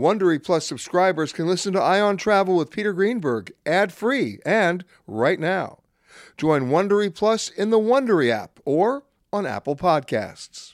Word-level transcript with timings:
Wondery 0.00 0.42
Plus 0.42 0.64
subscribers 0.64 1.30
can 1.30 1.46
listen 1.46 1.74
to 1.74 1.78
Eye 1.78 2.00
on 2.00 2.16
Travel 2.16 2.56
with 2.56 2.70
Peter 2.70 2.94
Greenberg 2.94 3.52
ad-free 3.66 4.38
and 4.46 4.82
right 5.06 5.38
now. 5.38 5.80
Join 6.38 6.70
Wondery 6.70 7.14
Plus 7.14 7.50
in 7.50 7.68
the 7.68 7.78
Wondery 7.78 8.30
app 8.30 8.60
or 8.64 9.02
on 9.30 9.44
Apple 9.44 9.76
Podcasts. 9.76 10.72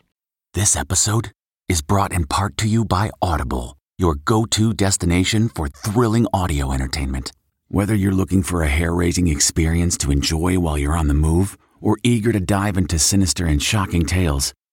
This 0.54 0.76
episode 0.76 1.32
is 1.68 1.82
brought 1.82 2.12
in 2.12 2.28
part 2.28 2.56
to 2.58 2.68
you 2.68 2.84
by 2.84 3.10
Audible, 3.20 3.76
your 3.98 4.14
go-to 4.14 4.72
destination 4.72 5.48
for 5.48 5.66
thrilling 5.66 6.28
audio 6.32 6.70
entertainment. 6.72 7.32
Whether 7.66 7.96
you're 7.96 8.12
looking 8.12 8.44
for 8.44 8.62
a 8.62 8.68
hair-raising 8.68 9.26
experience 9.26 9.98
to 9.98 10.12
enjoy 10.12 10.60
while 10.60 10.78
you're 10.78 10.96
on 10.96 11.08
the 11.08 11.14
move 11.14 11.58
or 11.80 11.98
eager 12.04 12.30
to 12.30 12.38
dive 12.38 12.76
into 12.76 12.96
sinister 13.00 13.44
and 13.44 13.60
shocking 13.60 14.06
tales, 14.06 14.54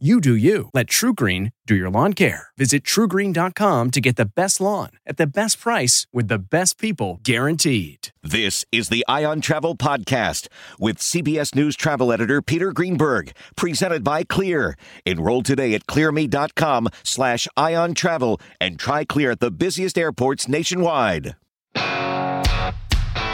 You 0.00 0.20
do 0.20 0.36
you. 0.36 0.68
Let 0.72 0.86
TruGreen 0.86 1.50
do 1.66 1.74
your 1.74 1.90
lawn 1.90 2.12
care. 2.12 2.50
Visit 2.56 2.84
trugreen.com 2.84 3.90
to 3.90 4.00
get 4.00 4.14
the 4.14 4.30
best 4.36 4.60
lawn 4.60 4.90
at 5.04 5.16
the 5.16 5.26
best 5.26 5.58
price 5.58 6.06
with 6.12 6.28
the 6.28 6.38
best 6.38 6.78
people 6.78 7.18
guaranteed. 7.24 8.10
This 8.22 8.64
is 8.70 8.90
the 8.90 9.04
Eye 9.08 9.24
on 9.24 9.40
Travel 9.40 9.76
Podcast 9.76 10.46
with 10.78 10.98
CBS 10.98 11.52
News 11.56 11.74
travel 11.74 12.12
editor 12.12 12.40
Peter 12.40 12.70
Greenberg, 12.70 13.32
presented 13.56 14.04
by 14.04 14.22
Clear. 14.22 14.76
Enroll 15.04 15.42
today 15.42 15.74
at 15.74 15.88
clearme.com 15.88 16.90
slash 17.02 17.48
ion 17.56 17.94
travel 17.94 18.40
and 18.60 18.78
try 18.78 19.04
Clear 19.04 19.32
at 19.32 19.40
the 19.40 19.50
busiest 19.50 19.98
airports 19.98 20.46
nationwide. 20.46 21.34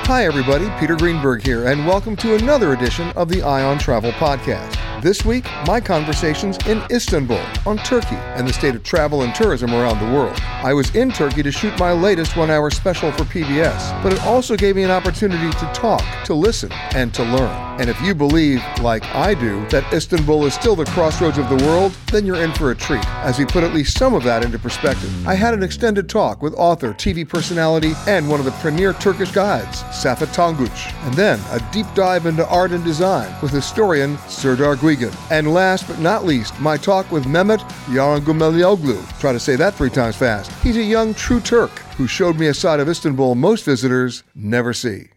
Hi, 0.06 0.26
everybody. 0.26 0.68
Peter 0.78 0.96
Greenberg 0.96 1.42
here, 1.42 1.66
and 1.66 1.86
welcome 1.86 2.14
to 2.16 2.34
another 2.34 2.74
edition 2.74 3.08
of 3.12 3.30
the 3.30 3.40
Eye 3.40 3.62
on 3.62 3.78
Travel 3.78 4.12
Podcast. 4.12 4.78
This 5.00 5.24
week, 5.24 5.44
my 5.66 5.80
conversations 5.80 6.56
in 6.66 6.82
Istanbul, 6.90 7.40
on 7.66 7.76
Turkey, 7.78 8.14
and 8.14 8.48
the 8.48 8.52
state 8.52 8.74
of 8.74 8.82
travel 8.82 9.22
and 9.22 9.34
tourism 9.34 9.74
around 9.74 9.98
the 9.98 10.16
world. 10.16 10.38
I 10.40 10.72
was 10.72 10.94
in 10.94 11.10
Turkey 11.10 11.42
to 11.42 11.52
shoot 11.52 11.78
my 11.78 11.92
latest 11.92 12.36
one 12.36 12.50
hour 12.50 12.70
special 12.70 13.12
for 13.12 13.24
PBS, 13.24 14.02
but 14.02 14.12
it 14.14 14.22
also 14.24 14.56
gave 14.56 14.76
me 14.76 14.82
an 14.82 14.90
opportunity 14.90 15.50
to 15.50 15.72
talk, 15.74 16.02
to 16.24 16.32
listen, 16.32 16.72
and 16.94 17.12
to 17.14 17.22
learn. 17.22 17.80
And 17.80 17.90
if 17.90 18.00
you 18.00 18.14
believe, 18.14 18.62
like 18.80 19.04
I 19.14 19.34
do, 19.34 19.66
that 19.68 19.92
Istanbul 19.92 20.46
is 20.46 20.54
still 20.54 20.76
the 20.76 20.86
crossroads 20.86 21.36
of 21.36 21.48
the 21.50 21.66
world, 21.66 21.92
then 22.12 22.24
you're 22.24 22.42
in 22.42 22.52
for 22.52 22.70
a 22.70 22.74
treat, 22.74 23.06
as 23.16 23.38
we 23.38 23.44
put 23.44 23.64
at 23.64 23.74
least 23.74 23.98
some 23.98 24.14
of 24.14 24.22
that 24.22 24.44
into 24.44 24.58
perspective. 24.58 25.26
I 25.26 25.34
had 25.34 25.52
an 25.52 25.62
extended 25.62 26.08
talk 26.08 26.40
with 26.40 26.54
author, 26.54 26.94
TV 26.94 27.28
personality, 27.28 27.92
and 28.06 28.28
one 28.28 28.38
of 28.38 28.46
the 28.46 28.52
premier 28.52 28.94
Turkish 28.94 29.32
guides, 29.32 29.84
Saffet 29.94 30.28
Tonguç, 30.34 30.92
and 31.06 31.14
then 31.14 31.40
a 31.50 31.72
deep 31.72 31.86
dive 31.94 32.26
into 32.26 32.46
art 32.48 32.72
and 32.72 32.84
design 32.84 33.34
with 33.40 33.52
historian 33.52 34.18
Serdar 34.28 34.76
Gulgun. 34.76 35.14
And 35.30 35.54
last 35.54 35.86
but 35.86 36.00
not 36.00 36.24
least, 36.24 36.58
my 36.60 36.76
talk 36.76 37.10
with 37.10 37.24
Mehmet 37.24 37.60
Yarangumelioglu. 37.86 39.20
Try 39.20 39.32
to 39.32 39.40
say 39.40 39.56
that 39.56 39.74
three 39.74 39.90
times 39.90 40.16
fast. 40.16 40.50
He's 40.62 40.76
a 40.76 40.82
young 40.82 41.14
true 41.14 41.40
Turk 41.40 41.70
who 41.96 42.06
showed 42.06 42.38
me 42.38 42.48
a 42.48 42.54
side 42.54 42.80
of 42.80 42.88
Istanbul 42.88 43.36
most 43.36 43.64
visitors 43.64 44.24
never 44.34 44.72
see. 44.72 45.08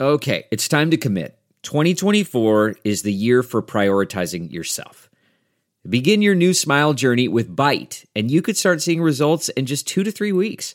Okay, 0.00 0.44
it's 0.50 0.68
time 0.68 0.90
to 0.90 0.96
commit. 0.96 1.38
2024 1.62 2.76
is 2.84 3.02
the 3.02 3.12
year 3.12 3.42
for 3.42 3.62
prioritizing 3.62 4.50
yourself. 4.50 5.10
Begin 5.88 6.22
your 6.22 6.34
new 6.34 6.54
smile 6.54 6.94
journey 6.94 7.28
with 7.28 7.54
Byte, 7.54 8.04
and 8.14 8.30
you 8.30 8.42
could 8.42 8.56
start 8.56 8.80
seeing 8.80 9.02
results 9.02 9.48
in 9.50 9.66
just 9.66 9.86
two 9.86 10.04
to 10.04 10.10
three 10.10 10.32
weeks. 10.32 10.74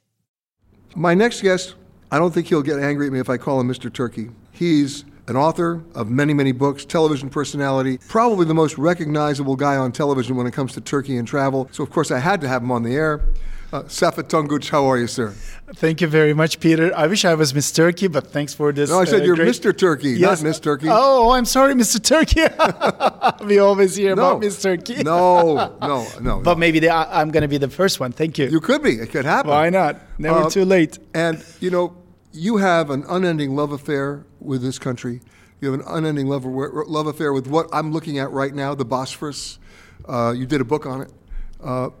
My 0.95 1.13
next 1.13 1.41
guest, 1.41 1.75
I 2.11 2.19
don't 2.19 2.33
think 2.33 2.47
he'll 2.47 2.61
get 2.61 2.77
angry 2.79 3.07
at 3.07 3.13
me 3.13 3.19
if 3.19 3.29
I 3.29 3.37
call 3.37 3.61
him 3.61 3.69
Mr. 3.69 3.91
Turkey. 3.91 4.29
He's 4.51 5.05
an 5.27 5.37
author 5.37 5.81
of 5.95 6.09
many, 6.09 6.33
many 6.33 6.51
books, 6.51 6.83
television 6.83 7.29
personality, 7.29 7.97
probably 8.09 8.45
the 8.45 8.53
most 8.53 8.77
recognizable 8.77 9.55
guy 9.55 9.77
on 9.77 9.93
television 9.93 10.35
when 10.35 10.47
it 10.47 10.51
comes 10.51 10.73
to 10.73 10.81
Turkey 10.81 11.15
and 11.15 11.25
travel. 11.25 11.69
So, 11.71 11.81
of 11.83 11.91
course, 11.91 12.11
I 12.11 12.19
had 12.19 12.41
to 12.41 12.47
have 12.49 12.61
him 12.61 12.71
on 12.71 12.83
the 12.83 12.93
air. 12.93 13.21
Uh, 13.71 13.83
Saffet 13.83 14.23
Tonguç, 14.27 14.69
how 14.69 14.85
are 14.85 14.97
you, 14.97 15.07
sir? 15.07 15.29
Thank 15.75 16.01
you 16.01 16.07
very 16.07 16.33
much, 16.33 16.59
Peter. 16.59 16.93
I 16.93 17.07
wish 17.07 17.23
I 17.23 17.35
was 17.35 17.53
Miss 17.55 17.71
Turkey, 17.71 18.07
but 18.07 18.27
thanks 18.27 18.53
for 18.53 18.73
this. 18.73 18.89
No, 18.89 18.99
I 18.99 19.05
said 19.05 19.21
uh, 19.21 19.25
you're 19.25 19.37
great... 19.37 19.47
Mr. 19.47 19.75
Turkey, 19.77 20.09
yes. 20.11 20.41
not 20.41 20.49
Miss 20.49 20.59
Turkey. 20.59 20.87
Oh, 20.89 21.31
I'm 21.31 21.45
sorry, 21.45 21.73
Mr. 21.73 22.03
Turkey. 22.03 22.41
we 23.45 23.59
always 23.59 23.95
hear 23.95 24.13
no. 24.13 24.27
about 24.27 24.39
Miss 24.41 24.61
Turkey. 24.61 25.03
no, 25.03 25.77
no, 25.81 26.05
no. 26.19 26.41
But 26.41 26.57
maybe 26.57 26.79
the, 26.79 26.91
I'm 26.91 27.31
going 27.31 27.43
to 27.43 27.47
be 27.47 27.57
the 27.57 27.69
first 27.69 28.01
one. 28.01 28.11
Thank 28.11 28.37
you. 28.37 28.47
You 28.47 28.59
could 28.59 28.83
be. 28.83 28.95
It 28.95 29.09
could 29.09 29.23
happen. 29.23 29.51
Why 29.51 29.69
not? 29.69 30.01
Never 30.17 30.39
Uh, 30.39 30.49
too 30.49 30.65
late. 30.65 30.99
And, 31.13 31.41
you 31.61 31.71
know, 31.71 31.95
you 32.33 32.57
have 32.57 32.89
an 32.89 33.05
unending 33.07 33.55
love 33.55 33.71
affair 33.71 34.25
with 34.41 34.61
this 34.61 34.79
country. 34.79 35.21
You 35.61 35.71
have 35.71 35.79
an 35.79 35.85
unending 35.87 36.27
love, 36.27 36.43
love 36.43 37.07
affair 37.07 37.31
with 37.31 37.47
what 37.47 37.69
I'm 37.71 37.93
looking 37.93 38.19
at 38.19 38.31
right 38.31 38.53
now, 38.53 38.75
the 38.75 38.83
Bosphorus. 38.85 39.59
Uh, 40.05 40.33
you 40.35 40.45
did 40.45 40.59
a 40.59 40.65
book 40.65 40.85
on 40.85 41.03
it. 41.03 41.11
Uh, 41.63 41.91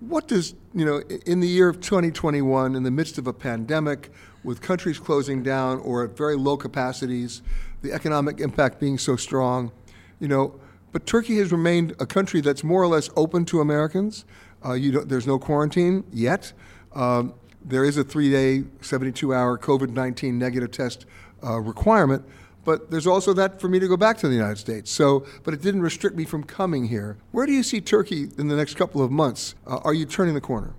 what 0.00 0.28
does, 0.28 0.54
you 0.74 0.84
know, 0.84 0.98
in 1.26 1.40
the 1.40 1.48
year 1.48 1.68
of 1.68 1.80
2021, 1.80 2.74
in 2.74 2.82
the 2.82 2.90
midst 2.90 3.18
of 3.18 3.26
a 3.26 3.32
pandemic, 3.32 4.10
with 4.44 4.60
countries 4.60 4.98
closing 4.98 5.42
down 5.42 5.78
or 5.80 6.04
at 6.04 6.16
very 6.16 6.36
low 6.36 6.56
capacities, 6.56 7.42
the 7.82 7.92
economic 7.92 8.40
impact 8.40 8.78
being 8.80 8.98
so 8.98 9.16
strong, 9.16 9.72
you 10.20 10.28
know, 10.28 10.58
but 10.92 11.06
Turkey 11.06 11.36
has 11.38 11.52
remained 11.52 11.94
a 12.00 12.06
country 12.06 12.40
that's 12.40 12.64
more 12.64 12.82
or 12.82 12.86
less 12.86 13.10
open 13.16 13.44
to 13.46 13.60
Americans. 13.60 14.24
Uh, 14.64 14.72
you 14.72 14.92
don't, 14.92 15.08
there's 15.08 15.26
no 15.26 15.38
quarantine 15.38 16.04
yet. 16.12 16.52
Um, 16.94 17.34
there 17.64 17.84
is 17.84 17.98
a 17.98 18.04
three-day, 18.04 18.60
72-hour 18.80 19.58
COVID-19 19.58 20.34
negative 20.34 20.70
test 20.70 21.06
uh, 21.44 21.58
requirement, 21.58 22.24
but 22.64 22.90
there's 22.90 23.06
also 23.06 23.32
that 23.34 23.60
for 23.60 23.68
me 23.68 23.78
to 23.78 23.88
go 23.88 23.96
back 23.96 24.18
to 24.18 24.28
the 24.28 24.34
United 24.34 24.58
States. 24.58 24.90
So, 24.90 25.26
but 25.44 25.54
it 25.54 25.62
didn't 25.62 25.82
restrict 25.82 26.16
me 26.16 26.24
from 26.24 26.44
coming 26.44 26.86
here. 26.86 27.16
Where 27.32 27.46
do 27.46 27.52
you 27.52 27.62
see 27.62 27.80
Turkey 27.80 28.28
in 28.38 28.48
the 28.48 28.56
next 28.56 28.74
couple 28.74 29.02
of 29.02 29.10
months? 29.10 29.54
Uh, 29.66 29.78
are 29.84 29.94
you 29.94 30.06
turning 30.06 30.34
the 30.34 30.40
corner? 30.40 30.74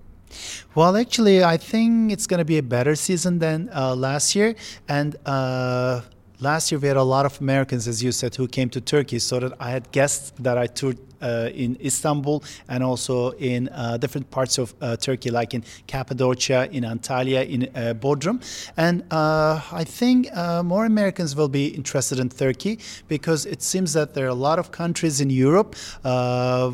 Well, 0.74 0.96
actually, 0.96 1.42
I 1.42 1.56
think 1.56 2.12
it's 2.12 2.26
going 2.26 2.38
to 2.38 2.44
be 2.44 2.58
a 2.58 2.62
better 2.62 2.94
season 2.94 3.40
than 3.40 3.68
uh, 3.74 3.96
last 3.96 4.36
year. 4.36 4.54
And 4.88 5.16
uh, 5.26 6.02
last 6.38 6.70
year, 6.70 6.78
we 6.78 6.88
had 6.88 6.96
a 6.96 7.02
lot 7.02 7.26
of 7.26 7.40
Americans, 7.40 7.88
as 7.88 8.02
you 8.02 8.12
said, 8.12 8.36
who 8.36 8.46
came 8.46 8.70
to 8.70 8.80
Turkey, 8.80 9.18
so 9.18 9.40
that 9.40 9.52
I 9.58 9.70
had 9.70 9.90
guests 9.90 10.32
that 10.38 10.56
I 10.56 10.66
toured 10.68 10.98
in 11.20 11.76
Istanbul 11.84 12.42
and 12.68 12.82
also 12.82 13.30
in 13.32 13.68
uh, 13.68 13.96
different 13.96 14.30
parts 14.30 14.58
of 14.58 14.74
uh, 14.80 14.96
Turkey, 14.96 15.30
like 15.30 15.54
in 15.54 15.64
Cappadocia, 15.86 16.68
in 16.72 16.84
Antalya, 16.84 17.48
in 17.48 17.64
uh, 17.64 17.94
Bodrum. 17.94 18.40
And 18.76 19.02
uh, 19.10 19.60
I 19.72 19.84
think 19.84 20.28
uh, 20.36 20.62
more 20.62 20.84
Americans 20.84 21.36
will 21.36 21.48
be 21.48 21.68
interested 21.68 22.18
in 22.18 22.28
Turkey 22.28 22.78
because 23.08 23.46
it 23.46 23.62
seems 23.62 23.92
that 23.92 24.14
there 24.14 24.26
are 24.26 24.28
a 24.28 24.34
lot 24.34 24.58
of 24.58 24.70
countries 24.70 25.20
in 25.20 25.30
Europe 25.30 25.74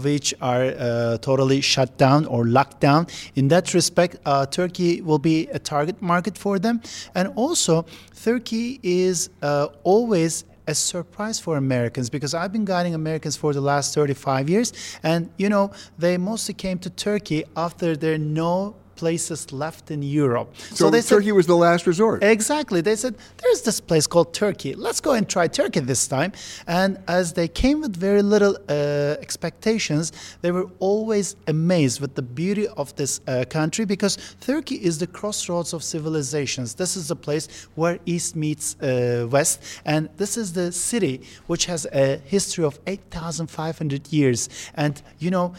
which 0.02 0.34
are 0.40 1.18
totally 1.18 1.60
shut 1.60 1.96
down 1.96 2.26
or 2.26 2.46
locked 2.46 2.80
down. 2.80 3.06
In 3.34 3.48
that 3.48 3.74
respect, 3.74 4.16
Turkey 4.50 5.00
will 5.00 5.18
be 5.18 5.48
a 5.48 5.58
target 5.58 6.00
market 6.02 6.36
for 6.38 6.58
them. 6.58 6.80
And 7.14 7.32
also, 7.36 7.86
Turkey 8.22 8.80
is 8.82 9.30
always 9.84 10.44
a 10.66 10.74
surprise 10.74 11.38
for 11.38 11.56
Americans 11.56 12.10
because 12.10 12.34
I've 12.34 12.52
been 12.52 12.64
guiding 12.64 12.94
Americans 12.94 13.36
for 13.36 13.52
the 13.52 13.60
last 13.60 13.94
35 13.94 14.48
years. 14.48 14.72
And, 15.02 15.30
you 15.36 15.48
know, 15.48 15.72
they 15.98 16.16
mostly 16.16 16.54
came 16.54 16.78
to 16.80 16.90
Turkey 16.90 17.44
after 17.56 17.96
there 17.96 18.18
no 18.18 18.76
places 18.96 19.52
left 19.52 19.90
in 19.90 20.02
Europe. 20.02 20.54
So, 20.56 20.90
so 20.90 20.90
Turkey 20.90 21.26
said, 21.26 21.32
was 21.32 21.46
the 21.46 21.56
last 21.56 21.86
resort. 21.86 22.24
Exactly. 22.24 22.80
They 22.80 22.96
said, 22.96 23.14
there's 23.38 23.62
this 23.62 23.80
place 23.80 24.06
called 24.06 24.32
Turkey. 24.34 24.74
Let's 24.74 25.00
go 25.00 25.12
and 25.12 25.28
try 25.28 25.46
Turkey 25.48 25.80
this 25.80 26.08
time. 26.08 26.32
And 26.66 26.98
as 27.06 27.34
they 27.34 27.48
came 27.48 27.80
with 27.80 27.96
very 27.96 28.22
little 28.22 28.56
uh, 28.68 28.72
expectations, 29.20 30.12
they 30.42 30.50
were 30.50 30.68
always 30.78 31.36
amazed 31.46 32.00
with 32.00 32.14
the 32.14 32.22
beauty 32.22 32.66
of 32.68 32.94
this 32.96 33.20
uh, 33.26 33.44
country 33.48 33.84
because 33.84 34.18
Turkey 34.40 34.76
is 34.76 34.98
the 34.98 35.06
crossroads 35.06 35.72
of 35.72 35.82
civilizations. 35.84 36.74
This 36.74 36.96
is 36.96 37.08
the 37.08 37.16
place 37.16 37.68
where 37.74 37.98
East 38.06 38.36
meets 38.36 38.80
uh, 38.80 39.26
West. 39.30 39.62
And 39.84 40.08
this 40.16 40.36
is 40.36 40.52
the 40.52 40.72
city 40.72 41.22
which 41.46 41.66
has 41.66 41.86
a 41.92 42.16
history 42.24 42.64
of 42.64 42.78
8,500 42.86 44.12
years. 44.12 44.48
And, 44.74 45.00
you 45.18 45.30
know, 45.30 45.54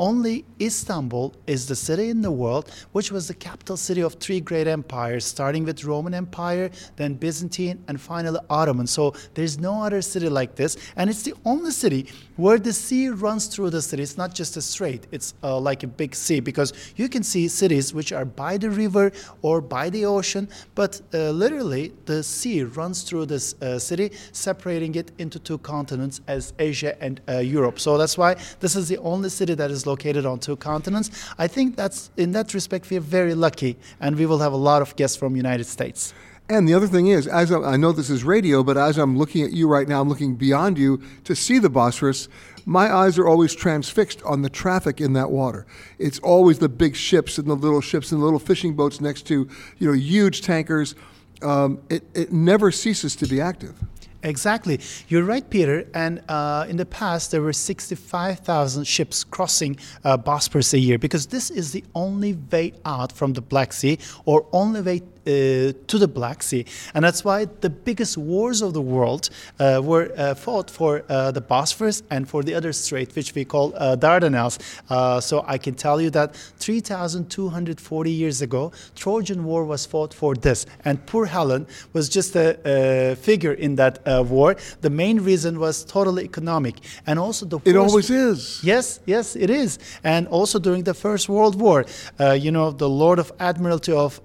only 0.00 0.46
Istanbul 0.58 1.34
is 1.46 1.68
the 1.68 1.76
city 1.76 2.08
in 2.08 2.22
the 2.22 2.30
world 2.30 2.72
which 2.92 3.12
was 3.12 3.28
the 3.28 3.34
capital 3.34 3.76
city 3.76 4.00
of 4.00 4.14
three 4.14 4.40
great 4.40 4.66
empires, 4.66 5.26
starting 5.26 5.64
with 5.64 5.84
Roman 5.84 6.14
Empire, 6.14 6.70
then 6.96 7.14
Byzantine, 7.14 7.84
and 7.86 8.00
finally 8.00 8.40
Ottoman. 8.48 8.86
So 8.86 9.14
there's 9.34 9.58
no 9.58 9.82
other 9.82 10.00
city 10.00 10.30
like 10.30 10.54
this, 10.54 10.78
and 10.96 11.10
it's 11.10 11.22
the 11.22 11.34
only 11.44 11.70
city 11.70 12.06
where 12.36 12.58
the 12.58 12.72
sea 12.72 13.10
runs 13.10 13.46
through 13.46 13.70
the 13.70 13.82
city. 13.82 14.02
It's 14.02 14.16
not 14.16 14.34
just 14.34 14.56
a 14.56 14.62
strait; 14.62 15.06
it's 15.10 15.34
uh, 15.42 15.58
like 15.58 15.82
a 15.82 15.86
big 15.86 16.14
sea 16.14 16.40
because 16.40 16.72
you 16.96 17.08
can 17.08 17.22
see 17.22 17.46
cities 17.48 17.92
which 17.92 18.12
are 18.12 18.24
by 18.24 18.56
the 18.56 18.70
river 18.70 19.12
or 19.42 19.60
by 19.60 19.90
the 19.90 20.06
ocean, 20.06 20.48
but 20.74 21.00
uh, 21.12 21.30
literally 21.30 21.92
the 22.06 22.22
sea 22.22 22.62
runs 22.62 23.02
through 23.02 23.26
this 23.26 23.54
uh, 23.60 23.78
city, 23.78 24.12
separating 24.32 24.94
it 24.94 25.12
into 25.18 25.38
two 25.38 25.58
continents 25.58 26.22
as 26.26 26.54
Asia 26.58 26.96
and 27.02 27.20
uh, 27.28 27.38
Europe. 27.38 27.78
So 27.78 27.98
that's 27.98 28.16
why 28.16 28.36
this 28.60 28.76
is 28.76 28.88
the 28.88 28.98
only 28.98 29.28
city 29.28 29.54
that 29.54 29.70
is 29.70 29.86
located 29.92 30.24
on 30.24 30.38
two 30.38 30.56
continents. 30.56 31.08
I 31.44 31.46
think 31.54 31.76
that's 31.80 32.10
in 32.16 32.32
that 32.32 32.54
respect 32.54 32.90
we 32.90 32.96
are 32.96 33.06
very 33.18 33.34
lucky, 33.46 33.72
and 34.00 34.16
we 34.20 34.26
will 34.26 34.38
have 34.46 34.54
a 34.60 34.62
lot 34.70 34.80
of 34.82 34.88
guests 34.96 35.16
from 35.20 35.30
United 35.36 35.66
States. 35.76 36.14
And 36.50 36.68
the 36.68 36.74
other 36.74 36.88
thing 36.88 37.06
is, 37.06 37.28
as 37.28 37.52
I, 37.52 37.58
I 37.74 37.76
know 37.76 37.92
this 37.92 38.10
is 38.10 38.24
radio, 38.24 38.64
but 38.64 38.76
as 38.76 38.98
I'm 38.98 39.16
looking 39.16 39.44
at 39.44 39.52
you 39.52 39.68
right 39.68 39.86
now, 39.86 40.00
I'm 40.00 40.08
looking 40.08 40.34
beyond 40.34 40.78
you 40.78 41.00
to 41.22 41.36
see 41.36 41.60
the 41.60 41.70
Bosphorus. 41.70 42.28
My 42.66 42.92
eyes 42.92 43.18
are 43.18 43.28
always 43.28 43.54
transfixed 43.54 44.20
on 44.24 44.42
the 44.42 44.50
traffic 44.50 45.00
in 45.00 45.12
that 45.12 45.30
water. 45.30 45.64
It's 45.98 46.18
always 46.18 46.58
the 46.58 46.68
big 46.68 46.96
ships 46.96 47.38
and 47.38 47.46
the 47.46 47.54
little 47.54 47.80
ships 47.80 48.10
and 48.10 48.20
the 48.20 48.24
little 48.24 48.40
fishing 48.40 48.74
boats 48.74 49.00
next 49.00 49.28
to, 49.28 49.48
you 49.78 49.86
know, 49.86 49.92
huge 49.92 50.42
tankers. 50.42 50.96
Um, 51.40 51.80
it, 51.88 52.02
it 52.14 52.32
never 52.32 52.72
ceases 52.72 53.14
to 53.16 53.26
be 53.26 53.40
active. 53.40 53.76
Exactly. 54.22 54.80
You're 55.08 55.24
right, 55.24 55.48
Peter. 55.48 55.86
And 55.94 56.22
uh, 56.28 56.66
in 56.68 56.76
the 56.76 56.86
past, 56.86 57.30
there 57.30 57.40
were 57.40 57.52
65,000 57.52 58.84
ships 58.84 59.24
crossing 59.24 59.78
uh, 60.04 60.18
Bosporus 60.18 60.74
a 60.74 60.78
year 60.78 60.98
because 60.98 61.26
this 61.28 61.50
is 61.50 61.72
the 61.72 61.84
only 61.94 62.34
way 62.52 62.74
out 62.84 63.12
from 63.12 63.32
the 63.32 63.40
Black 63.40 63.72
Sea 63.72 63.98
or 64.26 64.46
only 64.52 64.82
way 64.82 65.02
uh, 65.26 65.72
to 65.86 65.98
the 65.98 66.08
Black 66.08 66.42
Sea. 66.42 66.64
And 66.94 67.04
that's 67.04 67.24
why 67.24 67.46
the 67.60 67.70
biggest 67.70 68.16
wars 68.16 68.62
of 68.62 68.72
the 68.72 68.80
world 68.80 69.28
uh, 69.58 69.80
were 69.82 70.12
uh, 70.16 70.34
fought 70.34 70.70
for 70.70 71.04
uh, 71.08 71.30
the 71.30 71.40
Bosphorus 71.40 72.02
and 72.10 72.28
for 72.28 72.42
the 72.42 72.54
other 72.54 72.72
strait, 72.72 73.14
which 73.14 73.34
we 73.34 73.44
call 73.44 73.74
uh, 73.76 73.96
Dardanelles. 73.96 74.58
Uh, 74.88 75.20
so 75.20 75.44
I 75.46 75.58
can 75.58 75.74
tell 75.74 76.00
you 76.00 76.10
that 76.10 76.34
3,240 76.58 78.10
years 78.10 78.42
ago, 78.42 78.72
Trojan 78.96 79.44
War 79.44 79.64
was 79.64 79.86
fought 79.86 80.14
for 80.14 80.34
this. 80.34 80.66
And 80.84 81.04
poor 81.06 81.26
Helen 81.26 81.66
was 81.92 82.08
just 82.08 82.36
a, 82.36 82.58
a 82.64 83.16
figure 83.16 83.52
in 83.52 83.76
that 83.76 84.00
war. 84.26 84.56
The 84.80 84.90
main 84.90 85.20
reason 85.20 85.58
was 85.58 85.84
totally 85.84 86.24
economic. 86.24 86.76
And 87.06 87.18
also 87.18 87.46
the 87.46 87.60
It 87.64 87.76
always 87.76 88.10
is. 88.10 88.60
Yes, 88.62 89.00
yes, 89.06 89.36
it 89.36 89.50
is. 89.50 89.78
And 90.02 90.28
also 90.28 90.58
during 90.58 90.84
the 90.84 90.94
First 90.94 91.28
World 91.28 91.60
War, 91.60 91.84
you 92.18 92.50
know, 92.50 92.70
the 92.70 92.88
Lord 92.88 93.18
of 93.18 93.32
Admiralty 93.38 93.92
of 93.92 94.20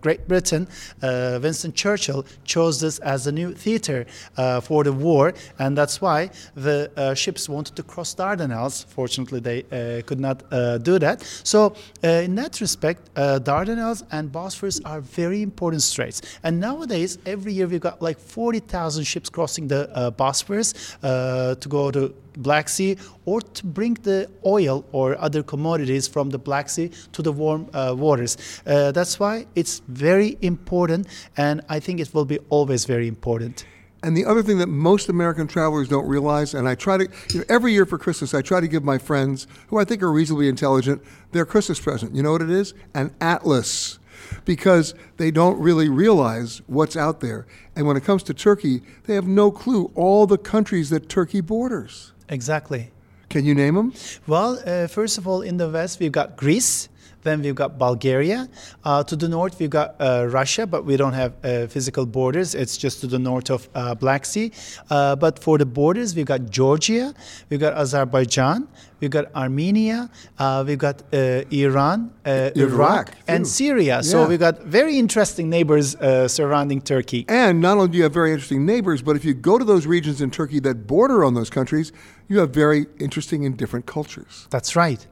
Great 0.00 0.28
Britain, 0.28 0.68
uh, 1.02 1.38
Winston 1.42 1.72
Churchill 1.72 2.24
chose 2.44 2.80
this 2.80 2.98
as 3.00 3.26
a 3.26 3.32
new 3.32 3.52
theater 3.52 4.06
uh, 4.36 4.60
for 4.60 4.84
the 4.84 4.92
war, 4.92 5.34
and 5.58 5.76
that's 5.76 6.00
why 6.00 6.30
the 6.54 6.90
uh, 6.96 7.14
ships 7.14 7.48
wanted 7.48 7.76
to 7.76 7.82
cross 7.82 8.14
Dardanelles. 8.14 8.84
Fortunately, 8.86 9.40
they 9.40 10.02
could 10.02 10.20
not 10.20 10.38
do 10.82 10.98
that. 10.98 11.22
So, 11.44 11.74
in 12.02 12.34
that 12.36 12.60
respect, 12.60 13.14
Dardanelles 13.14 14.04
and 14.10 14.30
Bosphorus 14.30 14.80
are 14.84 15.00
very 15.00 15.42
important 15.42 15.82
straits. 15.82 16.22
And 16.42 16.60
nowadays, 16.60 17.18
every 17.26 17.52
year 17.52 17.66
we've 17.66 17.80
got 17.80 18.00
like 18.02 18.18
40,000 18.18 19.04
ships 19.04 19.28
crossing 19.28 19.68
the 19.68 20.14
Bosphorus 20.16 20.72
to 21.02 21.68
go 21.68 21.90
to 21.90 22.14
Black 22.36 22.68
Sea 22.68 22.96
or 23.24 23.40
to 23.40 23.66
bring 23.66 23.94
the 23.94 24.28
oil 24.44 24.84
or 24.92 25.18
other 25.20 25.42
commodities 25.42 26.06
from 26.08 26.30
the 26.30 26.38
Black 26.38 26.68
Sea 26.68 26.90
to 27.12 27.22
the 27.22 27.32
warm 27.32 27.68
uh, 27.72 27.94
waters. 27.96 28.36
Uh, 28.66 28.92
that's 28.92 29.18
why 29.18 29.46
it's 29.54 29.80
very 29.88 30.36
important, 30.40 31.06
and 31.36 31.62
I 31.68 31.80
think 31.80 32.00
it 32.00 32.12
will 32.14 32.24
be 32.24 32.38
always 32.48 32.84
very 32.84 33.08
important. 33.08 33.64
And 34.02 34.16
the 34.16 34.24
other 34.24 34.42
thing 34.42 34.58
that 34.58 34.68
most 34.68 35.08
American 35.08 35.48
travelers 35.48 35.88
don't 35.88 36.06
realize, 36.06 36.54
and 36.54 36.68
I 36.68 36.74
try 36.74 36.98
to, 36.98 37.08
you 37.32 37.40
know, 37.40 37.44
every 37.48 37.72
year 37.72 37.86
for 37.86 37.98
Christmas, 37.98 38.34
I 38.34 38.42
try 38.42 38.60
to 38.60 38.68
give 38.68 38.84
my 38.84 38.98
friends, 38.98 39.46
who 39.68 39.78
I 39.78 39.84
think 39.84 40.02
are 40.02 40.12
reasonably 40.12 40.48
intelligent, 40.48 41.02
their 41.32 41.46
Christmas 41.46 41.80
present. 41.80 42.14
You 42.14 42.22
know 42.22 42.32
what 42.32 42.42
it 42.42 42.50
is? 42.50 42.74
An 42.94 43.14
atlas. 43.20 43.98
Because 44.44 44.94
they 45.16 45.30
don't 45.30 45.58
really 45.58 45.88
realize 45.88 46.62
what's 46.66 46.96
out 46.96 47.20
there. 47.20 47.46
And 47.74 47.86
when 47.86 47.96
it 47.96 48.04
comes 48.04 48.22
to 48.24 48.34
Turkey, 48.34 48.82
they 49.04 49.14
have 49.14 49.26
no 49.26 49.50
clue 49.50 49.90
all 49.94 50.26
the 50.26 50.38
countries 50.38 50.90
that 50.90 51.08
Turkey 51.08 51.40
borders. 51.40 52.12
Exactly. 52.28 52.90
Can 53.28 53.44
you 53.44 53.54
name 53.54 53.74
them? 53.74 53.92
Well, 54.26 54.58
uh, 54.64 54.86
first 54.86 55.18
of 55.18 55.26
all, 55.26 55.42
in 55.42 55.56
the 55.56 55.68
west, 55.68 56.00
we've 56.00 56.12
got 56.12 56.36
Greece. 56.36 56.88
Then 57.26 57.42
we've 57.42 57.56
got 57.56 57.76
Bulgaria. 57.76 58.48
Uh, 58.84 59.02
to 59.02 59.16
the 59.16 59.28
north, 59.28 59.58
we've 59.58 59.76
got 59.80 59.96
uh, 60.00 60.28
Russia, 60.30 60.64
but 60.64 60.84
we 60.84 60.96
don't 60.96 61.12
have 61.12 61.32
uh, 61.42 61.66
physical 61.66 62.06
borders. 62.06 62.54
It's 62.54 62.76
just 62.76 63.00
to 63.00 63.08
the 63.08 63.18
north 63.18 63.50
of 63.50 63.68
uh, 63.74 63.96
Black 63.96 64.24
Sea. 64.24 64.52
Uh, 64.88 65.16
but 65.16 65.40
for 65.40 65.58
the 65.58 65.66
borders, 65.66 66.14
we've 66.14 66.30
got 66.34 66.50
Georgia, 66.50 67.12
we've 67.50 67.58
got 67.58 67.74
Azerbaijan, 67.74 68.68
we've 69.00 69.10
got 69.10 69.26
Armenia, 69.34 70.08
uh, 70.38 70.62
we've 70.64 70.78
got 70.78 71.02
Iran, 71.12 72.12
Iraq, 72.24 72.56
Iraq 72.56 73.14
and 73.26 73.44
Syria. 73.44 73.96
Yeah. 73.96 74.00
So 74.12 74.28
we've 74.28 74.44
got 74.48 74.62
very 74.62 74.96
interesting 74.96 75.50
neighbors 75.50 75.96
surrounding 76.38 76.80
Turkey. 76.80 77.24
And 77.28 77.60
not 77.60 77.76
only 77.78 77.88
do 77.88 77.96
you 77.98 78.04
have 78.04 78.14
very 78.14 78.30
interesting 78.30 78.64
neighbors, 78.64 79.02
but 79.02 79.16
if 79.16 79.24
you 79.24 79.34
go 79.34 79.58
to 79.58 79.64
those 79.64 79.84
regions 79.86 80.20
in 80.20 80.30
Turkey 80.30 80.60
that 80.60 80.86
border 80.86 81.24
on 81.24 81.34
those 81.34 81.50
countries, 81.50 81.90
you 82.28 82.38
have 82.38 82.50
very 82.50 82.86
interesting 83.00 83.44
and 83.46 83.56
different 83.56 83.86
cultures. 83.86 84.46
That's 84.50 84.76
right 84.76 85.04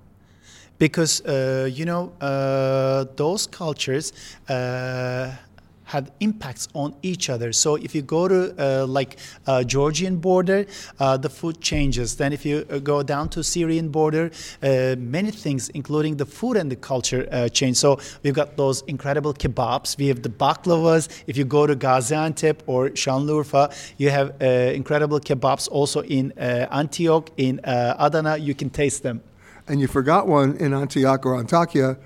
because 0.84 1.22
uh, 1.22 1.66
you 1.72 1.86
know 1.86 2.12
uh, 2.20 3.06
those 3.16 3.46
cultures 3.46 4.12
uh, 4.50 5.32
had 5.84 6.10
impacts 6.20 6.68
on 6.74 6.94
each 7.00 7.30
other. 7.30 7.52
So 7.52 7.76
if 7.76 7.94
you 7.94 8.02
go 8.02 8.28
to 8.28 8.40
uh, 8.58 8.86
like 8.86 9.16
uh, 9.46 9.64
Georgian 9.64 10.16
border, 10.16 10.66
uh, 11.00 11.16
the 11.16 11.30
food 11.30 11.62
changes. 11.62 12.16
Then 12.16 12.32
if 12.34 12.44
you 12.44 12.64
go 12.92 13.02
down 13.02 13.30
to 13.30 13.42
Syrian 13.42 13.88
border, 13.88 14.30
many 15.16 15.30
things, 15.30 15.70
including 15.70 16.18
the 16.18 16.26
food 16.26 16.56
and 16.58 16.70
the 16.70 16.76
culture, 16.76 17.48
change. 17.48 17.76
So 17.76 17.98
we've 18.22 18.34
got 18.34 18.56
those 18.56 18.82
incredible 18.86 19.32
kebabs. 19.32 19.96
We 19.96 20.08
have 20.08 20.22
the 20.22 20.34
baklavas. 20.44 21.08
If 21.26 21.36
you 21.38 21.44
go 21.44 21.66
to 21.66 21.76
Gaziantep 21.76 22.56
or 22.66 22.90
Şanlıurfa, 22.90 23.64
you 23.96 24.10
have 24.10 24.28
incredible 24.80 25.20
kebabs. 25.20 25.68
Also 25.70 26.02
in 26.02 26.32
Antioch, 26.82 27.30
in 27.36 27.60
Adana, 27.64 28.36
you 28.36 28.54
can 28.54 28.70
taste 28.70 29.02
them. 29.02 29.22
And 29.66 29.80
you 29.80 29.86
forgot 29.86 30.26
one 30.26 30.56
in 30.58 30.74
Antioch 30.74 31.24
or 31.24 31.42
Antakya, 31.42 31.96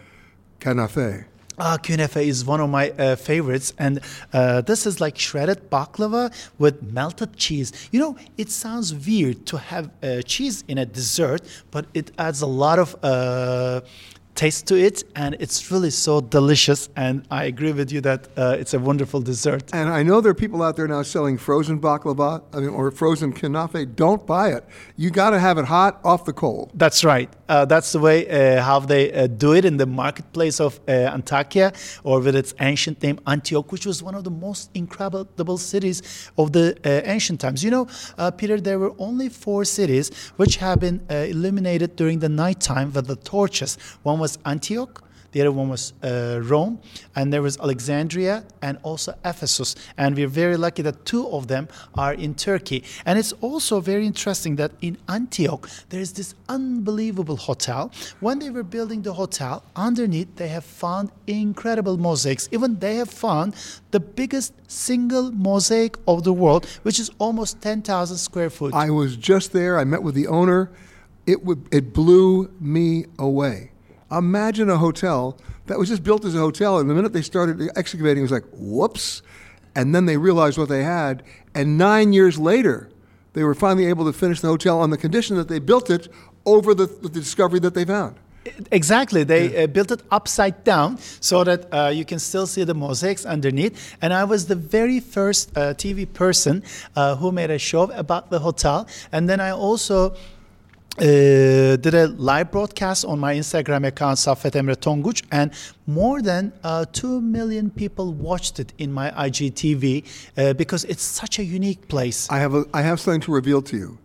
Kanafe. 0.61 1.25
Ah, 1.61 1.77
kunefe 1.77 2.25
is 2.25 2.45
one 2.45 2.61
of 2.61 2.71
my 2.71 2.91
uh, 2.91 3.17
favorites, 3.17 3.75
and 3.79 3.99
uh, 4.33 4.61
this 4.61 4.87
is 4.87 5.01
like 5.01 5.19
shredded 5.19 5.69
baklava 5.71 6.33
with 6.57 6.81
melted 6.93 7.37
cheese. 7.37 7.73
You 7.91 7.99
know, 7.99 8.17
it 8.37 8.49
sounds 8.49 8.95
weird 8.95 9.45
to 9.47 9.59
have 9.59 9.91
uh, 10.01 10.23
cheese 10.23 10.63
in 10.69 10.79
a 10.79 10.87
dessert, 10.87 11.41
but 11.73 11.87
it 11.95 12.13
adds 12.17 12.43
a 12.43 12.47
lot 12.47 12.79
of 12.79 12.95
uh, 13.03 13.81
taste 14.39 14.69
to 14.69 14.77
it, 14.89 15.03
and 15.17 15.35
it's 15.41 15.59
really 15.73 15.91
so 15.91 16.21
delicious. 16.21 16.89
And 16.95 17.27
I 17.29 17.43
agree 17.53 17.73
with 17.73 17.91
you 17.91 18.01
that 18.03 18.29
uh, 18.37 18.61
it's 18.61 18.73
a 18.73 18.79
wonderful 18.79 19.21
dessert. 19.21 19.65
And 19.73 19.89
I 19.89 20.05
know 20.05 20.21
there 20.21 20.31
are 20.31 20.43
people 20.47 20.63
out 20.63 20.77
there 20.77 20.87
now 20.87 21.03
selling 21.03 21.37
frozen 21.37 21.81
baklava 21.81 22.31
I 22.55 22.61
mean, 22.61 22.71
or 22.71 22.91
frozen 22.93 23.33
kanafe. 23.33 23.81
Don't 23.97 24.25
buy 24.27 24.47
it. 24.57 24.65
You 24.97 25.11
got 25.11 25.31
to 25.31 25.41
have 25.41 25.59
it 25.59 25.65
hot 25.65 26.01
off 26.05 26.25
the 26.25 26.33
coal. 26.33 26.71
That's 26.75 27.03
right. 27.05 27.29
Uh, 27.49 27.65
that's 27.65 27.91
the 27.93 27.99
way 27.99 28.19
uh, 28.29 28.63
how 28.63 28.79
they 28.79 29.05
uh, 29.13 29.27
do 29.27 29.55
it 29.55 29.65
in 29.65 29.77
the 29.77 29.87
marketplace 29.87 30.61
of 30.61 30.79
uh, 30.87 31.17
Antakya, 31.17 31.69
or 32.05 32.21
with 32.21 32.37
its 32.37 32.55
ancient 32.61 33.03
name 33.03 33.19
Antioch, 33.27 33.73
which 33.73 33.87
was 33.87 34.03
one 34.03 34.15
of 34.15 34.23
the 34.23 34.31
most 34.31 34.71
incredible 34.75 35.59
cities 35.59 36.31
of 36.37 36.53
the 36.53 36.77
uh, 36.85 37.11
ancient 37.15 37.41
times. 37.41 37.65
You 37.65 37.73
know, 37.77 37.89
uh, 38.19 38.31
Peter, 38.31 38.61
there 38.61 38.79
were 38.79 38.95
only 38.99 39.29
four 39.31 39.65
cities 39.65 40.11
which 40.37 40.57
have 40.57 40.79
been 40.81 40.99
illuminated 41.09 41.97
during 41.97 42.19
the 42.19 42.29
nighttime 42.29 42.93
with 42.93 43.07
the 43.07 43.17
torches. 43.17 43.79
One 44.03 44.19
was 44.19 44.28
Antioch. 44.45 45.03
The 45.33 45.43
other 45.43 45.53
one 45.53 45.69
was 45.69 45.93
uh, 46.03 46.41
Rome, 46.43 46.81
and 47.15 47.31
there 47.31 47.43
was 47.43 47.59
Alexandria 47.59 48.45
and 48.63 48.79
also 48.83 49.15
Ephesus. 49.25 49.75
And 49.99 50.17
we're 50.17 50.27
very 50.27 50.57
lucky 50.57 50.81
that 50.83 51.05
two 51.05 51.29
of 51.29 51.49
them 51.49 51.69
are 51.95 52.15
in 52.15 52.35
Turkey. 52.35 52.83
And 53.05 53.19
it's 53.19 53.33
also 53.43 53.81
very 53.81 54.07
interesting 54.07 54.57
that 54.57 54.73
in 54.81 54.97
Antioch, 55.07 55.69
there's 55.91 56.13
this 56.13 56.35
unbelievable 56.49 57.37
hotel. 57.37 57.93
When 58.21 58.39
they 58.39 58.49
were 58.49 58.63
building 58.63 59.03
the 59.03 59.13
hotel, 59.13 59.63
underneath 59.77 60.35
they 60.37 60.49
have 60.49 60.65
found 60.65 61.11
incredible 61.27 61.99
mosaics. 61.99 62.49
Even 62.51 62.79
they 62.79 62.97
have 62.97 63.11
found 63.11 63.55
the 63.91 64.01
biggest 64.01 64.55
single 64.67 65.31
mosaic 65.31 65.99
of 66.07 66.25
the 66.25 66.33
world, 66.33 66.65
which 66.85 66.99
is 66.99 67.11
almost 67.19 67.61
10,000 67.61 68.17
square 68.17 68.49
foot. 68.49 68.73
I 68.73 68.89
was 68.89 69.15
just 69.17 69.53
there. 69.53 69.79
I 69.79 69.85
met 69.85 70.03
with 70.03 70.15
the 70.15 70.27
owner. 70.27 70.71
It, 71.27 71.39
it 71.71 71.93
blew 71.93 72.51
me 72.59 73.05
away. 73.19 73.73
Imagine 74.11 74.71
a 74.71 74.79
hotel 74.79 75.39
that 75.67 75.79
was 75.79 75.89
just 75.89 76.03
built 76.03 76.25
as 76.25 76.35
a 76.35 76.39
hotel, 76.39 76.79
and 76.79 76.89
the 76.89 76.95
minute 76.95 77.13
they 77.13 77.23
started 77.23 77.71
excavating, 77.77 78.23
it 78.23 78.23
was 78.23 78.33
like, 78.33 78.47
whoops. 78.53 79.23
And 79.75 79.95
then 79.95 80.07
they 80.07 80.17
realized 80.17 80.59
what 80.59 80.69
they 80.69 80.83
had. 80.83 81.23
And 81.55 81.79
nine 81.79 82.13
years 82.13 82.39
later, 82.39 82.89
they 83.35 83.45
were 83.45 83.55
finally 83.55 83.87
able 83.87 84.05
to 84.07 84.13
finish 84.13 84.41
the 84.41 84.49
hotel 84.49 84.81
on 84.81 84.91
the 84.91 84.97
condition 84.97 85.37
that 85.37 85.49
they 85.49 85.59
built 85.59 85.91
it 85.91 86.09
over 86.47 86.75
the, 86.75 86.87
the 86.87 87.09
discovery 87.09 87.61
that 87.61 87.75
they 87.75 87.85
found. 87.85 88.17
Exactly. 88.73 89.25
They 89.25 89.53
yeah. 89.53 89.65
uh, 89.65 89.67
built 89.67 89.91
it 89.91 90.03
upside 90.11 90.65
down 90.65 90.99
so 91.21 91.45
that 91.45 91.73
uh, 91.73 91.89
you 91.89 92.05
can 92.05 92.19
still 92.19 92.47
see 92.47 92.65
the 92.65 92.75
mosaics 92.75 93.27
underneath. 93.27 93.97
And 94.01 94.13
I 94.13 94.25
was 94.25 94.47
the 94.47 94.55
very 94.55 95.01
first 95.01 95.57
uh, 95.57 95.75
TV 95.75 96.11
person 96.11 96.63
uh, 96.97 97.17
who 97.17 97.31
made 97.33 97.51
a 97.51 97.59
show 97.59 97.91
about 97.93 98.31
the 98.31 98.39
hotel. 98.39 98.89
And 99.13 99.29
then 99.29 99.41
I 99.41 99.51
also 99.51 100.17
uh, 101.01 101.77
did 101.77 101.95
a 101.95 102.09
live 102.09 102.51
broadcast 102.51 103.05
on 103.05 103.19
my 103.21 103.35
Instagram 103.35 103.87
account, 103.87 104.19
Saffet 104.19 104.53
Emre 104.53 104.75
Tonguç, 104.75 105.23
and 105.31 105.53
more 105.87 106.21
than 106.21 106.53
uh, 106.65 106.85
2 106.93 107.21
million 107.21 107.71
people 107.71 108.13
watched 108.13 108.59
it 108.59 108.73
in 108.79 108.93
my 108.93 109.11
IGTV 109.13 110.05
uh, 110.37 110.53
because 110.55 110.85
it's 110.85 111.03
such 111.03 111.39
a 111.39 111.45
unique 111.45 111.87
place. 111.89 112.29
I 112.31 112.41
have, 112.41 112.55
a, 112.55 112.65
I 112.75 112.83
have 112.83 112.99
something 112.99 113.21
to 113.23 113.33
reveal 113.33 113.63
to 113.63 113.77
you. 113.77 113.99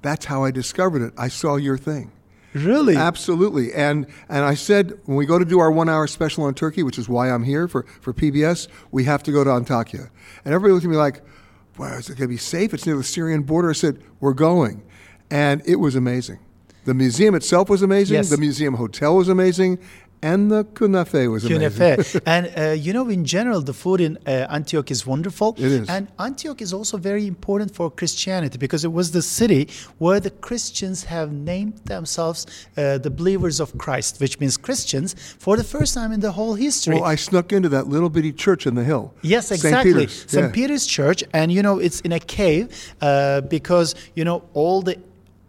That's 0.00 0.24
how 0.24 0.44
I 0.44 0.50
discovered 0.50 1.02
it. 1.02 1.12
I 1.18 1.28
saw 1.28 1.56
your 1.56 1.76
thing. 1.76 2.10
Really? 2.54 2.96
Absolutely. 2.96 3.72
And 3.74 4.06
and 4.28 4.44
I 4.44 4.54
said 4.54 4.98
when 5.04 5.16
we 5.16 5.24
go 5.24 5.38
to 5.38 5.44
do 5.44 5.60
our 5.60 5.70
one 5.70 5.88
hour 5.88 6.06
special 6.08 6.44
on 6.44 6.54
Turkey, 6.54 6.82
which 6.82 6.98
is 6.98 7.08
why 7.08 7.30
I'm 7.30 7.44
here 7.44 7.68
for, 7.68 7.84
for 8.00 8.12
PBS, 8.12 8.66
we 8.90 9.04
have 9.04 9.22
to 9.24 9.30
go 9.30 9.44
to 9.44 9.50
Antakya. 9.50 10.10
And 10.44 10.54
everybody 10.54 10.72
looked 10.72 10.84
at 10.84 10.90
me 10.90 10.96
like, 10.96 11.22
"Well, 11.78 11.92
is 11.96 12.10
it 12.10 12.16
going 12.16 12.28
to 12.28 12.34
be 12.34 12.38
safe? 12.38 12.74
It's 12.74 12.86
near 12.86 12.96
the 12.96 13.04
Syrian 13.04 13.42
border." 13.42 13.70
I 13.70 13.74
said, 13.74 14.02
"We're 14.18 14.32
going." 14.32 14.82
And 15.30 15.62
it 15.64 15.76
was 15.76 15.94
amazing. 15.94 16.38
The 16.84 16.94
museum 16.94 17.34
itself 17.34 17.68
was 17.68 17.82
amazing. 17.82 18.16
Yes. 18.16 18.30
The 18.30 18.38
museum 18.38 18.74
hotel 18.74 19.16
was 19.16 19.28
amazing. 19.28 19.78
And 20.22 20.50
the 20.50 20.64
kunafe 20.64 21.30
was 21.30 21.46
amazing. 21.46 22.20
and 22.26 22.52
uh, 22.54 22.72
you 22.72 22.92
know, 22.92 23.08
in 23.08 23.24
general, 23.24 23.62
the 23.62 23.72
food 23.72 24.02
in 24.02 24.18
uh, 24.26 24.46
Antioch 24.50 24.90
is 24.90 25.06
wonderful. 25.06 25.54
It 25.56 25.64
is. 25.64 25.88
And 25.88 26.08
Antioch 26.18 26.60
is 26.60 26.74
also 26.74 26.98
very 26.98 27.26
important 27.26 27.74
for 27.74 27.90
Christianity 27.90 28.58
because 28.58 28.84
it 28.84 28.92
was 28.92 29.12
the 29.12 29.22
city 29.22 29.70
where 29.96 30.20
the 30.20 30.30
Christians 30.30 31.04
have 31.04 31.32
named 31.32 31.78
themselves 31.86 32.46
uh, 32.76 32.98
the 32.98 33.10
believers 33.10 33.60
of 33.60 33.76
Christ, 33.78 34.20
which 34.20 34.38
means 34.40 34.58
Christians, 34.58 35.14
for 35.38 35.56
the 35.56 35.64
first 35.64 35.94
time 35.94 36.12
in 36.12 36.20
the 36.20 36.32
whole 36.32 36.54
history. 36.54 36.96
Well, 36.96 37.04
I 37.04 37.14
snuck 37.14 37.50
into 37.50 37.70
that 37.70 37.86
little 37.86 38.10
bitty 38.10 38.32
church 38.32 38.66
in 38.66 38.74
the 38.74 38.84
hill. 38.84 39.14
Yes, 39.22 39.50
exactly. 39.50 39.92
St. 39.92 40.00
Peter's, 40.00 40.30
St. 40.30 40.44
Yeah. 40.44 40.52
Peter's 40.52 40.86
Church. 40.86 41.24
And, 41.32 41.50
you 41.50 41.62
know, 41.62 41.78
it's 41.78 42.00
in 42.00 42.12
a 42.12 42.20
cave 42.20 42.94
uh, 43.00 43.40
because, 43.42 43.94
you 44.14 44.24
know, 44.24 44.44
all 44.52 44.82
the 44.82 44.98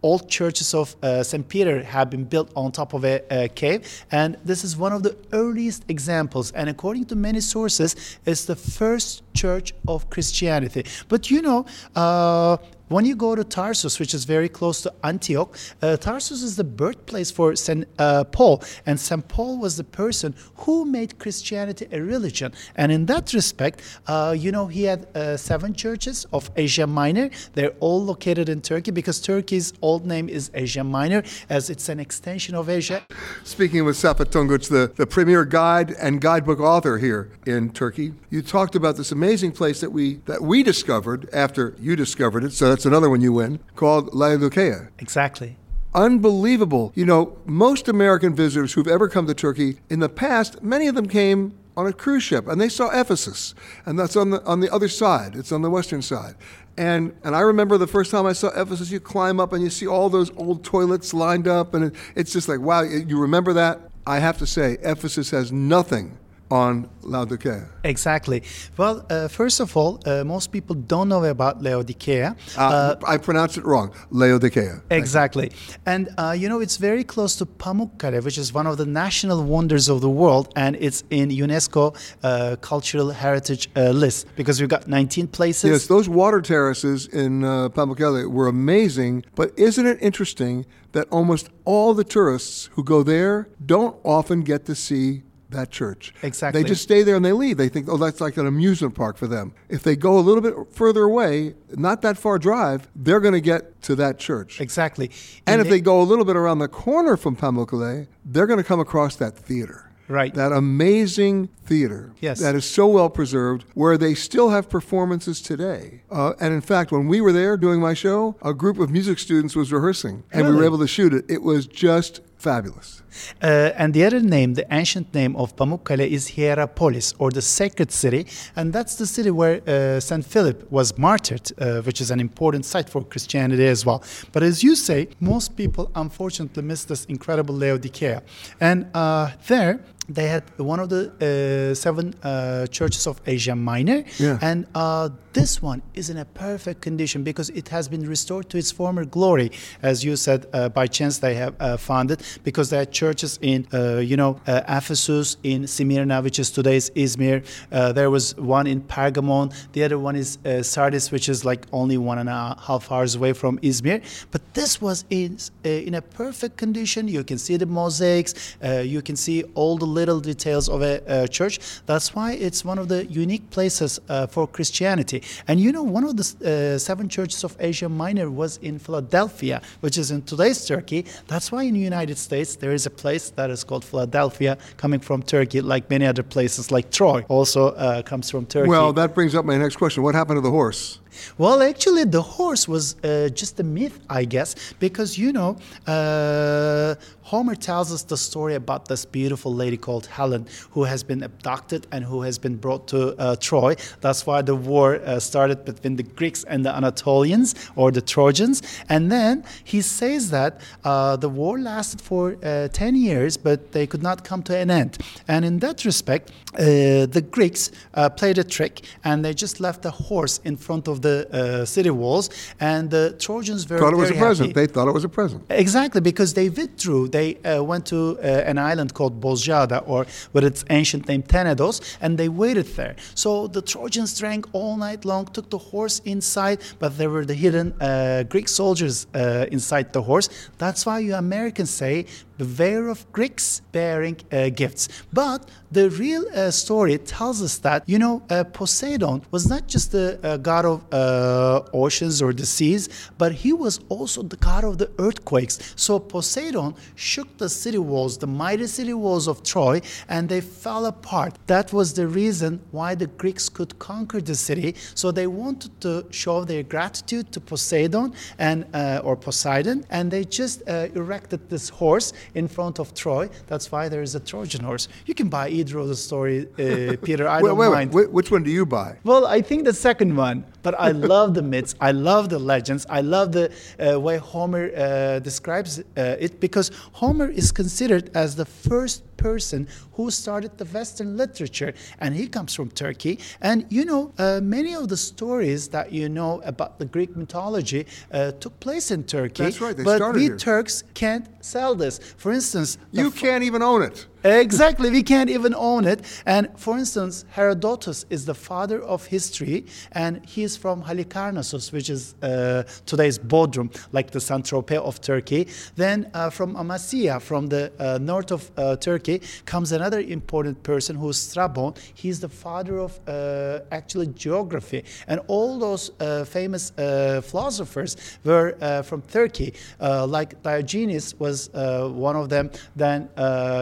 old 0.02 0.28
churches 0.28 0.74
of 0.74 0.96
uh, 1.02 1.22
St. 1.22 1.48
Peter 1.48 1.82
have 1.82 2.10
been 2.10 2.24
built 2.24 2.50
on 2.56 2.72
top 2.72 2.92
of 2.92 3.04
a, 3.04 3.22
a, 3.30 3.48
cave. 3.48 4.04
And 4.10 4.36
this 4.44 4.64
is 4.64 4.76
one 4.76 4.92
of 4.92 5.02
the 5.02 5.16
earliest 5.32 5.84
examples. 5.88 6.52
And 6.52 6.68
according 6.68 7.06
to 7.06 7.16
many 7.16 7.40
sources, 7.40 8.18
it's 8.26 8.44
the 8.44 8.56
first 8.56 9.22
church 9.34 9.72
of 9.88 10.10
Christianity. 10.10 10.84
But 11.08 11.30
you 11.30 11.42
know, 11.42 11.66
uh, 11.94 12.56
when 12.92 13.06
you 13.06 13.16
go 13.16 13.34
to 13.34 13.42
Tarsus, 13.42 13.98
which 13.98 14.12
is 14.12 14.24
very 14.24 14.50
close 14.50 14.82
to 14.82 14.92
Antioch, 15.02 15.56
uh, 15.80 15.96
Tarsus 15.96 16.42
is 16.42 16.56
the 16.56 16.64
birthplace 16.64 17.30
for 17.30 17.56
St. 17.56 17.88
Uh, 17.98 18.24
Paul. 18.24 18.62
And 18.84 19.00
St. 19.00 19.26
Paul 19.28 19.58
was 19.58 19.78
the 19.78 19.84
person 19.84 20.34
who 20.56 20.84
made 20.84 21.18
Christianity 21.18 21.88
a 21.90 22.02
religion. 22.02 22.52
And 22.76 22.92
in 22.92 23.06
that 23.06 23.32
respect, 23.32 23.80
uh, 24.06 24.34
you 24.38 24.52
know, 24.52 24.66
he 24.66 24.82
had 24.82 25.06
uh, 25.16 25.38
seven 25.38 25.72
churches 25.72 26.26
of 26.34 26.50
Asia 26.54 26.86
Minor. 26.86 27.30
They're 27.54 27.72
all 27.80 28.04
located 28.04 28.50
in 28.50 28.60
Turkey 28.60 28.90
because 28.90 29.22
Turkey's 29.22 29.72
old 29.80 30.04
name 30.04 30.28
is 30.28 30.50
Asia 30.52 30.84
Minor, 30.84 31.22
as 31.48 31.70
it's 31.70 31.88
an 31.88 31.98
extension 31.98 32.54
of 32.54 32.68
Asia. 32.68 33.06
Speaking 33.42 33.86
with 33.86 33.96
Saffet 33.96 34.26
Tonguç, 34.26 34.68
the, 34.68 34.92
the 34.96 35.06
premier 35.06 35.46
guide 35.46 35.92
and 35.92 36.20
guidebook 36.20 36.60
author 36.60 36.98
here 36.98 37.30
in 37.46 37.70
Turkey, 37.70 38.12
you 38.28 38.42
talked 38.42 38.74
about 38.74 38.96
this 38.96 39.12
place 39.52 39.80
that 39.80 39.92
we 39.92 40.16
that 40.26 40.42
we 40.42 40.62
discovered 40.62 41.28
after 41.32 41.74
you 41.80 41.96
discovered 41.96 42.44
it. 42.44 42.52
So 42.52 42.68
that's 42.68 42.82
that's 42.82 42.88
another 42.88 43.08
one 43.08 43.20
you 43.20 43.32
win, 43.32 43.60
called 43.76 44.12
Laodicea. 44.12 44.88
Exactly. 44.98 45.56
Unbelievable. 45.94 46.90
You 46.96 47.06
know, 47.06 47.38
most 47.46 47.86
American 47.86 48.34
visitors 48.34 48.72
who've 48.72 48.88
ever 48.88 49.08
come 49.08 49.28
to 49.28 49.34
Turkey 49.34 49.76
in 49.88 50.00
the 50.00 50.08
past, 50.08 50.64
many 50.64 50.88
of 50.88 50.96
them 50.96 51.06
came 51.06 51.56
on 51.76 51.86
a 51.86 51.92
cruise 51.92 52.24
ship 52.24 52.48
and 52.48 52.60
they 52.60 52.68
saw 52.68 52.88
Ephesus. 52.88 53.54
And 53.86 53.96
that's 53.96 54.16
on 54.16 54.30
the 54.30 54.42
on 54.42 54.58
the 54.58 54.72
other 54.72 54.88
side. 54.88 55.36
It's 55.36 55.52
on 55.52 55.62
the 55.62 55.70
western 55.70 56.02
side. 56.02 56.34
And 56.76 57.14
and 57.22 57.36
I 57.36 57.40
remember 57.40 57.78
the 57.78 57.86
first 57.86 58.10
time 58.10 58.26
I 58.26 58.32
saw 58.32 58.48
Ephesus, 58.48 58.90
you 58.90 58.98
climb 58.98 59.38
up 59.38 59.52
and 59.52 59.62
you 59.62 59.70
see 59.70 59.86
all 59.86 60.08
those 60.08 60.36
old 60.36 60.64
toilets 60.64 61.14
lined 61.14 61.46
up 61.46 61.72
and 61.72 61.84
it, 61.84 61.94
it's 62.16 62.32
just 62.32 62.48
like 62.48 62.58
wow, 62.58 62.82
you 62.82 63.16
remember 63.16 63.52
that? 63.52 63.80
I 64.08 64.18
have 64.18 64.38
to 64.38 64.46
say 64.46 64.78
Ephesus 64.82 65.30
has 65.30 65.52
nothing 65.52 66.18
on 66.52 66.86
Laodicea? 67.00 67.66
Exactly. 67.82 68.42
Well, 68.76 69.06
uh, 69.08 69.28
first 69.28 69.58
of 69.58 69.74
all, 69.74 70.00
uh, 70.04 70.22
most 70.22 70.52
people 70.52 70.76
don't 70.76 71.08
know 71.08 71.24
about 71.24 71.62
Laodicea. 71.62 72.36
Uh, 72.58 72.60
uh 72.60 73.14
I 73.14 73.16
pronounced 73.16 73.56
it 73.56 73.64
wrong. 73.64 73.88
Laodicea. 74.10 74.82
Exactly. 74.90 75.50
And 75.86 76.10
uh, 76.18 76.34
you 76.40 76.48
know, 76.50 76.60
it's 76.60 76.76
very 76.76 77.04
close 77.04 77.36
to 77.36 77.46
Pamukkale, 77.46 78.22
which 78.22 78.36
is 78.36 78.52
one 78.52 78.66
of 78.66 78.76
the 78.76 78.84
national 78.84 79.42
wonders 79.44 79.88
of 79.88 80.02
the 80.02 80.10
world, 80.10 80.52
and 80.54 80.76
it's 80.76 81.04
in 81.10 81.30
UNESCO 81.30 81.84
uh, 82.22 82.56
Cultural 82.60 83.10
Heritage 83.10 83.64
list 83.74 84.26
because 84.36 84.60
we've 84.60 84.74
got 84.76 84.86
19 84.86 85.28
places. 85.28 85.70
Yes, 85.70 85.86
those 85.86 86.08
water 86.08 86.42
terraces 86.42 87.06
in 87.06 87.40
Pamukkale 87.76 88.30
were 88.30 88.48
amazing. 88.48 89.24
But 89.34 89.58
isn't 89.58 89.86
it 89.86 89.98
interesting 90.02 90.66
that 90.92 91.08
almost 91.10 91.48
all 91.64 91.94
the 91.94 92.04
tourists 92.04 92.68
who 92.74 92.84
go 92.84 93.02
there 93.02 93.48
don't 93.64 93.96
often 94.04 94.42
get 94.42 94.66
to 94.66 94.74
see 94.74 95.22
that 95.52 95.70
church. 95.70 96.12
Exactly. 96.22 96.62
They 96.62 96.68
just 96.68 96.82
stay 96.82 97.02
there 97.02 97.16
and 97.16 97.24
they 97.24 97.32
leave. 97.32 97.56
They 97.56 97.68
think, 97.68 97.88
oh, 97.88 97.96
that's 97.96 98.20
like 98.20 98.36
an 98.36 98.46
amusement 98.46 98.94
park 98.94 99.16
for 99.16 99.26
them. 99.26 99.54
If 99.68 99.82
they 99.82 99.96
go 99.96 100.18
a 100.18 100.20
little 100.20 100.42
bit 100.42 100.54
further 100.72 101.02
away, 101.02 101.54
not 101.70 102.02
that 102.02 102.18
far 102.18 102.38
drive, 102.38 102.88
they're 102.94 103.20
going 103.20 103.34
to 103.34 103.40
get 103.40 103.82
to 103.82 103.94
that 103.96 104.18
church. 104.18 104.60
Exactly. 104.60 105.10
And, 105.46 105.54
and 105.54 105.60
if 105.60 105.66
they, 105.66 105.78
they 105.78 105.80
go 105.80 106.00
a 106.00 106.04
little 106.04 106.24
bit 106.24 106.36
around 106.36 106.58
the 106.58 106.68
corner 106.68 107.16
from 107.16 107.36
Pamukkale, 107.36 108.06
they're 108.24 108.46
going 108.46 108.58
to 108.58 108.64
come 108.64 108.80
across 108.80 109.16
that 109.16 109.36
theater. 109.36 109.88
Right. 110.08 110.34
That 110.34 110.52
amazing 110.52 111.48
theater 111.64 112.12
yes. 112.20 112.40
that 112.40 112.54
is 112.54 112.68
so 112.68 112.86
well 112.86 113.08
preserved, 113.08 113.64
where 113.72 113.96
they 113.96 114.14
still 114.14 114.50
have 114.50 114.68
performances 114.68 115.40
today. 115.40 116.02
Uh, 116.10 116.34
and 116.38 116.52
in 116.52 116.60
fact, 116.60 116.92
when 116.92 117.08
we 117.08 117.20
were 117.20 117.32
there 117.32 117.56
doing 117.56 117.80
my 117.80 117.94
show, 117.94 118.36
a 118.42 118.52
group 118.52 118.78
of 118.78 118.90
music 118.90 119.18
students 119.18 119.56
was 119.56 119.72
rehearsing, 119.72 120.24
and 120.30 120.42
really? 120.42 120.52
we 120.52 120.58
were 120.58 120.64
able 120.66 120.78
to 120.78 120.86
shoot 120.86 121.14
it. 121.14 121.24
It 121.30 121.42
was 121.42 121.66
just 121.66 122.20
fabulous. 122.42 123.02
Uh, 123.42 123.70
and 123.76 123.94
the 123.94 124.04
other 124.04 124.20
name, 124.20 124.54
the 124.54 124.66
ancient 124.70 125.14
name 125.14 125.36
of 125.36 125.54
Pamukkale, 125.56 126.06
is 126.16 126.22
Hierapolis, 126.36 127.14
or 127.18 127.30
the 127.30 127.42
sacred 127.42 127.90
city, 127.92 128.26
and 128.56 128.72
that's 128.72 128.94
the 128.96 129.06
city 129.06 129.30
where 129.30 129.60
uh, 129.66 130.00
Saint 130.00 130.24
Philip 130.24 130.58
was 130.70 130.98
martyred, 130.98 131.46
uh, 131.52 131.82
which 131.86 132.00
is 132.00 132.10
an 132.10 132.20
important 132.20 132.64
site 132.64 132.88
for 132.88 133.04
Christianity 133.04 133.66
as 133.66 133.86
well. 133.86 134.02
But 134.32 134.42
as 134.42 134.62
you 134.62 134.74
say, 134.74 135.08
most 135.20 135.56
people 135.56 135.90
unfortunately 135.94 136.62
miss 136.62 136.84
this 136.84 137.04
incredible 137.04 137.54
Laodicea, 137.54 138.22
and 138.60 138.86
uh, 138.94 139.30
there 139.46 139.80
they 140.08 140.26
had 140.26 140.42
one 140.58 140.80
of 140.80 140.88
the 140.88 141.02
uh, 141.20 141.74
seven 141.74 142.12
uh, 142.22 142.66
churches 142.66 143.06
of 143.06 143.20
Asia 143.26 143.54
Minor, 143.54 144.04
Yeah. 144.18 144.38
and 144.42 144.66
uh, 144.74 145.10
this 145.32 145.62
one 145.62 145.80
is 145.94 146.10
in 146.10 146.18
a 146.18 146.24
perfect 146.24 146.82
condition 146.82 147.22
because 147.22 147.48
it 147.50 147.68
has 147.68 147.88
been 147.88 148.06
restored 148.06 148.50
to 148.50 148.58
its 148.58 148.70
former 148.72 149.04
glory. 149.04 149.50
As 149.80 150.04
you 150.04 150.16
said, 150.16 150.46
uh, 150.52 150.68
by 150.68 150.86
chance 150.88 151.18
they 151.18 151.34
have 151.34 151.54
uh, 151.60 151.76
found 151.76 152.10
it 152.10 152.20
because 152.44 152.68
they 152.70 152.78
had 152.78 152.90
churches 152.92 153.38
in, 153.40 153.66
uh, 153.72 153.96
you 153.98 154.16
know, 154.16 154.40
uh, 154.46 154.60
Ephesus, 154.68 155.36
in 155.42 155.66
Smyrna, 155.66 156.20
which 156.20 156.38
is 156.38 156.50
today's 156.50 156.90
Izmir. 156.90 157.44
Uh, 157.70 157.92
there 157.92 158.10
was 158.10 158.36
one 158.36 158.66
in 158.66 158.82
Pergamon. 158.82 159.54
The 159.72 159.84
other 159.84 159.98
one 159.98 160.16
is 160.16 160.36
uh, 160.44 160.62
Sardis, 160.62 161.10
which 161.10 161.28
is 161.28 161.44
like 161.44 161.66
only 161.72 161.96
one 161.96 162.18
and 162.18 162.28
a 162.28 162.56
half 162.60 162.90
hours 162.92 163.14
away 163.14 163.32
from 163.32 163.58
Izmir. 163.60 164.02
But 164.32 164.42
this 164.52 164.82
was 164.82 165.04
in 165.10 165.38
uh, 165.64 165.68
in 165.68 165.94
a 165.94 166.02
perfect 166.02 166.56
condition. 166.58 167.08
You 167.08 167.24
can 167.24 167.38
see 167.38 167.56
the 167.56 167.66
mosaics. 167.66 168.56
Uh, 168.62 168.82
you 168.84 169.00
can 169.00 169.16
see 169.16 169.44
all 169.54 169.78
the 169.78 169.86
little 170.02 170.20
details 170.32 170.68
of 170.68 170.82
a, 170.82 171.28
church. 171.38 171.54
That's 171.86 172.08
why 172.16 172.32
it's 172.46 172.64
one 172.64 172.78
of 172.82 172.86
the 172.88 173.00
unique 173.06 173.46
places 173.50 174.00
uh, 174.08 174.26
for 174.26 174.46
Christianity. 174.46 175.22
And 175.48 175.60
you 175.64 175.70
know, 175.76 175.84
one 175.98 176.04
of 176.04 176.16
the 176.20 176.26
uh, 176.74 176.78
seven 176.78 177.08
churches 177.08 177.44
of 177.44 177.56
Asia 177.60 177.88
Minor 177.88 178.28
was 178.30 178.52
in 178.58 178.78
Philadelphia, 178.78 179.60
which 179.80 179.96
is 180.02 180.10
in 180.10 180.22
today's 180.22 180.60
Turkey. 180.66 181.00
That's 181.26 181.52
why 181.52 181.62
in 181.64 181.74
the 181.74 181.86
United 181.92 182.18
States 182.18 182.56
there 182.56 182.72
is 182.72 182.86
a 182.86 182.94
place 183.02 183.30
that 183.38 183.50
is 183.50 183.64
called 183.64 183.84
Philadelphia, 183.84 184.58
coming 184.76 185.00
from 185.00 185.22
Turkey, 185.22 185.60
like 185.60 185.88
many 185.90 186.06
other 186.06 186.22
places, 186.22 186.70
like 186.70 186.90
Troy, 186.90 187.24
also 187.28 187.68
uh, 187.68 188.02
comes 188.02 188.30
from 188.30 188.46
Turkey. 188.46 188.68
Well, 188.68 188.92
that 188.94 189.14
brings 189.14 189.34
up 189.34 189.44
my 189.44 189.56
next 189.56 189.76
question. 189.76 190.02
What 190.02 190.14
happened 190.14 190.38
to 190.38 190.40
the 190.40 190.50
horse? 190.50 190.98
Well, 191.38 191.62
actually, 191.62 192.04
the 192.04 192.22
horse 192.22 192.68
was 192.68 192.96
uh, 193.04 193.28
just 193.28 193.60
a 193.60 193.62
myth, 193.62 194.00
I 194.08 194.24
guess, 194.24 194.54
because 194.78 195.18
you 195.18 195.32
know, 195.32 195.56
uh, 195.86 196.94
Homer 197.22 197.54
tells 197.54 197.92
us 197.92 198.02
the 198.02 198.16
story 198.16 198.54
about 198.54 198.88
this 198.88 199.04
beautiful 199.04 199.54
lady 199.54 199.76
called 199.76 200.06
Helen 200.06 200.46
who 200.70 200.84
has 200.84 201.02
been 201.02 201.22
abducted 201.22 201.86
and 201.92 202.04
who 202.04 202.22
has 202.22 202.38
been 202.38 202.56
brought 202.56 202.88
to 202.88 203.16
uh, 203.18 203.36
Troy. 203.36 203.76
That's 204.00 204.26
why 204.26 204.42
the 204.42 204.56
war 204.56 204.96
uh, 204.96 205.20
started 205.20 205.64
between 205.64 205.96
the 205.96 206.02
Greeks 206.02 206.44
and 206.44 206.64
the 206.64 206.74
Anatolians 206.74 207.54
or 207.76 207.90
the 207.90 208.02
Trojans. 208.02 208.62
And 208.88 209.10
then 209.10 209.44
he 209.64 209.80
says 209.80 210.30
that 210.30 210.60
uh, 210.84 211.16
the 211.16 211.28
war 211.28 211.58
lasted 211.58 212.00
for 212.00 212.36
uh, 212.42 212.68
10 212.68 212.96
years, 212.96 213.36
but 213.36 213.72
they 213.72 213.86
could 213.86 214.02
not 214.02 214.24
come 214.24 214.42
to 214.44 214.56
an 214.56 214.70
end. 214.70 214.98
And 215.28 215.44
in 215.44 215.58
that 215.60 215.84
respect, 215.84 216.32
the 216.52 217.24
Greeks 217.30 217.70
played 218.16 218.38
a 218.38 218.44
trick 218.44 218.82
and 219.04 219.24
they 219.24 219.32
just 219.32 219.60
left 219.60 219.84
a 219.84 219.90
horse 219.90 220.38
in 220.44 220.56
front 220.56 220.88
of 220.88 221.01
the 221.02 221.16
uh, 221.32 221.64
city 221.64 221.90
walls, 221.90 222.30
and 222.60 222.90
the 222.90 223.14
Trojans 223.18 223.68
were 223.68 223.78
Thought 223.78 223.92
it 223.92 223.96
was 223.96 224.10
a 224.10 224.14
very 224.14 224.26
present. 224.26 224.48
happy. 224.48 224.60
They 224.60 224.72
thought 224.72 224.88
it 224.88 224.94
was 224.94 225.04
a 225.04 225.08
present. 225.08 225.42
Exactly, 225.50 226.00
because 226.00 226.34
they 226.34 226.48
withdrew. 226.48 227.08
They 227.08 227.36
uh, 227.36 227.62
went 227.62 227.84
to 227.86 228.18
uh, 228.18 228.50
an 228.50 228.58
island 228.58 228.94
called 228.94 229.20
Bozcaada, 229.20 229.82
or 229.86 230.06
with 230.32 230.44
its 230.44 230.64
ancient 230.70 231.08
name 231.08 231.22
Tenedos, 231.22 231.80
and 232.00 232.16
they 232.18 232.28
waited 232.28 232.66
there. 232.76 232.94
So 233.14 233.46
the 233.46 233.62
Trojans 233.62 234.18
drank 234.18 234.46
all 234.52 234.76
night 234.76 235.04
long, 235.04 235.26
took 235.26 235.48
the 235.50 235.58
horse 235.58 236.00
inside, 236.04 236.58
but 236.78 236.96
there 236.98 237.10
were 237.10 237.24
the 237.24 237.34
hidden 237.34 237.72
uh, 237.80 238.24
Greek 238.28 238.48
soldiers 238.48 239.06
uh, 239.14 239.46
inside 239.50 239.92
the 239.92 240.02
horse. 240.02 240.28
That's 240.58 240.86
why 240.86 241.00
you 241.00 241.14
Americans 241.14 241.70
say, 241.70 242.06
beware 242.44 242.88
of 242.88 243.00
Greeks 243.12 243.62
bearing 243.72 244.16
uh, 244.32 244.48
gifts. 244.50 244.88
But 245.12 245.48
the 245.70 245.88
real 245.90 246.24
uh, 246.34 246.50
story 246.50 246.98
tells 246.98 247.42
us 247.42 247.58
that, 247.58 247.82
you 247.86 247.98
know, 247.98 248.22
uh, 248.28 248.44
Poseidon 248.44 249.22
was 249.30 249.48
not 249.48 249.66
just 249.66 249.92
the 249.92 250.18
uh, 250.22 250.36
god 250.36 250.64
of 250.64 250.78
uh, 250.92 251.62
oceans 251.72 252.20
or 252.20 252.32
the 252.32 252.44
seas, 252.44 252.88
but 253.18 253.32
he 253.32 253.52
was 253.52 253.80
also 253.88 254.22
the 254.22 254.36
god 254.36 254.64
of 254.64 254.78
the 254.78 254.90
earthquakes. 254.98 255.74
So 255.76 255.98
Poseidon 255.98 256.74
shook 256.94 257.28
the 257.38 257.48
city 257.48 257.78
walls, 257.78 258.18
the 258.18 258.26
mighty 258.26 258.66
city 258.66 258.94
walls 258.94 259.26
of 259.28 259.42
Troy, 259.42 259.80
and 260.08 260.28
they 260.28 260.40
fell 260.40 260.86
apart. 260.86 261.38
That 261.46 261.72
was 261.72 261.94
the 261.94 262.06
reason 262.06 262.60
why 262.70 262.94
the 262.94 263.06
Greeks 263.06 263.48
could 263.48 263.78
conquer 263.78 264.20
the 264.20 264.34
city. 264.34 264.74
So 264.94 265.10
they 265.10 265.26
wanted 265.26 265.80
to 265.80 266.04
show 266.10 266.44
their 266.44 266.62
gratitude 266.62 267.32
to 267.32 267.40
Poseidon 267.40 268.12
and 268.38 268.66
uh, 268.74 269.00
or 269.04 269.16
Poseidon, 269.16 269.84
and 269.90 270.10
they 270.10 270.24
just 270.24 270.62
erected 270.68 271.48
this 271.48 271.68
horse 271.68 272.12
in 272.34 272.48
front 272.48 272.78
of 272.78 272.94
Troy. 272.94 273.28
That's 273.46 273.70
why 273.72 273.88
there 273.88 274.02
is 274.02 274.14
a 274.14 274.20
Trojan 274.20 274.64
horse. 274.64 274.88
You 275.06 275.14
can 275.14 275.28
buy 275.28 275.48
either 275.48 275.78
of 275.78 275.88
the 275.88 275.96
story, 275.96 276.46
uh, 276.58 276.96
Peter. 277.02 277.28
I 277.28 277.40
wait, 277.42 277.48
don't 277.48 277.58
wait, 277.58 277.68
wait. 277.68 277.74
mind. 277.74 277.92
Wh- 277.92 278.12
Which 278.12 278.30
one 278.30 278.42
do 278.42 278.50
you 278.50 278.66
buy? 278.66 278.96
Well, 279.04 279.26
I 279.26 279.40
think 279.42 279.64
the 279.64 279.72
second 279.74 280.16
one, 280.16 280.44
but 280.62 280.74
I 280.78 280.90
love 281.14 281.34
the 281.34 281.42
myths. 281.42 281.74
I 281.80 281.92
love 281.92 282.28
the 282.28 282.38
legends. 282.38 282.86
I 282.88 283.00
love 283.00 283.32
the 283.32 283.52
uh, 283.78 284.00
way 284.00 284.16
Homer 284.18 284.70
uh, 284.76 285.18
describes 285.20 285.78
uh, 285.80 286.16
it 286.18 286.40
because 286.40 286.70
Homer 286.92 287.28
is 287.28 287.52
considered 287.52 288.10
as 288.14 288.36
the 288.36 288.44
first 288.46 289.02
person 289.16 289.68
who 289.92 290.10
started 290.10 290.58
the 290.58 290.64
Western 290.64 291.16
literature, 291.16 291.72
and 292.00 292.14
he 292.14 292.26
comes 292.26 292.54
from 292.54 292.70
Turkey. 292.70 293.20
And 293.40 293.66
you 293.70 293.84
know, 293.84 294.12
uh, 294.18 294.40
many 294.42 294.74
of 294.74 294.88
the 294.88 294.96
stories 294.96 295.68
that 295.68 295.92
you 295.92 296.08
know 296.08 296.40
about 296.44 296.78
the 296.80 296.86
Greek 296.86 297.16
mythology 297.16 297.86
uh, 298.12 298.32
took 298.32 298.58
place 298.58 298.90
in 298.90 299.04
Turkey. 299.04 299.44
That's 299.44 299.60
right, 299.60 299.76
they 299.76 299.84
but 299.84 299.96
started 299.98 300.18
we 300.18 300.24
here. 300.26 300.36
Turks 300.36 300.82
can't 300.94 301.26
sell 301.44 301.74
this. 301.76 302.00
For 302.16 302.32
instance, 302.32 302.78
You 302.90 303.10
can't 303.10 303.44
even 303.44 303.62
own 303.62 303.82
it. 303.82 304.06
Exactly, 304.24 304.88
we 304.90 305.02
can't 305.02 305.28
even 305.28 305.52
own 305.52 305.84
it. 305.84 306.00
And 306.26 306.48
for 306.56 306.78
instance, 306.78 307.24
Herodotus 307.30 308.06
is 308.08 308.24
the 308.24 308.34
father 308.34 308.80
of 308.80 309.06
history, 309.06 309.66
and 309.90 310.24
he 310.24 310.44
is 310.44 310.56
from 310.56 310.84
Halikarnassus, 310.84 311.72
which 311.72 311.90
is 311.90 312.14
uh, 312.22 312.62
today's 312.86 313.18
Bodrum, 313.18 313.74
like 313.90 314.12
the 314.12 314.20
Saint 314.20 314.44
Tropez 314.44 314.78
of 314.78 315.00
Turkey. 315.00 315.48
Then 315.74 316.08
uh, 316.14 316.30
from 316.30 316.54
Amasya, 316.54 317.20
from 317.20 317.48
the 317.48 317.72
uh, 317.80 317.98
north 318.00 318.30
of 318.30 318.48
uh, 318.56 318.76
Turkey, 318.76 319.22
comes 319.44 319.72
another 319.72 319.98
important 319.98 320.62
person 320.62 320.94
who 320.94 321.08
is 321.08 321.16
Strabon. 321.16 321.76
He's 321.94 322.20
the 322.20 322.28
father 322.28 322.78
of 322.78 323.00
uh, 323.08 323.60
actually 323.72 324.06
geography, 324.08 324.84
and 325.08 325.20
all 325.26 325.58
those 325.58 325.90
uh, 325.98 326.24
famous 326.24 326.70
philosophers 326.70 327.96
were 328.22 328.56
from 328.84 329.02
Turkey, 329.02 329.54
like 329.80 330.40
Diogenes 330.44 331.18
was 331.18 331.50
one 331.52 332.14
of 332.14 332.28
them. 332.28 332.52
Then 332.76 333.08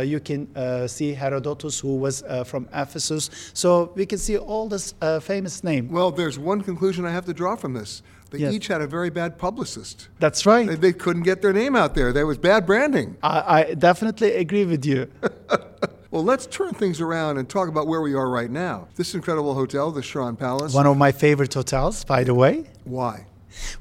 you 0.07 0.21
can 0.21 0.50
see 0.87 1.15
Herodotus, 1.15 1.81
who 1.81 1.97
was 1.97 2.23
uh, 2.23 2.45
from 2.45 2.69
Ephesus. 2.75 3.31
So 3.55 3.93
we 3.95 4.07
can 4.07 4.19
see 4.19 4.37
all 4.39 4.69
this 4.69 4.95
uh, 5.01 5.21
famous 5.21 5.63
name. 5.65 5.89
Well, 5.91 6.11
there's 6.11 6.39
one 6.39 6.61
conclusion 6.63 7.05
I 7.05 7.11
have 7.11 7.25
to 7.27 7.35
draw 7.35 7.57
from 7.57 7.75
this. 7.75 8.03
They 8.31 8.39
Yes. 8.39 8.53
each 8.55 8.69
had 8.69 8.81
a 8.81 8.87
very 8.87 9.11
bad 9.11 9.39
publicist. 9.39 10.09
That's 10.21 10.47
right. 10.47 10.67
They, 10.69 10.77
they 10.77 10.93
couldn't 10.93 11.25
get 11.25 11.43
their 11.43 11.53
name 11.53 11.75
out 11.75 11.95
there. 11.95 12.13
There 12.13 12.27
was 12.27 12.39
bad 12.39 12.65
branding. 12.65 13.17
I, 13.23 13.61
I 13.61 13.75
definitely 13.75 14.33
agree 14.37 14.65
with 14.65 14.85
you. 14.87 15.09
Well, 16.13 16.25
let's 16.25 16.47
turn 16.47 16.75
things 16.75 17.01
around 17.01 17.39
and 17.39 17.49
talk 17.49 17.69
about 17.69 17.87
where 17.87 18.01
we 18.01 18.15
are 18.15 18.29
right 18.29 18.51
now. 18.51 18.89
This 18.97 19.15
incredible 19.15 19.55
hotel, 19.55 19.93
the 19.93 20.01
Çırağan 20.01 20.37
Palace. 20.37 20.75
One 20.75 20.89
of 20.89 20.97
my 20.97 21.13
favorite 21.13 21.55
hotels, 21.55 22.05
by 22.05 22.25
the 22.25 22.35
way. 22.35 22.65
Why? 22.83 23.27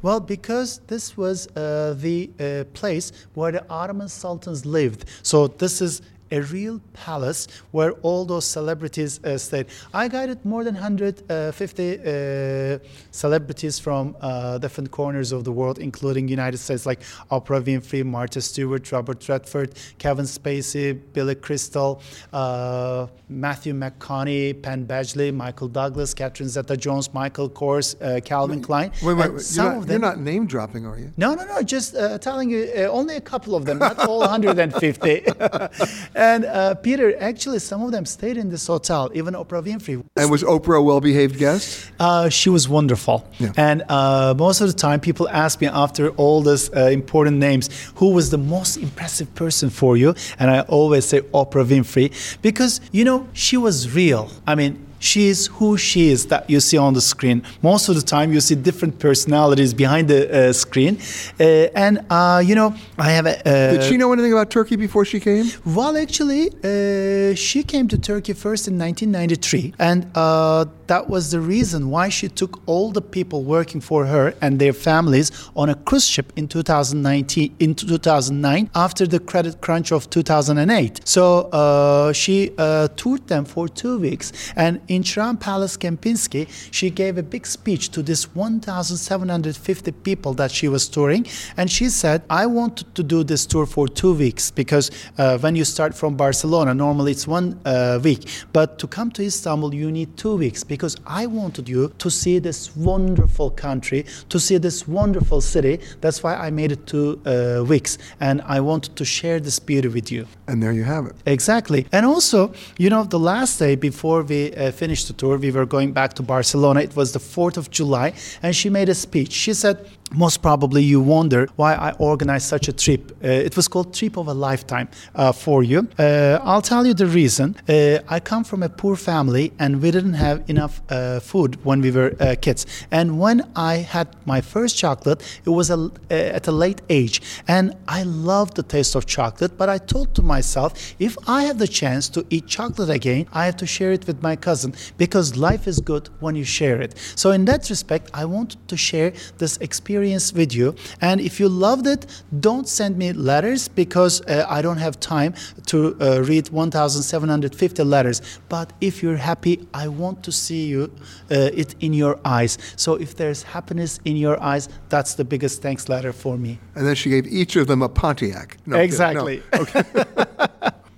Well, 0.04 0.20
because 0.20 0.80
this 0.86 1.18
was 1.18 1.48
uh, 1.56 1.96
the 1.98 2.30
uh, 2.40 2.66
place 2.76 3.12
where 3.34 3.52
the 3.52 3.68
Ottoman 3.68 4.10
sultans 4.10 4.64
lived. 4.64 5.06
So 5.24 5.48
this 5.48 5.82
is 5.82 6.04
a 6.32 6.42
real 6.42 6.82
palace 6.94 7.48
where 7.72 7.92
all 8.02 8.26
those 8.26 8.46
celebrities 8.46 9.24
uh, 9.24 9.38
stayed. 9.38 9.68
I 9.94 10.08
guided 10.08 10.46
more 10.46 10.64
than 10.64 10.76
150 10.76 12.00
uh, 12.00 12.80
celebrities 13.12 13.80
from 13.80 14.16
uh, 14.22 14.58
different 14.58 14.92
corners 14.92 15.32
of 15.32 15.44
the 15.44 15.52
world, 15.52 15.80
including 15.80 16.28
United 16.28 16.58
States, 16.58 16.86
like 16.86 17.02
Oprah 17.32 17.62
Winfrey, 17.62 18.06
Martha 18.06 18.42
Stewart, 18.42 18.92
Robert 18.92 19.28
Redford, 19.28 19.76
Kevin 19.98 20.26
Spacey, 20.26 21.00
Billy 21.14 21.36
Crystal, 21.36 22.02
uh, 22.34 23.08
Matthew 23.28 23.74
McConaughey, 23.74 24.62
Penn 24.62 24.86
Badgley, 24.86 25.34
Michael 25.34 25.68
Douglas, 25.68 26.14
Catherine 26.14 26.50
Zeta-Jones, 26.50 27.14
Michael 27.14 27.50
Kors, 27.50 27.96
uh, 28.02 28.20
Calvin 28.22 28.62
Klein. 28.62 28.92
Wait, 29.04 29.14
wait, 29.14 29.34
wait. 29.34 29.42
Some 29.42 29.66
you're, 29.66 29.74
not, 29.74 29.84
of 29.84 29.90
you're 29.90 30.00
not 30.00 30.20
name 30.20 30.46
dropping, 30.46 30.86
are 30.86 30.98
you? 30.98 31.12
no, 31.18 31.34
no, 31.36 31.46
no. 31.46 31.62
Just 31.62 31.96
uh, 31.96 32.18
telling 32.18 32.50
you, 32.50 32.72
uh, 32.76 32.82
only 32.82 33.16
a 33.16 33.22
couple 33.22 33.56
of 33.56 33.66
them, 33.66 33.80
not 33.80 34.00
all 34.00 34.20
150. 34.20 35.24
and 36.20 36.46
uh, 36.46 36.76
Peter, 36.76 37.16
actually, 37.20 37.60
some 37.60 37.82
of 37.82 37.92
them 37.92 38.06
stayed 38.06 38.38
in 38.38 38.50
this 38.50 38.68
hotel. 38.68 39.10
Even 39.14 39.34
Oprah 39.36 39.64
Winfrey. 39.64 40.04
And 40.18 40.30
was 40.30 40.44
Oprah 40.44 40.80
a 40.80 40.82
well 40.82 41.00
behaved 41.00 41.38
guest? 41.38 41.92
Uh, 42.00 42.28
she 42.28 42.50
was 42.50 42.68
wonderful. 42.68 43.26
Yeah. 43.40 43.54
And 43.56 43.84
uh, 43.88 44.34
most 44.38 44.60
of 44.60 44.68
the 44.68 44.74
time, 44.74 45.00
people 45.00 45.30
ask 45.30 45.62
me 45.62 45.68
after 45.68 46.10
all 46.12 46.42
these 46.42 46.72
uh, 46.74 46.90
important 46.92 47.38
names, 47.38 47.70
who 47.96 48.12
was 48.12 48.32
the 48.32 48.38
most 48.38 48.76
impressive 48.78 49.34
person 49.36 49.70
for 49.70 49.96
you? 49.96 50.14
And 50.38 50.52
I 50.52 50.62
always 50.62 51.06
say 51.06 51.22
Oprah 51.22 51.66
Winfrey 51.66 52.12
because, 52.42 52.82
you 52.92 53.06
know, 53.06 53.28
she 53.32 53.56
was 53.56 53.96
real. 53.96 54.30
I 54.46 54.56
mean, 54.56 54.86
she 55.00 55.28
is 55.28 55.48
who 55.48 55.78
she 55.78 56.10
is 56.10 56.28
that 56.28 56.50
you 56.50 56.60
see 56.60 56.78
on 56.78 56.94
the 56.94 57.02
screen. 57.02 57.42
Most 57.62 57.90
of 57.90 57.96
the 57.96 58.02
time, 58.02 58.32
you 58.34 58.42
see 58.42 58.56
different 58.56 59.00
personalities 59.00 59.74
behind 59.74 60.08
the 60.08 60.50
uh, 60.50 60.54
screen. 60.54 61.00
Uh, 61.40 61.44
and, 61.76 62.06
uh, 62.10 62.42
you 62.46 62.56
know, 62.56 62.76
I 62.98 63.12
have 63.12 63.26
a. 63.26 63.40
Uh, 63.40 63.72
Did 63.74 63.84
she 63.84 63.98
know 63.98 64.12
anything 64.14 64.34
about 64.34 64.52
Turkey 64.52 64.76
before 64.76 65.06
she 65.06 65.20
came? 65.20 65.46
Well, 65.66 65.98
actually, 65.98 66.50
uh, 66.50 67.36
she 67.36 67.64
came 67.64 67.88
to 67.88 67.98
Turkey 67.98 68.34
first 68.34 68.68
in 68.68 68.78
1993. 68.78 69.74
And 69.80 70.12
uh, 70.16 70.66
that 70.88 71.10
was 71.10 71.32
the 71.32 71.40
reason 71.40 71.90
why 71.90 72.10
she 72.10 72.28
took 72.28 72.62
all 72.66 72.92
the 72.92 73.02
people 73.02 73.44
working 73.44 73.82
for 73.82 74.06
her 74.06 74.34
and 74.42 74.60
their 74.60 74.74
families 74.74 75.32
on 75.56 75.70
a 75.70 75.76
cruise 75.76 76.08
ship 76.08 76.34
in 76.36 76.48
2019, 76.48 77.56
in 77.60 77.76
2009 77.76 78.70
after 78.76 79.08
the 79.08 79.20
credit 79.20 79.62
crunch 79.62 79.92
of 79.92 80.10
2008. 80.10 81.02
So 81.08 82.12
she 82.14 82.50
toured 82.96 83.28
them 83.28 83.46
for 83.46 83.68
two 83.70 84.00
weeks. 84.00 84.32
And 84.56 84.82
in 84.90 85.04
Çırağan 85.04 85.36
Palace 85.40 85.80
Kempinski, 85.80 86.48
she 86.72 86.90
gave 86.90 87.18
a 87.18 87.32
big 87.32 87.46
speech 87.46 87.90
to 87.92 88.06
this 88.06 88.28
1,750 88.36 89.92
people 89.92 90.34
that 90.38 90.52
she 90.52 90.70
was 90.70 90.90
touring. 90.90 91.26
And 91.58 91.70
she 91.70 91.90
said, 91.90 92.22
I 92.30 92.46
wanted 92.46 92.96
to 92.96 93.10
do 93.10 93.24
this 93.24 93.46
tour 93.46 93.66
for 93.66 93.88
two 93.88 94.14
weeks 94.14 94.52
because 94.52 94.92
uh, 95.18 95.38
when 95.38 95.56
you 95.56 95.66
start 95.66 95.96
from 95.96 96.18
Barcelona, 96.18 96.74
normally 96.74 97.12
it's 97.12 97.28
one 97.28 97.60
uh, 97.66 98.00
week. 98.04 98.26
But 98.54 98.80
to 98.80 98.88
come 98.88 99.12
to 99.12 99.24
Istanbul, 99.24 99.74
you 99.74 99.92
need 99.92 100.18
two 100.18 100.36
weeks 100.36 100.64
because 100.64 100.98
I 101.06 101.28
wanted 101.28 101.70
you 101.70 101.92
to 101.98 102.10
see 102.10 102.40
this 102.40 102.76
wonderful 102.76 103.52
country, 103.52 104.06
to 104.30 104.40
see 104.40 104.58
this 104.58 104.88
wonderful 104.88 105.42
city. 105.42 105.80
That's 106.02 106.24
why 106.24 106.36
I 106.36 106.50
made 106.50 106.72
it 106.72 106.88
two 106.88 107.22
uh, 107.26 107.64
weeks. 107.64 107.98
And 108.20 108.42
I 108.42 108.60
wanted 108.60 108.96
to 108.96 109.06
share 109.06 109.40
this 109.40 109.60
beauty 109.60 109.88
with 109.88 110.12
you. 110.12 110.26
And 110.48 110.64
there 110.64 110.72
you 110.72 110.84
have 110.84 111.06
it. 111.06 111.16
Exactly. 111.26 111.86
And 111.92 112.06
also, 112.06 112.54
you 112.78 112.90
know, 112.90 113.04
the 113.04 113.20
last 113.20 113.60
day 113.60 113.76
before 113.76 114.24
we 114.24 114.52
uh, 114.54 114.72
finished 114.80 115.08
the 115.10 115.14
tour, 115.22 115.38
we 115.38 115.52
were 115.52 115.66
going 115.66 115.92
back 115.92 116.14
to 116.14 116.24
Barcelona. 116.24 116.80
It 116.80 116.96
was 116.96 117.12
the 117.12 117.20
4th 117.20 117.58
of 117.58 117.66
July, 117.70 118.14
and 118.42 118.56
she 118.56 118.70
made 118.70 118.88
a 118.88 118.96
speech. 118.96 119.34
She 119.34 119.54
said, 119.54 119.76
most 120.12 120.42
probably 120.42 120.84
you 120.84 121.00
wonder 121.00 121.48
why 121.56 121.76
I 121.76 121.92
organized 122.00 122.48
such 122.48 122.68
a 122.68 122.74
trip. 122.74 123.12
Uh, 123.24 123.28
it 123.28 123.56
was 123.56 123.68
called 123.68 123.94
Trip 123.94 124.18
of 124.18 124.28
a 124.28 124.34
Lifetime 124.34 124.90
uh, 125.16 125.32
for 125.32 125.64
you. 125.64 125.88
Uh, 125.98 126.40
I'll 126.42 126.62
tell 126.62 126.86
you 126.86 126.94
the 126.94 127.06
reason. 127.06 127.56
Uh, 127.68 128.00
I 128.08 128.20
come 128.20 128.44
from 128.44 128.64
a 128.64 128.70
poor 128.70 128.96
family 128.96 129.54
and 129.60 129.82
we 129.82 129.92
didn't 129.92 130.16
have 130.16 130.50
enough 130.50 130.82
uh, 130.90 131.20
food 131.20 131.64
when 131.64 131.82
we 131.82 131.92
were 131.92 132.16
uh, 132.20 132.36
kids. 132.42 132.66
And 132.92 133.20
when 133.20 133.50
I 133.56 133.78
had 133.78 134.08
my 134.26 134.42
first 134.42 134.78
chocolate, 134.78 135.22
it 135.46 135.50
was 135.50 135.70
a, 135.70 135.92
at 136.10 136.48
a 136.48 136.52
late 136.52 136.82
age. 136.90 137.22
And 137.48 137.76
I 137.88 138.04
loved 138.04 138.56
the 138.56 138.64
taste 138.64 138.96
of 138.96 139.06
chocolate, 139.06 139.58
but 139.58 139.70
I 139.70 139.78
thought 139.78 140.16
to 140.16 140.22
myself, 140.22 140.96
if 141.00 141.18
I 141.28 141.44
have 141.44 141.60
the 141.60 141.68
chance 141.68 142.10
to 142.10 142.26
eat 142.30 142.48
chocolate 142.48 142.90
again, 142.90 143.28
I 143.32 143.46
have 143.46 143.58
to 143.58 143.68
share 143.68 143.92
it 143.92 144.08
with 144.08 144.22
my 144.24 144.36
cousin 144.36 144.74
because 144.98 145.38
life 145.38 145.68
is 145.68 145.80
good 145.80 146.10
when 146.20 146.36
you 146.36 146.44
share 146.44 146.82
it. 146.82 146.98
So, 147.16 147.32
in 147.32 147.46
that 147.46 147.70
respect, 147.70 148.10
I 148.14 148.26
wanted 148.26 148.68
to 148.68 148.78
share 148.78 149.14
this 149.38 149.58
experience 149.58 149.99
experience 150.00 150.34
with 150.34 150.54
you. 150.54 150.76
And 151.02 151.20
if 151.20 151.40
you 151.40 151.50
loved 151.50 151.86
it, 151.88 152.06
don't 152.40 152.68
send 152.68 152.98
me 152.98 153.14
letters 153.14 153.68
because 153.68 154.22
uh, 154.22 154.46
I 154.50 154.62
don't 154.62 154.78
have 154.78 155.00
time 155.00 155.34
to 155.68 155.98
uh, 156.00 156.22
read 156.22 156.50
1,750 156.50 157.84
letters. 157.84 158.22
But 158.48 158.72
if 158.80 159.04
you're 159.04 159.18
happy, 159.18 159.68
I 159.74 159.88
want 159.88 160.24
to 160.24 160.32
see 160.32 160.68
you 160.68 160.84
uh, 161.32 161.62
it 161.62 161.76
in 161.80 161.94
your 161.94 162.20
eyes. 162.24 162.58
So 162.76 162.96
if 162.96 163.16
there's 163.16 163.44
happiness 163.44 164.00
in 164.06 164.16
your 164.16 164.42
eyes, 164.42 164.70
that's 164.90 165.16
the 165.16 165.26
biggest 165.26 165.62
thanks 165.62 165.90
letter 165.90 166.14
for 166.14 166.38
me. 166.38 166.60
And 166.76 166.88
then 166.88 166.96
she 166.96 167.10
gave 167.10 167.28
each 167.28 167.56
of 167.56 167.68
them 167.68 167.82
a 167.82 167.90
Pontiac. 167.90 168.58
No, 168.66 168.78
exactly. 168.78 169.42
No. 169.54 169.62
Okay. 169.62 169.84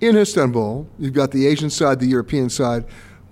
in 0.00 0.16
Istanbul, 0.16 0.86
you've 0.98 1.14
got 1.14 1.30
the 1.32 1.46
Asian 1.46 1.70
side, 1.70 1.98
the 1.98 2.06
European 2.06 2.50
side. 2.50 2.84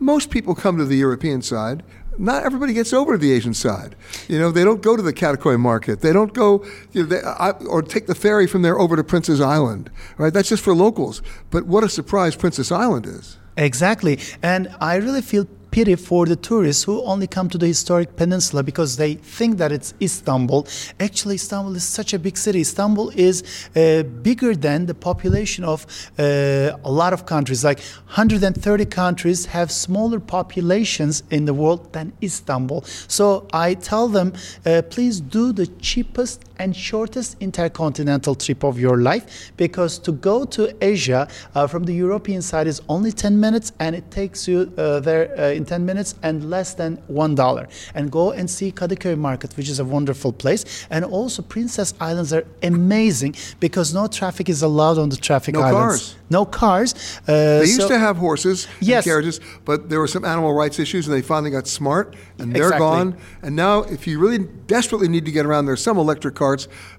Most 0.02 0.30
people 0.30 0.54
come 0.54 0.78
to 0.78 0.86
the 0.86 0.96
European 0.96 1.42
side 1.42 1.82
not 2.18 2.44
everybody 2.44 2.72
gets 2.72 2.92
over 2.92 3.12
to 3.12 3.18
the 3.18 3.32
Asian 3.32 3.54
side. 3.54 3.96
You 4.28 4.38
know, 4.38 4.50
they 4.50 4.64
don't 4.64 4.82
go 4.82 4.96
to 4.96 5.02
the 5.02 5.12
Kadıköy 5.12 5.58
market. 5.58 6.00
They 6.00 6.12
don't 6.12 6.32
go, 6.32 6.64
you 6.92 7.02
know, 7.02 7.08
they, 7.08 7.22
I, 7.22 7.50
or 7.50 7.82
take 7.82 8.06
the 8.06 8.14
ferry 8.14 8.46
from 8.46 8.62
there 8.62 8.78
over 8.78 8.96
to 8.96 9.04
Princess 9.04 9.40
Island. 9.40 9.90
Right? 10.18 10.32
That's 10.32 10.48
just 10.48 10.62
for 10.62 10.74
locals. 10.74 11.22
But 11.50 11.66
what 11.66 11.84
a 11.84 11.88
surprise 11.88 12.36
Princess 12.36 12.70
Island 12.72 13.06
is. 13.06 13.38
Exactly, 13.56 14.18
and 14.42 14.74
I 14.80 14.96
really 14.96 15.20
feel 15.20 15.46
pity 15.70 15.94
for 15.94 16.26
the 16.26 16.36
tourists 16.36 16.84
who 16.84 17.02
only 17.04 17.26
come 17.26 17.48
to 17.48 17.58
the 17.58 17.66
historic 17.66 18.16
peninsula 18.16 18.62
because 18.62 18.96
they 18.96 19.14
think 19.14 19.58
that 19.58 19.72
it's 19.72 19.94
Istanbul. 20.00 20.66
Actually, 20.98 21.36
Istanbul 21.36 21.76
is 21.76 21.84
such 21.84 22.12
a 22.14 22.18
big 22.18 22.36
city. 22.36 22.60
Istanbul 22.60 23.10
is 23.10 23.42
uh, 23.76 24.02
bigger 24.02 24.54
than 24.54 24.86
the 24.86 24.94
population 24.94 25.64
of 25.64 25.86
uh, 26.18 26.76
a 26.84 26.90
lot 26.90 27.12
of 27.12 27.26
countries. 27.26 27.64
Like 27.64 27.80
130 28.06 28.84
countries 28.86 29.46
have 29.46 29.70
smaller 29.70 30.20
populations 30.20 31.22
in 31.30 31.44
the 31.44 31.54
world 31.54 31.92
than 31.92 32.12
Istanbul. 32.22 32.82
So 33.08 33.46
I 33.52 33.74
tell 33.74 34.08
them, 34.08 34.32
uh, 34.66 34.82
please 34.90 35.20
do 35.20 35.52
the 35.52 35.66
cheapest 35.66 36.49
and 36.60 36.76
shortest 36.76 37.36
intercontinental 37.40 38.34
trip 38.34 38.62
of 38.64 38.78
your 38.78 38.98
life 38.98 39.52
because 39.56 39.98
to 39.98 40.12
go 40.12 40.44
to 40.44 40.62
Asia 40.84 41.26
uh, 41.54 41.66
from 41.66 41.84
the 41.84 41.94
European 41.94 42.42
side 42.42 42.66
is 42.66 42.82
only 42.88 43.10
10 43.10 43.40
minutes 43.40 43.72
and 43.80 43.96
it 43.96 44.10
takes 44.10 44.46
you 44.46 44.70
uh, 44.76 45.00
there 45.00 45.34
uh, 45.38 45.50
in 45.50 45.64
10 45.64 45.84
minutes 45.86 46.14
and 46.22 46.50
less 46.50 46.74
than 46.74 46.98
$1. 47.10 47.90
And 47.94 48.12
go 48.12 48.32
and 48.32 48.48
see 48.48 48.70
Kadıköy 48.72 49.16
Market, 49.18 49.56
which 49.56 49.70
is 49.70 49.80
a 49.80 49.84
wonderful 49.84 50.32
place. 50.32 50.86
And 50.90 51.04
also, 51.04 51.42
Princess 51.42 51.94
Islands 51.98 52.32
are 52.32 52.44
amazing 52.62 53.34
because 53.58 53.94
no 53.94 54.06
traffic 54.06 54.48
is 54.48 54.62
allowed 54.62 54.98
on 54.98 55.08
the 55.08 55.16
traffic 55.16 55.54
no 55.54 55.62
islands. 55.62 56.02
Cars. 56.02 56.16
No 56.30 56.44
cars. 56.44 56.94
Uh, 57.26 57.58
they 57.58 57.60
used 57.60 57.80
so, 57.80 57.88
to 57.88 57.98
have 57.98 58.16
horses 58.16 58.68
yes. 58.80 59.04
carriages, 59.04 59.40
but 59.64 59.88
there 59.88 59.98
were 59.98 60.06
some 60.06 60.24
animal 60.24 60.52
rights 60.52 60.78
issues, 60.78 61.08
and 61.08 61.16
they 61.16 61.22
finally 61.22 61.50
got 61.50 61.66
smart, 61.66 62.14
and 62.38 62.54
they're 62.54 62.74
exactly. 62.74 62.86
gone. 62.86 63.16
And 63.42 63.56
now, 63.56 63.82
if 63.82 64.06
you 64.06 64.20
really 64.20 64.38
desperately 64.66 65.08
need 65.08 65.24
to 65.24 65.32
get 65.32 65.44
around, 65.44 65.66
there's 65.66 65.82
some 65.82 65.98
electric 65.98 66.36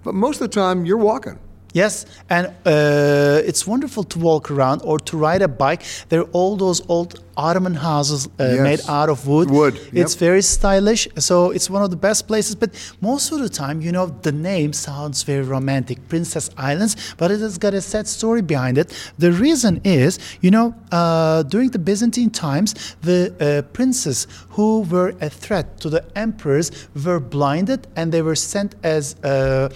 but 0.04 0.14
most 0.14 0.42
of 0.42 0.50
the 0.50 0.54
time, 0.54 0.86
you're 0.86 0.98
walking. 0.98 1.40
Yes, 1.74 2.06
and 2.30 2.48
uh, 2.66 3.42
it's 3.46 3.66
wonderful 3.66 4.04
to 4.04 4.20
walk 4.20 4.52
around 4.52 4.82
or 4.84 5.00
to 5.00 5.18
ride 5.18 5.42
a 5.42 5.48
bike. 5.48 5.84
There 6.10 6.22
are 6.22 6.30
all 6.34 6.58
those 6.58 6.82
old 6.90 7.24
Ottoman 7.38 7.76
houses 7.76 8.28
uh, 8.28 8.44
yes. 8.44 8.60
made 8.60 8.82
out 8.90 9.10
of 9.10 9.26
wood. 9.26 9.50
Wood. 9.50 9.76
Yep. 9.76 9.94
It's 9.94 10.16
very 10.16 10.42
stylish, 10.42 11.08
so 11.18 11.52
it's 11.52 11.70
one 11.70 11.82
of 11.82 11.90
the 11.90 11.96
best 11.96 12.28
places. 12.28 12.56
But 12.56 12.72
most 13.00 13.32
of 13.32 13.40
the 13.40 13.50
time, 13.50 13.82
you 13.82 13.92
know, 13.92 14.08
the 14.08 14.32
name 14.32 14.74
sounds 14.74 15.24
very 15.24 15.44
romantic, 15.44 16.08
Princess 16.10 16.50
Islands, 16.58 17.16
but 17.18 17.32
it 17.32 17.40
has 17.40 17.58
got 17.58 17.74
a 17.74 17.82
sad 17.82 18.08
story 18.08 18.42
behind 18.42 18.78
it. 18.78 18.92
The 19.18 19.32
reason 19.32 19.82
is, 19.84 20.20
you 20.42 20.52
know, 20.52 20.76
uh, 20.92 21.44
during 21.44 21.70
the 21.70 21.80
Byzantine 21.80 22.32
times, 22.32 22.96
the 23.02 23.34
uh, 23.40 23.62
princes 23.74 24.28
who 24.50 24.82
were 24.82 25.16
a 25.22 25.30
threat 25.30 25.80
to 25.80 25.90
the 25.90 26.06
emperors 26.18 26.72
were 27.06 27.20
blinded 27.20 27.88
and 27.96 28.12
they 28.12 28.22
were 28.22 28.36
sent 28.36 28.76
as 28.84 29.16
uh, 29.24 29.70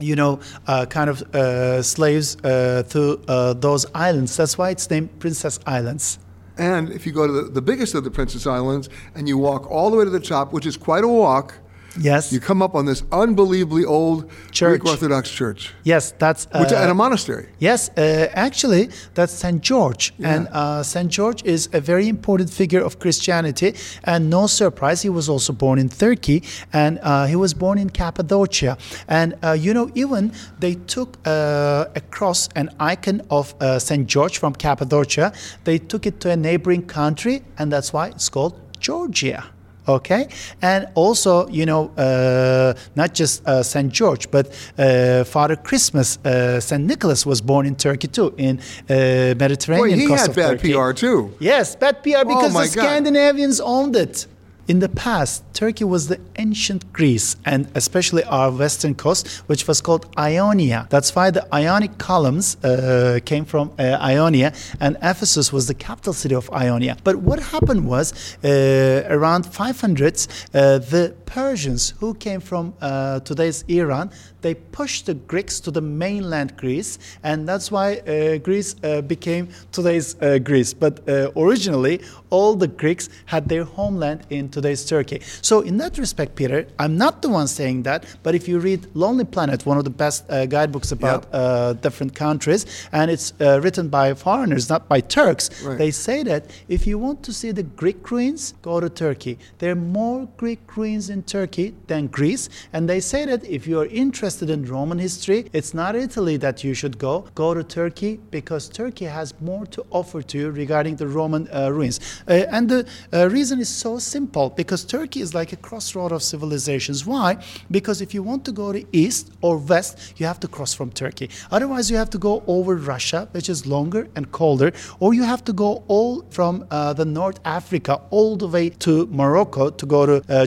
you 0.00 0.16
know, 0.16 0.40
uh, 0.66 0.86
kind 0.86 1.08
of 1.08 1.22
uh, 1.34 1.82
slaves 1.82 2.36
uh, 2.44 2.82
to 2.90 3.20
uh, 3.28 3.54
those 3.54 3.86
islands. 3.94 4.36
That's 4.36 4.58
why 4.58 4.70
it's 4.70 4.90
named 4.90 5.18
Princess 5.20 5.60
Islands. 5.66 6.18
And 6.56 6.90
if 6.90 7.06
you 7.06 7.12
go 7.12 7.26
to 7.26 7.32
the, 7.32 7.42
the 7.42 7.62
biggest 7.62 7.94
of 7.94 8.04
the 8.04 8.10
Princess 8.10 8.46
Islands 8.46 8.88
and 9.14 9.28
you 9.28 9.38
walk 9.38 9.70
all 9.70 9.90
the 9.90 9.96
way 9.96 10.04
to 10.04 10.10
the 10.10 10.20
top, 10.20 10.52
which 10.52 10.66
is 10.66 10.76
quite 10.76 11.04
a 11.04 11.08
walk, 11.08 11.58
Yes. 11.98 12.32
You 12.32 12.40
come 12.40 12.62
up 12.62 12.74
on 12.74 12.86
this 12.86 13.02
unbelievably 13.12 13.84
old 13.84 14.30
church. 14.50 14.80
Greek 14.80 14.92
Orthodox 14.92 15.30
church. 15.30 15.72
Yes, 15.84 16.12
that's 16.18 16.46
uh, 16.52 16.58
Which, 16.60 16.72
and 16.72 16.90
a 16.90 16.94
monastery. 16.94 17.48
Yes, 17.58 17.90
uh, 17.90 18.28
actually, 18.32 18.90
that's 19.14 19.32
Saint 19.32 19.62
George, 19.62 20.12
yeah. 20.18 20.34
and 20.34 20.48
uh, 20.48 20.82
Saint 20.82 21.10
George 21.10 21.42
is 21.44 21.68
a 21.72 21.80
very 21.80 22.08
important 22.08 22.50
figure 22.50 22.82
of 22.82 22.98
Christianity. 22.98 23.74
And 24.04 24.30
no 24.30 24.46
surprise, 24.46 25.02
he 25.02 25.08
was 25.08 25.28
also 25.28 25.52
born 25.52 25.78
in 25.78 25.88
Turkey, 25.88 26.42
and 26.72 26.98
uh, 27.02 27.26
he 27.26 27.36
was 27.36 27.54
born 27.54 27.78
in 27.78 27.90
Cappadocia. 27.90 28.76
And 29.08 29.34
uh, 29.42 29.52
you 29.52 29.74
know, 29.74 29.90
even 29.94 30.32
they 30.58 30.74
took 30.74 31.18
uh, 31.26 31.86
a 31.94 32.00
cross, 32.10 32.48
an 32.56 32.70
icon 32.80 33.22
of 33.30 33.54
Saint 33.78 34.06
George 34.06 34.38
from 34.38 34.54
Cappadocia. 34.54 35.32
They 35.64 35.78
took 35.78 36.06
it 36.06 36.20
to 36.20 36.30
a 36.30 36.36
neighboring 36.36 36.86
country, 36.86 37.42
and 37.58 37.72
that's 37.72 37.92
why 37.92 38.08
it's 38.08 38.28
called 38.28 38.60
Georgia 38.80 39.53
okay? 39.88 40.28
And 40.62 40.86
also 40.94 41.48
you 41.48 41.66
know 41.66 41.90
uh, 41.96 42.74
not 42.96 43.14
just 43.14 43.46
uh, 43.46 43.62
st 43.62 43.92
george 43.92 44.30
but 44.30 44.46
uh, 44.78 45.24
father 45.24 45.56
christmas 45.56 46.18
uh, 46.24 46.60
st 46.60 46.84
nicholas 46.84 47.26
was 47.26 47.40
born 47.40 47.66
in 47.66 47.74
turkey 47.76 48.08
too 48.08 48.34
in 48.36 48.58
uh, 48.58 49.34
mediterranean 49.38 49.98
Boy, 49.98 50.02
he 50.02 50.06
coast 50.08 50.20
had 50.22 50.30
of 50.30 50.36
bad 50.36 50.50
turkey. 50.60 50.72
pr 50.72 50.92
too. 50.92 51.32
Yes 51.38 51.76
bad 51.76 52.02
pr 52.02 52.08
because 52.32 52.54
oh 52.54 52.60
the 52.60 52.66
scandinavians 52.66 53.60
owned 53.60 53.96
it 53.96 54.26
in 54.66 54.78
the 54.78 54.88
past, 54.88 55.44
Turkey 55.52 55.84
was 55.84 56.08
the 56.08 56.18
ancient 56.36 56.92
Greece, 56.92 57.36
and 57.44 57.68
especially 57.74 58.24
our 58.24 58.50
western 58.50 58.94
coast, 58.94 59.28
which 59.46 59.68
was 59.68 59.80
called 59.80 60.06
Ionia. 60.18 60.86
That's 60.90 61.14
why 61.14 61.30
the 61.30 61.46
Ionic 61.54 61.98
columns 61.98 62.56
uh, 62.64 63.20
came 63.24 63.44
from 63.44 63.72
uh, 63.78 63.98
Ionia, 64.00 64.52
and 64.80 64.96
Ephesus 65.02 65.52
was 65.52 65.66
the 65.66 65.74
capital 65.74 66.12
city 66.12 66.34
of 66.34 66.50
Ionia. 66.50 66.96
But 67.04 67.16
what 67.16 67.40
happened 67.40 67.86
was, 67.86 68.36
uh, 68.42 69.06
around 69.08 69.44
500s, 69.44 70.28
uh, 70.54 70.78
the 70.78 71.14
Persians 71.34 71.94
who 71.98 72.14
came 72.14 72.38
from 72.40 72.74
uh, 72.80 73.18
today's 73.18 73.64
Iran, 73.66 74.12
they 74.40 74.54
pushed 74.54 75.06
the 75.06 75.14
Greeks 75.14 75.58
to 75.58 75.72
the 75.72 75.80
mainland 75.80 76.56
Greece, 76.56 76.96
and 77.24 77.48
that's 77.48 77.72
why 77.72 77.96
uh, 77.96 78.38
Greece 78.38 78.76
uh, 78.84 79.00
became 79.00 79.48
today's 79.72 80.14
uh, 80.22 80.38
Greece. 80.38 80.72
But 80.72 81.00
uh, 81.08 81.32
originally, 81.36 82.02
all 82.30 82.54
the 82.54 82.68
Greeks 82.68 83.08
had 83.26 83.48
their 83.48 83.64
homeland 83.64 84.20
in 84.30 84.48
today's 84.48 84.84
Turkey. 84.86 85.22
So, 85.42 85.62
in 85.62 85.76
that 85.78 85.98
respect, 85.98 86.36
Peter, 86.36 86.68
I'm 86.78 86.96
not 86.96 87.20
the 87.20 87.28
one 87.30 87.48
saying 87.48 87.82
that, 87.82 88.04
but 88.22 88.36
if 88.36 88.46
you 88.46 88.60
read 88.60 88.86
Lonely 88.94 89.24
Planet, 89.24 89.66
one 89.66 89.76
of 89.76 89.82
the 89.82 89.90
best 89.90 90.30
uh, 90.30 90.46
guidebooks 90.46 90.92
about 90.92 91.26
Yep. 91.32 91.82
different 91.82 92.14
countries, 92.14 92.64
and 92.92 93.10
it's 93.10 93.32
written 93.40 93.88
by 93.88 94.14
foreigners, 94.14 94.68
not 94.68 94.88
by 94.88 95.00
Turks, 95.00 95.50
Right. 95.64 95.78
they 95.78 95.90
say 95.90 96.22
that 96.22 96.42
if 96.68 96.86
you 96.86 96.96
want 96.96 97.24
to 97.24 97.32
see 97.32 97.50
the 97.50 97.64
Greek 97.64 98.08
ruins, 98.12 98.54
go 98.62 98.78
to 98.78 98.88
Turkey. 98.88 99.38
There 99.58 99.72
are 99.72 99.82
more 100.00 100.28
Greek 100.36 100.76
ruins 100.76 101.10
in 101.10 101.23
Turkey 101.26 101.74
than 101.86 102.06
Greece, 102.08 102.48
and 102.72 102.88
they 102.88 103.00
say 103.00 103.24
that 103.24 103.44
if 103.44 103.66
you 103.66 103.80
are 103.80 103.86
interested 103.86 104.50
in 104.50 104.64
Roman 104.64 104.98
history, 104.98 105.48
it's 105.52 105.74
not 105.74 105.96
Italy 105.96 106.36
that 106.38 106.64
you 106.64 106.74
should 106.74 106.98
go. 106.98 107.26
Go 107.34 107.54
to 107.54 107.64
Turkey 107.64 108.20
because 108.30 108.68
Turkey 108.68 109.06
has 109.06 109.34
more 109.40 109.66
to 109.66 109.84
offer 109.90 110.22
to 110.22 110.38
you 110.38 110.50
regarding 110.50 110.96
the 110.96 111.06
Roman 111.06 111.48
uh, 111.52 111.70
ruins. 111.70 112.00
Uh, 112.28 112.44
and 112.50 112.68
the 112.68 112.86
uh, 113.12 113.28
reason 113.28 113.60
is 113.60 113.68
so 113.68 113.98
simple 113.98 114.50
because 114.50 114.84
Turkey 114.84 115.20
is 115.20 115.34
like 115.34 115.52
a 115.52 115.56
crossroad 115.56 116.12
of 116.12 116.22
civilizations. 116.22 117.06
Why? 117.06 117.42
Because 117.70 118.00
if 118.00 118.14
you 118.14 118.22
want 118.22 118.44
to 118.44 118.52
go 118.52 118.72
to 118.72 118.84
east 118.92 119.32
or 119.40 119.58
west, 119.58 120.14
you 120.16 120.26
have 120.26 120.40
to 120.40 120.48
cross 120.48 120.74
from 120.74 120.90
Turkey. 120.90 121.30
Otherwise, 121.50 121.90
you 121.90 121.96
have 121.96 122.10
to 122.10 122.18
go 122.18 122.42
over 122.46 122.76
Russia, 122.76 123.28
which 123.32 123.48
is 123.48 123.66
longer 123.66 124.08
and 124.16 124.30
colder, 124.32 124.72
or 125.00 125.14
you 125.14 125.22
have 125.22 125.44
to 125.44 125.52
go 125.52 125.84
all 125.88 126.22
from 126.30 126.66
uh, 126.70 126.92
the 126.92 127.04
North 127.04 127.40
Africa 127.44 128.00
all 128.10 128.36
the 128.36 128.48
way 128.48 128.70
to 128.70 129.06
Morocco 129.06 129.70
to 129.70 129.86
go 129.86 130.06
to 130.06 130.22
uh, 130.28 130.46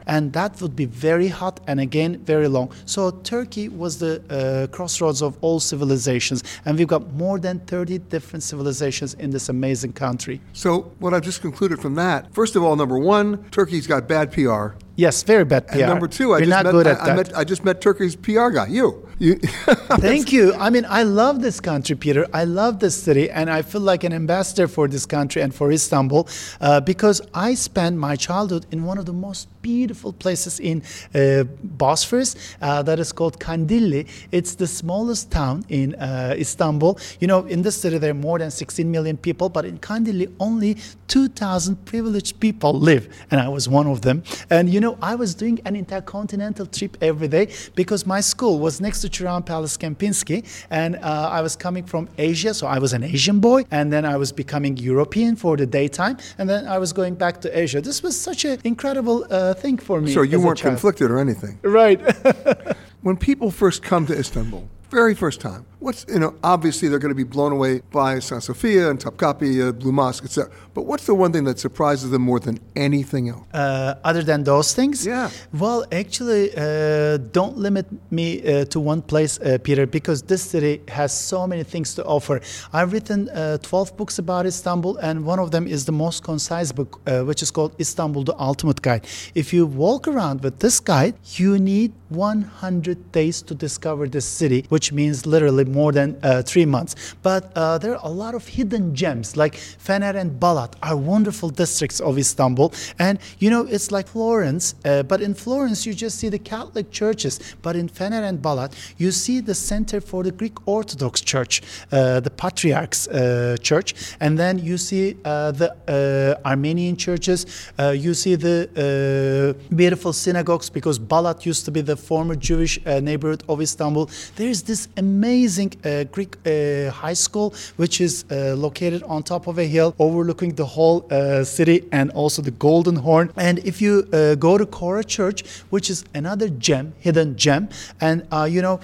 Gibraltar, 0.00 0.18
and 0.18 0.32
that 0.32 0.60
would 0.60 0.76
be 0.76 0.86
very 0.86 1.28
hot 1.28 1.60
and 1.66 1.80
again 1.80 2.18
very 2.24 2.48
long. 2.48 2.72
So 2.86 3.10
Turkey 3.10 3.68
was 3.68 3.98
the 3.98 4.22
uh, 4.30 4.66
crossroads 4.74 5.22
of 5.22 5.36
all 5.40 5.60
civilizations, 5.60 6.42
and 6.64 6.78
we've 6.78 6.88
got 6.88 7.12
more 7.14 7.38
than 7.38 7.60
30 7.60 7.98
different 7.98 8.42
civilizations 8.42 9.14
in 9.14 9.30
this 9.30 9.48
amazing 9.48 9.92
country. 9.92 10.40
So, 10.52 10.92
what 10.98 11.14
I've 11.14 11.22
just 11.22 11.40
concluded 11.40 11.80
from 11.80 11.94
that, 11.96 12.32
first 12.32 12.56
of 12.56 12.62
all, 12.62 12.76
number 12.76 12.98
one, 12.98 13.38
Turkey's 13.50 13.86
got 13.86 14.08
bad 14.08 14.32
PR. 14.32 14.74
Yes, 14.96 15.22
very 15.22 15.44
bad 15.44 15.66
PR. 15.68 15.78
And 15.78 15.88
number 15.88 16.08
two, 16.08 16.32
I 16.32 16.38
We're 16.38 16.40
just, 16.40 16.50
not 16.50 16.64
met, 16.64 16.72
good 16.72 16.86
I, 16.86 16.90
at 16.90 17.00
I 17.00 17.06
that. 17.06 17.16
met 17.16 17.36
I 17.36 17.44
just 17.44 17.64
met 17.64 17.80
Turkey's 17.80 18.16
PR 18.16 18.50
guy. 18.50 18.66
You, 18.66 19.08
you. 19.18 19.36
Thank 20.00 20.32
you. 20.32 20.54
I 20.54 20.70
mean, 20.70 20.86
I 20.88 21.04
love 21.04 21.40
this 21.42 21.60
country, 21.60 21.96
Peter. 21.96 22.26
I 22.32 22.44
love 22.44 22.80
this 22.80 23.00
city, 23.02 23.30
and 23.30 23.48
I 23.50 23.62
feel 23.62 23.80
like 23.80 24.04
an 24.04 24.12
ambassador 24.12 24.68
for 24.68 24.88
this 24.88 25.06
country 25.06 25.42
and 25.42 25.54
for 25.54 25.70
Istanbul 25.72 26.28
uh, 26.60 26.80
because 26.80 27.20
I 27.32 27.54
spent 27.54 27.96
my 27.96 28.16
childhood 28.16 28.66
in 28.70 28.84
one 28.84 28.98
of 28.98 29.06
the 29.06 29.12
most 29.12 29.48
beautiful 29.62 30.12
places 30.12 30.58
in 30.58 30.82
uh, 31.14 31.44
Bosphorus 31.62 32.36
uh, 32.62 32.82
that 32.82 32.98
is 32.98 33.12
called 33.12 33.38
Kandilli. 33.38 34.08
It's 34.32 34.54
the 34.54 34.66
smallest 34.66 35.30
town 35.30 35.64
in 35.68 35.94
uh, 35.94 36.34
Istanbul. 36.36 36.98
You 37.20 37.26
know, 37.26 37.46
in 37.46 37.62
this 37.62 37.76
city, 37.76 37.98
there 37.98 38.10
are 38.10 38.14
more 38.14 38.38
than 38.38 38.50
16 38.50 38.90
million 38.90 39.16
people, 39.16 39.48
but 39.48 39.64
in 39.64 39.78
Kandilli, 39.78 40.32
only 40.40 40.76
2,000 41.08 41.84
privileged 41.84 42.40
people 42.40 42.72
live, 42.72 43.08
and 43.30 43.40
I 43.40 43.48
was 43.48 43.68
one 43.68 43.86
of 43.86 44.02
them. 44.02 44.22
And 44.48 44.70
you 44.70 44.79
know, 44.80 44.96
I 45.02 45.14
was 45.14 45.34
doing 45.34 45.60
an 45.64 45.76
intercontinental 45.76 46.66
trip 46.66 46.96
every 47.00 47.28
day 47.28 47.48
because 47.74 48.06
my 48.06 48.20
school 48.20 48.58
was 48.58 48.80
next 48.80 49.00
to 49.02 49.08
Çırağan 49.08 49.44
Palace 49.44 49.76
Kempinski, 49.76 50.44
and 50.70 50.96
uh, 50.96 51.38
I 51.38 51.42
was 51.42 51.56
coming 51.56 51.84
from 51.84 52.08
Asia, 52.18 52.54
so 52.54 52.66
I 52.66 52.78
was 52.78 52.92
an 52.92 53.02
Asian 53.02 53.40
boy, 53.40 53.64
and 53.70 53.92
then 53.92 54.04
I 54.04 54.16
was 54.16 54.32
becoming 54.32 54.76
European 54.76 55.36
for 55.36 55.56
the 55.56 55.66
daytime, 55.66 56.16
and 56.38 56.48
then 56.48 56.66
I 56.66 56.78
was 56.78 56.92
going 56.92 57.14
back 57.14 57.40
to 57.42 57.48
Asia. 57.58 57.80
This 57.80 58.02
was 58.02 58.20
such 58.20 58.44
an 58.44 58.58
incredible 58.64 59.26
uh, 59.30 59.54
thing 59.54 59.78
for 59.78 60.00
me. 60.00 60.12
so 60.12 60.22
you 60.22 60.40
weren't 60.40 60.60
conflicted 60.60 61.10
or 61.10 61.18
anything. 61.18 61.58
Right. 61.62 62.00
When 63.02 63.16
people 63.16 63.50
first 63.50 63.82
come 63.82 64.06
to 64.06 64.14
Istanbul, 64.18 64.68
very 64.90 65.14
first 65.14 65.40
time, 65.40 65.64
what's 65.78 66.04
you 66.08 66.18
know 66.18 66.34
obviously 66.42 66.88
they're 66.88 66.98
going 66.98 67.10
to 67.10 67.22
be 67.26 67.30
blown 67.36 67.52
away 67.52 67.80
by 67.92 68.18
San 68.18 68.40
Sofia 68.40 68.90
and 68.90 68.98
Topkapi, 68.98 69.68
uh, 69.68 69.72
Blue 69.72 69.92
Mosque, 69.92 70.24
etc. 70.24 70.50
But 70.74 70.82
what's 70.86 71.06
the 71.06 71.14
one 71.14 71.32
thing 71.32 71.44
that 71.44 71.58
surprises 71.58 72.10
them 72.10 72.22
more 72.22 72.40
than 72.40 72.58
anything 72.76 73.28
else? 73.28 73.46
uh, 73.54 73.94
other 74.04 74.22
than 74.22 74.44
those 74.44 74.74
things? 74.74 75.06
Yeah. 75.06 75.30
Well, 75.52 75.84
actually, 75.92 76.44
uh, 76.56 77.18
don't 77.38 77.56
limit 77.56 77.86
me 78.10 78.28
uh, 78.42 78.64
to 78.66 78.80
one 78.80 79.02
place, 79.02 79.38
uh, 79.40 79.58
Peter, 79.62 79.86
because 79.86 80.22
this 80.22 80.42
city 80.42 80.82
has 80.88 81.12
so 81.12 81.46
many 81.46 81.64
things 81.64 81.94
to 81.94 82.04
offer. 82.04 82.40
I've 82.72 82.92
written 82.92 83.28
uh, 83.30 83.58
12 83.58 83.96
books 83.96 84.18
about 84.18 84.46
Istanbul, 84.46 84.96
and 84.98 85.24
one 85.24 85.38
of 85.38 85.50
them 85.50 85.66
is 85.66 85.84
the 85.84 85.92
most 85.92 86.22
concise 86.24 86.72
book, 86.72 87.00
uh, 87.06 87.22
which 87.22 87.42
is 87.42 87.50
called 87.50 87.74
Istanbul, 87.80 88.24
the 88.24 88.36
Ultimate 88.38 88.80
Guide. 88.82 89.06
If 89.34 89.52
you 89.52 89.66
walk 89.66 90.08
around 90.08 90.42
with 90.42 90.58
this 90.60 90.80
guide, 90.80 91.14
you 91.34 91.58
need 91.58 91.92
100 92.10 93.12
days 93.12 93.40
to 93.42 93.54
discover 93.54 94.08
this 94.08 94.24
city, 94.24 94.66
which 94.68 94.92
means 94.92 95.26
literally 95.26 95.64
more 95.64 95.92
than 95.92 96.18
uh, 96.22 96.42
three 96.42 96.66
months. 96.66 97.14
But 97.22 97.52
uh, 97.56 97.78
there 97.78 97.96
are 97.96 98.00
a 98.02 98.12
lot 98.12 98.34
of 98.34 98.46
hidden 98.46 98.94
gems, 98.94 99.36
like 99.36 99.54
Fener 99.54 100.14
and 100.14 100.40
Balat 100.40 100.74
are 100.82 100.96
wonderful 100.96 101.50
districts 101.50 102.00
of 102.00 102.18
Istanbul. 102.18 102.72
And 102.98 103.18
you 103.38 103.50
know, 103.50 103.66
it's 103.66 103.90
like 103.92 104.08
Florence, 104.08 104.74
uh, 104.84 105.02
but 105.04 105.20
in 105.20 105.34
Florence, 105.34 105.86
you 105.86 105.94
just 105.94 106.18
see 106.18 106.28
the 106.28 106.38
Catholic 106.38 106.90
churches. 106.90 107.40
But 107.62 107.76
in 107.76 107.88
Fener 107.88 108.22
and 108.28 108.40
Balat, 108.40 108.72
you 108.98 109.12
see 109.12 109.40
the 109.40 109.54
center 109.54 110.00
for 110.00 110.22
the 110.22 110.32
Greek 110.32 110.56
Orthodox 110.66 111.20
Church, 111.20 111.62
uh, 111.92 112.20
the 112.20 112.30
Patriarch's 112.30 113.08
uh, 113.08 113.56
Church. 113.62 113.94
And 114.20 114.38
then 114.38 114.58
you 114.58 114.76
see 114.78 115.16
uh, 115.24 115.52
the 115.52 116.38
Armenian 116.44 116.96
churches, 116.96 117.46
you 117.78 118.14
see 118.14 118.34
the 118.34 119.56
beautiful 119.74 120.12
synagogues, 120.12 120.70
because 120.70 120.98
Balat 120.98 121.46
used 121.46 121.64
to 121.66 121.70
be 121.70 121.80
the 121.80 121.96
former 122.00 122.34
Jewish 122.34 122.78
uh, 122.84 123.00
neighborhood 123.00 123.42
of 123.48 123.60
Istanbul. 123.60 124.10
There 124.36 124.48
is 124.48 124.62
this 124.62 124.88
amazing 124.96 125.74
uh, 125.84 126.04
Greek 126.04 126.36
uh, 126.46 126.90
high 126.90 127.18
school, 127.26 127.54
which 127.76 128.00
is 128.00 128.24
located 128.30 129.02
on 129.04 129.22
top 129.22 129.46
of 129.46 129.58
a 129.58 129.66
hill 129.74 129.94
overlooking 129.98 130.54
the 130.54 130.66
whole 130.66 130.98
city 131.44 131.78
and 131.92 132.10
also 132.12 132.42
the 132.42 132.50
Golden 132.52 132.96
Horn. 132.96 133.32
And 133.36 133.58
if 133.60 133.80
you 133.82 134.02
go 134.48 134.58
to 134.58 134.66
Chora 134.66 135.04
Church, 135.06 135.38
which 135.70 135.90
is 135.90 136.04
another 136.14 136.48
gem, 136.48 136.94
hidden 136.98 137.36
gem, 137.36 137.68
and 138.00 138.16
you 138.54 138.62
know, 138.62 138.80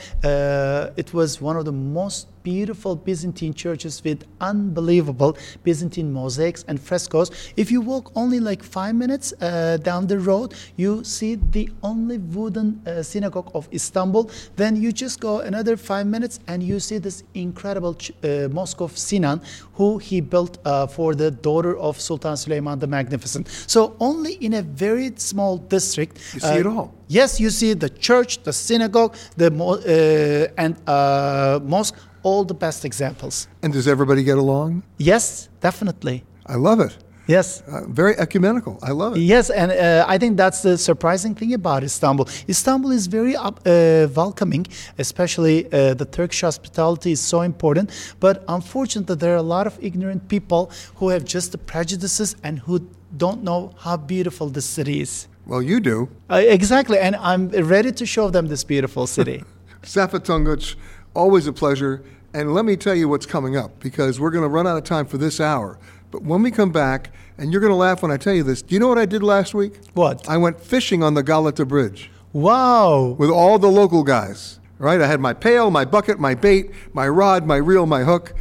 it 1.02 1.08
was 1.12 1.40
one 1.40 1.56
of 1.56 1.64
the 1.64 1.72
most 1.72 2.28
beautiful 2.50 2.94
Byzantine 2.94 3.52
churches 3.64 3.94
with 4.04 4.18
unbelievable 4.40 5.32
Byzantine 5.64 6.12
mosaics 6.12 6.64
and 6.68 6.76
frescoes. 6.88 7.28
If 7.56 7.66
you 7.74 7.80
walk 7.92 8.04
only 8.14 8.38
like 8.50 8.62
five 8.62 8.94
minutes 8.94 9.26
uh, 9.40 9.78
down 9.88 10.06
the 10.06 10.18
road, 10.30 10.54
you 10.76 11.02
see 11.02 11.32
the 11.56 11.68
only 11.82 12.18
wooden 12.36 12.68
uh, 12.86 13.02
synagogue 13.02 13.50
of 13.58 13.68
Istanbul. 13.72 14.30
Then 14.54 14.72
you 14.82 14.92
just 15.04 15.16
go 15.28 15.32
another 15.40 15.76
five 15.76 16.06
minutes 16.06 16.38
and 16.46 16.62
you 16.62 16.78
see 16.88 16.98
this 16.98 17.24
incredible 17.34 17.94
ch- 17.94 18.12
uh, 18.22 18.48
mosque 18.58 18.80
of 18.80 18.92
Sinan, 18.96 19.40
who 19.78 19.98
he 19.98 20.20
built 20.20 20.54
uh, 20.64 20.86
for 20.86 21.14
the 21.22 21.30
daughter 21.48 21.74
of 21.88 22.00
Sultan 22.00 22.34
Süleyman 22.42 22.78
the 22.78 22.86
Magnificent. 22.86 23.48
So 23.66 23.80
only 23.98 24.34
in 24.46 24.52
a 24.54 24.62
very 24.62 25.08
small 25.16 25.54
district, 25.58 26.14
You 26.34 26.40
see 26.40 26.58
it 26.62 26.66
all. 26.66 26.88
Yes, 27.08 27.38
you 27.40 27.50
see 27.50 27.72
the 27.74 27.88
church, 28.06 28.42
the 28.42 28.52
synagogue, 28.52 29.14
the 29.36 29.50
mo- 29.50 29.78
uh, 29.78 30.62
and 30.64 30.72
uh, 30.88 31.60
mosque, 31.74 31.94
all 32.26 32.44
the 32.44 32.58
best 32.66 32.84
examples. 32.84 33.34
And 33.62 33.72
does 33.72 33.86
everybody 33.86 34.22
get 34.24 34.38
along? 34.38 34.82
Yes, 34.98 35.48
definitely. 35.60 36.24
I 36.54 36.56
love 36.68 36.80
it. 36.80 36.92
Yes. 37.28 37.62
Uh, 37.62 37.84
very 37.88 38.14
ecumenical. 38.18 38.78
I 38.82 38.92
love 38.92 39.16
it. 39.16 39.20
Yes, 39.20 39.50
and 39.50 39.70
uh, 39.72 40.14
I 40.14 40.16
think 40.18 40.36
that's 40.36 40.60
the 40.62 40.76
surprising 40.78 41.34
thing 41.34 41.54
about 41.54 41.82
Istanbul. 41.82 42.28
Istanbul 42.48 42.92
is 42.92 43.06
very 43.08 43.34
up, 43.36 43.60
uh, 43.66 44.08
welcoming, 44.14 44.66
especially 44.98 45.56
uh, 45.66 45.94
the 45.94 46.04
Turkish 46.18 46.40
hospitality 46.42 47.12
is 47.12 47.20
so 47.20 47.40
important. 47.42 47.90
But 48.20 48.44
unfortunately, 48.48 49.16
there 49.16 49.32
are 49.32 49.42
a 49.48 49.50
lot 49.56 49.66
of 49.66 49.74
ignorant 49.80 50.28
people 50.28 50.70
who 50.96 51.08
have 51.08 51.24
just 51.24 51.50
the 51.52 51.58
prejudices 51.58 52.36
and 52.44 52.60
who 52.60 52.76
don't 53.16 53.42
know 53.42 53.72
how 53.78 53.96
beautiful 53.96 54.48
this 54.48 54.66
city 54.66 55.00
is. 55.00 55.28
Well, 55.46 55.62
you 55.62 55.80
do. 55.80 56.08
Uh, 56.30 56.42
exactly, 56.58 56.98
and 56.98 57.14
I'm 57.16 57.48
ready 57.48 57.92
to 57.92 58.06
show 58.06 58.30
them 58.30 58.46
this 58.46 58.64
beautiful 58.64 59.06
city. 59.06 59.42
Saffet 59.82 60.24
Tonguç, 60.24 60.76
always 61.14 61.46
a 61.46 61.52
pleasure. 61.52 62.02
And 62.36 62.52
let 62.52 62.66
me 62.66 62.76
tell 62.76 62.94
you 62.94 63.08
what's 63.08 63.24
coming 63.24 63.56
up 63.56 63.80
because 63.80 64.20
we're 64.20 64.30
going 64.30 64.42
to 64.42 64.48
run 64.50 64.66
out 64.66 64.76
of 64.76 64.84
time 64.84 65.06
for 65.06 65.16
this 65.16 65.40
hour. 65.40 65.78
But 66.10 66.20
when 66.20 66.42
we 66.42 66.50
come 66.50 66.70
back, 66.70 67.08
and 67.38 67.50
you're 67.50 67.62
going 67.62 67.72
to 67.72 67.76
laugh 67.76 68.02
when 68.02 68.10
I 68.10 68.18
tell 68.18 68.34
you 68.34 68.42
this, 68.42 68.60
do 68.60 68.74
you 68.74 68.78
know 68.78 68.88
what 68.88 68.98
I 68.98 69.06
did 69.06 69.22
last 69.22 69.54
week? 69.54 69.78
What? 69.94 70.28
I 70.28 70.36
went 70.36 70.60
fishing 70.60 71.02
on 71.02 71.14
the 71.14 71.22
Galata 71.22 71.64
Bridge 71.64 72.10
wow. 72.34 73.16
with 73.18 73.30
all 73.30 73.58
the 73.58 73.70
local 73.70 74.02
guys. 74.02 74.60
Right? 74.76 75.00
I 75.00 75.06
had 75.06 75.18
my 75.18 75.32
pail, 75.32 75.70
my 75.70 75.86
bucket, 75.86 76.20
my 76.20 76.34
bait, 76.34 76.72
my 76.92 77.08
rod, 77.08 77.46
my 77.46 77.56
reel, 77.56 77.86
my 77.86 78.04
hook. 78.04 78.34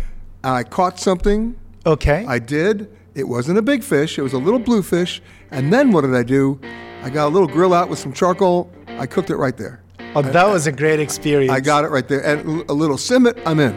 I 0.43 0.63
caught 0.63 0.99
something. 0.99 1.55
Okay. 1.85 2.25
I 2.27 2.37
did. 2.39 2.93
It 3.13 3.29
wasn't 3.29 3.59
a 3.59 3.61
big 3.61 3.81
fish. 3.81 4.19
It 4.19 4.23
was 4.23 4.33
a 4.33 4.37
little 4.37 4.59
bluefish. 4.59 5.21
And 5.51 5.71
then 5.71 5.93
what 5.93 6.01
did 6.01 6.13
I 6.13 6.23
do? 6.23 6.59
I 7.01 7.09
got 7.09 7.27
a 7.27 7.31
little 7.31 7.47
grill 7.47 7.73
out 7.73 7.87
with 7.87 7.99
some 7.99 8.11
charcoal. 8.11 8.69
I 8.89 9.05
cooked 9.05 9.29
it 9.29 9.37
right 9.37 9.55
there. 9.55 9.84
Oh, 10.17 10.21
that 10.21 10.47
was 10.47 10.65
a 10.65 10.71
great 10.71 11.01
experience. 11.01 11.51
I 11.51 11.59
got 11.59 11.83
it 11.83 11.89
right 11.89 12.07
there. 12.07 12.23
And 12.23 12.63
a 12.69 12.73
little 12.73 12.95
simit, 12.95 13.37
I'm 13.45 13.59
in. 13.59 13.73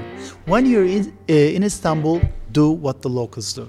When 0.47 0.67
you're 0.67 0.85
in, 0.85 1.13
uh, 1.29 1.33
in 1.33 1.65
Istanbul, 1.65 2.23
do 2.53 2.71
what 2.71 3.03
the 3.03 3.09
locals 3.09 3.53
do. 3.53 3.69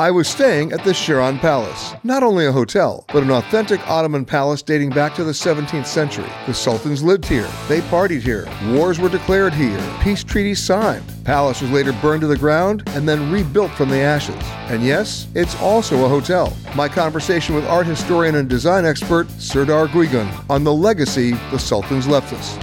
I 0.00 0.10
was 0.10 0.28
staying 0.28 0.72
at 0.72 0.82
the 0.82 0.92
Çırağan 0.92 1.38
Palace. 1.40 1.94
Not 2.04 2.22
only 2.22 2.46
a 2.46 2.52
hotel, 2.52 3.04
but 3.12 3.22
an 3.22 3.30
authentic 3.30 3.86
Ottoman 3.86 4.24
palace 4.24 4.62
dating 4.62 4.88
back 4.88 5.14
to 5.16 5.24
the 5.24 5.32
17th 5.32 5.84
century. 5.84 6.30
The 6.46 6.54
sultans 6.54 7.02
lived 7.02 7.26
here. 7.26 7.46
They 7.68 7.82
partied 7.82 8.22
here. 8.22 8.48
Wars 8.68 8.98
were 8.98 9.10
declared 9.10 9.52
here. 9.52 9.78
Peace 10.00 10.24
treaties 10.24 10.58
signed. 10.58 11.04
Palace 11.24 11.60
was 11.60 11.70
later 11.70 11.92
burned 11.92 12.22
to 12.22 12.26
the 12.26 12.38
ground 12.38 12.82
and 12.94 13.06
then 13.06 13.30
rebuilt 13.30 13.72
from 13.72 13.90
the 13.90 13.98
ashes. 13.98 14.42
And 14.70 14.82
yes, 14.82 15.28
it's 15.34 15.54
also 15.60 16.06
a 16.06 16.08
hotel. 16.08 16.56
My 16.74 16.88
conversation 16.88 17.54
with 17.54 17.66
art 17.66 17.86
historian 17.86 18.36
and 18.36 18.48
design 18.48 18.86
expert 18.86 19.28
Serdar 19.32 19.86
Gulgun 19.88 20.32
on 20.48 20.64
the 20.64 20.72
legacy 20.72 21.32
the 21.50 21.58
sultans 21.58 22.08
left 22.08 22.32
us. 22.32 22.56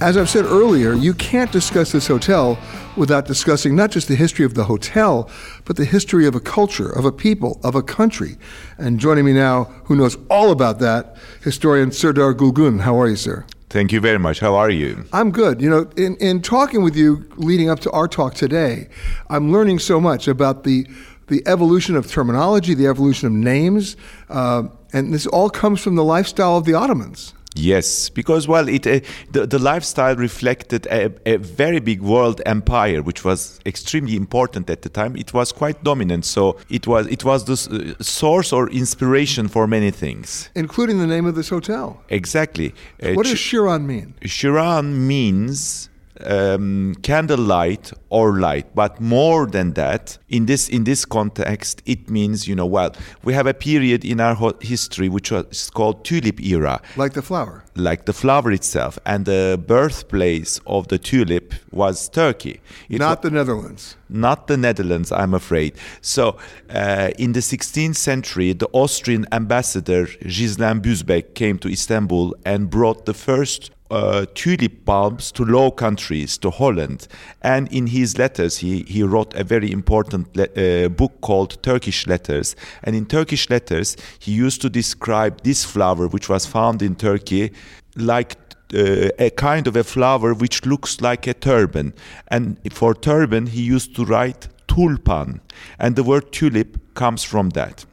As 0.00 0.16
I've 0.16 0.30
said 0.30 0.44
earlier, 0.44 0.92
you 0.92 1.14
can't 1.14 1.50
discuss 1.50 1.90
this 1.90 2.06
hotel 2.06 2.56
without 2.96 3.26
discussing 3.26 3.74
not 3.74 3.90
just 3.90 4.08
the 4.08 4.14
history 4.14 4.44
of 4.44 4.54
the 4.54 4.64
hotel, 4.64 5.30
but 5.64 5.76
the 5.76 5.84
history 5.84 6.26
of 6.26 6.34
a 6.34 6.40
culture, 6.40 6.90
of 6.90 7.04
a 7.04 7.12
people, 7.12 7.60
of 7.62 7.74
a 7.74 7.82
country. 7.82 8.36
And 8.78 8.98
joining 8.98 9.24
me 9.24 9.32
now, 9.32 9.64
who 9.84 9.96
knows 9.96 10.16
all 10.30 10.50
about 10.50 10.78
that, 10.80 11.16
historian 11.42 11.90
Serdar 11.90 12.34
Gulgun. 12.34 12.80
How 12.80 12.98
are 13.00 13.08
you, 13.08 13.16
sir? 13.16 13.44
Thank 13.70 13.90
you 13.90 14.00
very 14.00 14.18
much. 14.18 14.38
How 14.38 14.54
are 14.54 14.70
you? 14.70 15.04
I'm 15.12 15.32
good. 15.32 15.60
You 15.60 15.68
know, 15.68 15.90
in, 15.96 16.16
in 16.16 16.42
talking 16.42 16.82
with 16.82 16.94
you 16.94 17.28
leading 17.36 17.68
up 17.68 17.80
to 17.80 17.90
our 17.90 18.06
talk 18.06 18.34
today, 18.34 18.88
I'm 19.28 19.50
learning 19.52 19.80
so 19.80 20.00
much 20.00 20.28
about 20.28 20.64
the 20.64 20.86
the 21.28 21.42
evolution 21.46 21.96
of 21.96 22.06
terminology, 22.06 22.74
the 22.74 22.86
evolution 22.86 23.26
of 23.26 23.32
names, 23.32 23.96
uh, 24.28 24.64
and 24.92 25.12
this 25.12 25.26
all 25.26 25.48
comes 25.48 25.80
from 25.80 25.94
the 25.96 26.04
lifestyle 26.04 26.56
of 26.56 26.66
the 26.66 26.74
Ottomans. 26.74 27.32
Yes, 27.54 28.08
because 28.08 28.48
well, 28.48 28.68
it 28.68 28.86
uh, 28.86 29.00
the, 29.30 29.46
the 29.46 29.58
lifestyle 29.58 30.16
reflected 30.16 30.86
a, 30.86 31.12
a, 31.24 31.36
very 31.36 31.78
big 31.78 32.00
world 32.02 32.42
empire, 32.44 33.00
which 33.00 33.24
was 33.24 33.60
extremely 33.64 34.16
important 34.16 34.68
at 34.68 34.82
the 34.82 34.88
time. 34.88 35.16
It 35.16 35.32
was 35.32 35.52
quite 35.52 35.84
dominant, 35.84 36.24
so 36.24 36.58
it 36.68 36.86
was 36.88 37.06
it 37.06 37.24
was 37.24 37.44
the 37.44 37.96
uh, 37.98 38.02
source 38.02 38.52
or 38.52 38.68
inspiration 38.70 39.46
for 39.46 39.68
many 39.68 39.92
things, 39.92 40.50
including 40.56 40.98
the 40.98 41.06
name 41.06 41.26
of 41.26 41.36
this 41.36 41.50
hotel. 41.50 42.02
Exactly. 42.08 42.74
Uh, 43.00 43.12
what 43.14 43.26
does 43.26 43.38
Çırağan 43.38 43.82
mean? 43.82 44.14
Çırağan 44.24 44.84
means 44.84 45.88
um, 46.24 46.94
candlelight 47.02 47.92
or 48.10 48.38
light. 48.38 48.74
But 48.74 49.00
more 49.00 49.46
than 49.46 49.72
that 49.72 50.18
in 50.28 50.46
this 50.46 50.68
in 50.68 50.84
this 50.84 51.04
context 51.04 51.82
it 51.86 52.10
means 52.10 52.48
you 52.48 52.54
know 52.54 52.66
well 52.66 52.92
we 53.22 53.34
have 53.34 53.46
a 53.46 53.54
period 53.54 54.04
in 54.04 54.20
our 54.20 54.36
history 54.60 55.08
which 55.08 55.30
was 55.30 55.70
called 55.70 56.04
tulip 56.04 56.40
era. 56.40 56.80
Like 56.96 57.14
the 57.14 57.22
flower. 57.22 57.64
Like 57.74 58.04
the 58.04 58.12
flower 58.12 58.52
itself. 58.52 58.98
And 59.04 59.24
the 59.24 59.60
birthplace 59.66 60.60
of 60.66 60.88
the 60.88 60.98
tulip 60.98 61.54
was 61.72 62.08
turkey. 62.08 62.60
It 62.88 62.98
not 62.98 63.22
the 63.22 63.30
netherlands. 63.30 63.96
Not 64.08 64.46
the 64.46 64.56
netherlands 64.56 65.10
i'm 65.10 65.34
afraid. 65.34 65.74
So 66.00 66.36
uh, 66.70 67.10
in 67.18 67.32
the 67.32 67.40
16th 67.40 67.96
century 67.96 68.52
the 68.52 68.68
austrian 68.72 69.26
ambassador 69.32 70.06
Ghislain 70.22 70.80
Busbecq 70.80 71.34
came 71.34 71.58
to 71.58 71.68
istanbul 71.68 72.34
and 72.44 72.70
brought 72.70 73.06
the 73.06 73.14
first 73.14 73.70
uh, 73.94 74.26
tulip 74.34 74.84
bulbs 74.84 75.30
to 75.32 75.44
Low 75.44 75.70
Countries, 75.70 76.36
to 76.38 76.50
Holland. 76.50 77.06
And 77.42 77.72
in 77.72 77.86
his 77.86 78.18
letters, 78.18 78.58
he, 78.58 78.82
he 78.82 79.02
wrote 79.04 79.34
a 79.34 79.44
very 79.44 79.70
important 79.70 80.36
le- 80.36 80.48
uh, 80.56 80.88
book 80.88 81.20
called 81.20 81.62
Turkish 81.62 82.06
Letters. 82.06 82.56
And 82.82 82.96
in 82.96 83.06
Turkish 83.06 83.48
Letters, 83.50 83.96
he 84.18 84.32
used 84.32 84.60
to 84.62 84.68
describe 84.68 85.42
this 85.42 85.64
flower, 85.64 86.08
which 86.08 86.28
was 86.28 86.44
found 86.44 86.82
in 86.82 86.96
Turkey, 86.96 87.52
like 87.96 88.36
uh, 88.74 89.10
a 89.18 89.30
kind 89.30 89.68
of 89.68 89.76
a 89.76 89.84
flower 89.84 90.34
which 90.34 90.66
looks 90.66 91.00
like 91.00 91.28
a 91.28 91.34
turban. 91.34 91.94
And 92.28 92.58
for 92.72 92.94
turban, 92.94 93.46
he 93.46 93.62
used 93.62 93.94
to 93.94 94.04
write 94.04 94.48
tulpan. 94.66 95.40
And 95.78 95.94
the 95.94 96.02
word 96.02 96.32
tulip 96.32 96.94
comes 96.94 97.22
from 97.22 97.50
that. 97.50 97.84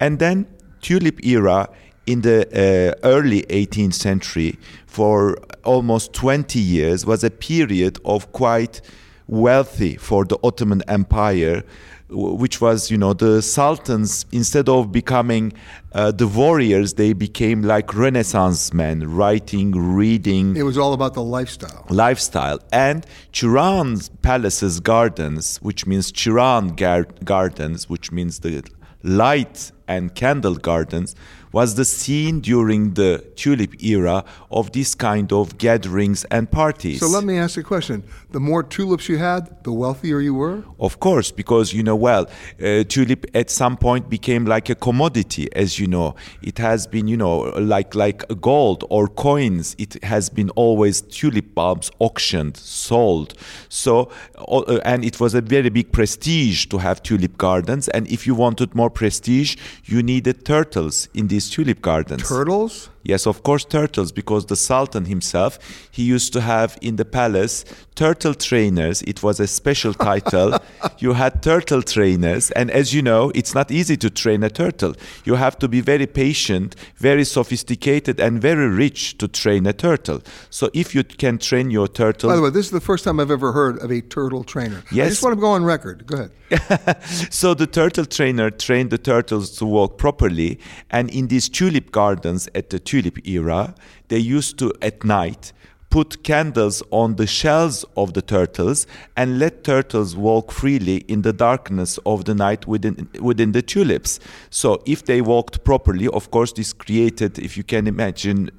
And 0.00 0.18
then 0.18 0.46
tulip 0.80 1.24
era 1.24 1.68
in 2.08 2.22
the 2.22 2.40
uh, 2.48 3.06
early 3.06 3.42
18th 3.42 3.94
century 3.94 4.58
for 4.86 5.36
almost 5.64 6.14
20 6.14 6.58
years 6.58 7.04
was 7.04 7.22
a 7.22 7.30
period 7.30 7.98
of 8.04 8.32
quite 8.32 8.80
wealthy 9.26 9.94
for 9.96 10.24
the 10.24 10.38
Ottoman 10.42 10.82
Empire 10.88 11.62
which 12.10 12.58
was 12.62 12.90
you 12.90 12.96
know 12.96 13.12
the 13.12 13.42
sultans 13.42 14.24
instead 14.32 14.66
of 14.66 14.90
becoming 14.90 15.52
uh, 15.92 16.10
the 16.10 16.26
warriors 16.26 16.94
they 16.94 17.12
became 17.12 17.60
like 17.60 17.94
renaissance 17.94 18.72
men 18.72 18.96
writing 19.14 19.72
reading 19.72 20.56
it 20.56 20.62
was 20.62 20.78
all 20.78 20.94
about 20.94 21.12
the 21.12 21.22
lifestyle. 21.22 21.84
lifestyle. 21.90 22.58
And 22.72 23.04
Çırağan's 23.34 24.08
palaces 24.22 24.80
gardens 24.80 25.58
which 25.58 25.86
means 25.86 26.10
Çırağan 26.10 26.74
gar- 26.76 27.24
gardens 27.24 27.90
which 27.90 28.10
means 28.10 28.38
the 28.38 28.62
light 29.02 29.70
and 29.86 30.14
candle 30.14 30.54
gardens 30.54 31.14
was 31.52 31.74
the 31.74 31.84
scene 31.84 32.40
during 32.40 32.94
the 32.94 33.24
tulip 33.36 33.82
era 33.82 34.24
of 34.50 34.72
this 34.72 34.94
kind 34.94 35.32
of 35.32 35.58
gatherings 35.58 36.24
and 36.26 36.50
parties. 36.50 37.00
So 37.00 37.08
let 37.08 37.24
me 37.24 37.38
ask 37.38 37.56
you 37.56 37.62
a 37.62 37.64
question. 37.64 38.02
The 38.30 38.40
more 38.40 38.62
tulips 38.62 39.08
you 39.08 39.18
had, 39.18 39.64
the 39.64 39.72
wealthier 39.72 40.20
you 40.20 40.34
were? 40.34 40.64
Of 40.78 41.00
course, 41.00 41.30
because 41.30 41.72
you 41.72 41.82
know, 41.82 41.96
well, 41.96 42.28
uh, 42.62 42.84
tulip 42.84 43.26
at 43.34 43.50
some 43.50 43.76
point 43.76 44.08
became 44.10 44.44
like 44.44 44.68
a 44.68 44.74
commodity, 44.74 45.48
as 45.54 45.78
you 45.78 45.86
know. 45.86 46.14
It 46.42 46.58
has 46.58 46.86
been, 46.86 47.08
you 47.08 47.16
know, 47.16 47.38
like 47.58 47.94
like 47.94 48.24
gold 48.40 48.84
or 48.90 49.08
coins. 49.08 49.74
It 49.78 50.02
has 50.04 50.28
been 50.28 50.50
always 50.50 51.00
tulip 51.00 51.54
bulbs 51.54 51.90
auctioned, 51.98 52.56
sold. 52.56 53.34
So, 53.68 54.10
uh, 54.36 54.80
and 54.84 55.04
it 55.04 55.20
was 55.20 55.34
a 55.34 55.40
very 55.40 55.70
big 55.70 55.92
prestige 55.92 56.66
to 56.66 56.78
have 56.78 57.02
tulip 57.02 57.38
gardens. 57.38 57.88
And 57.88 58.06
if 58.08 58.26
you 58.26 58.34
wanted 58.34 58.74
more 58.74 58.90
prestige, 58.90 59.56
you 59.84 60.02
needed 60.02 60.44
turtles 60.44 61.08
in 61.14 61.28
these 61.28 61.47
tulip 61.50 61.80
gardens. 61.80 62.28
Turtles? 62.28 62.90
Yes, 63.02 63.26
of 63.26 63.42
course, 63.42 63.64
turtles, 63.64 64.12
because 64.12 64.46
the 64.46 64.56
Sultan 64.56 65.06
himself, 65.06 65.58
he 65.90 66.02
used 66.02 66.32
to 66.34 66.40
have 66.40 66.78
in 66.82 66.96
the 66.96 67.04
palace 67.04 67.64
turtle 67.94 68.34
trainers. 68.34 69.02
It 69.02 69.22
was 69.22 69.40
a 69.40 69.46
special 69.46 69.92
title. 70.10 70.58
you 70.98 71.14
had 71.14 71.42
turtle 71.42 71.82
trainers, 71.82 72.50
and 72.52 72.70
as 72.70 72.94
you 72.94 73.02
know, 73.02 73.32
it's 73.34 73.54
not 73.54 73.70
easy 73.70 73.96
to 73.96 74.10
train 74.10 74.44
a 74.44 74.50
turtle. 74.50 74.94
You 75.24 75.34
have 75.34 75.58
to 75.58 75.68
be 75.68 75.80
very 75.80 76.06
patient, 76.06 76.76
very 76.96 77.24
sophisticated, 77.24 78.20
and 78.20 78.40
very 78.40 78.68
rich 78.68 79.18
to 79.18 79.26
train 79.26 79.66
a 79.66 79.72
turtle. 79.72 80.22
So 80.50 80.70
if 80.74 80.94
you 80.94 81.02
can 81.02 81.38
train 81.38 81.70
your 81.70 81.88
turtle. 81.88 82.30
By 82.30 82.36
the 82.36 82.42
way, 82.42 82.50
this 82.50 82.66
is 82.66 82.72
the 82.72 82.80
first 82.80 83.04
time 83.04 83.18
I've 83.20 83.30
ever 83.30 83.52
heard 83.52 83.78
of 83.78 83.90
a 83.90 84.00
turtle 84.00 84.44
trainer. 84.44 84.82
Yes. 84.92 85.06
I 85.06 85.08
just 85.10 85.22
want 85.22 85.34
to 85.34 85.40
go 85.40 85.48
on 85.48 85.64
record. 85.64 86.06
Go 86.06 86.16
ahead. 86.16 86.30
so 87.30 87.52
the 87.52 87.66
turtle 87.66 88.06
trainer 88.06 88.50
trained 88.50 88.90
the 88.90 88.98
turtles 88.98 89.56
to 89.58 89.66
walk 89.66 89.98
properly, 89.98 90.58
and 90.90 91.10
in 91.10 91.28
these 91.28 91.48
tulip 91.48 91.90
gardens 91.90 92.48
at 92.54 92.70
the 92.70 92.78
tulip 92.88 93.18
era, 93.26 93.74
they 94.08 94.18
used 94.18 94.58
to, 94.58 94.72
at 94.80 95.04
night, 95.04 95.52
put 95.90 96.22
candles 96.22 96.82
on 96.90 97.16
the 97.16 97.26
shells 97.26 97.84
of 97.96 98.14
the 98.14 98.22
turtles 98.22 98.86
and 99.16 99.38
let 99.38 99.64
turtles 99.64 100.16
walk 100.16 100.50
freely 100.52 100.98
in 101.08 101.22
the 101.22 101.32
darkness 101.32 101.98
of 102.04 102.24
the 102.24 102.34
night 102.34 102.66
within 102.66 103.08
within 103.20 103.52
the 103.52 103.62
tulips. 103.62 104.20
So 104.50 104.82
if 104.84 105.04
they 105.04 105.20
walked 105.22 105.64
properly 105.64 106.08
of 106.08 106.30
course 106.30 106.52
this 106.52 106.72
created 106.72 107.38
if 107.38 107.56
you 107.56 107.64
can 107.64 107.86
imagine 107.86 108.50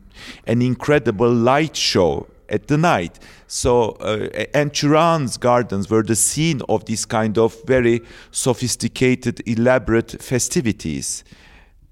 an 0.48 0.62
incredible 0.62 1.32
light 1.32 1.76
show 1.76 2.28
at 2.50 2.68
the 2.68 2.78
night. 2.78 3.20
So 3.46 3.92
uh, 4.02 4.28
and 4.56 4.72
Çırağan's 4.72 5.38
gardens 5.38 5.90
were 5.92 6.04
the 6.04 6.16
scene 6.16 6.62
of 6.68 6.86
this 6.86 7.06
kind 7.06 7.38
of 7.38 7.56
very 7.68 8.02
sophisticated 8.32 9.44
elaborate 9.46 10.18
festivities 10.20 11.24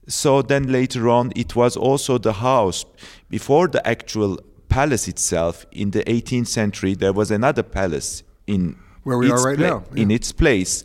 so 0.08 0.42
then 0.42 0.72
later 0.72 1.10
on, 1.10 1.34
it 1.36 1.56
was 1.56 1.76
also 1.76 2.18
the 2.18 2.34
house. 2.34 2.86
Before 3.30 3.68
the 3.68 3.86
actual 3.86 4.40
palace 4.70 5.08
itself, 5.08 5.66
in 5.72 5.92
the 5.92 6.04
18th 6.04 6.48
century, 6.48 6.96
there 6.96 7.14
was 7.14 7.30
another 7.30 7.64
palace 7.64 8.24
in 8.48 8.78
where 9.04 9.18
we 9.18 9.32
are 9.32 9.42
right 9.44 9.58
pla- 9.58 9.70
now, 9.70 9.84
yeah. 9.94 10.04
in 10.04 10.12
its 10.12 10.32
place, 10.32 10.84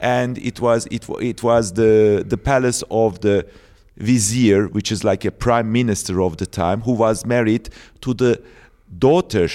and 0.00 0.38
it 0.38 0.60
was 0.60 0.86
it 0.90 1.08
it 1.20 1.42
was 1.42 1.72
the 1.72 2.24
the 2.26 2.36
palace 2.36 2.84
of 2.90 3.20
the 3.20 3.46
vizier, 3.96 4.66
which 4.68 4.92
is 4.92 5.04
like 5.04 5.24
a 5.24 5.30
prime 5.30 5.72
minister 5.72 6.20
of 6.22 6.36
the 6.36 6.46
time, 6.46 6.82
who 6.82 6.92
was 6.92 7.24
married 7.26 7.68
to 8.00 8.14
the 8.14 8.42
daughter 8.98 9.48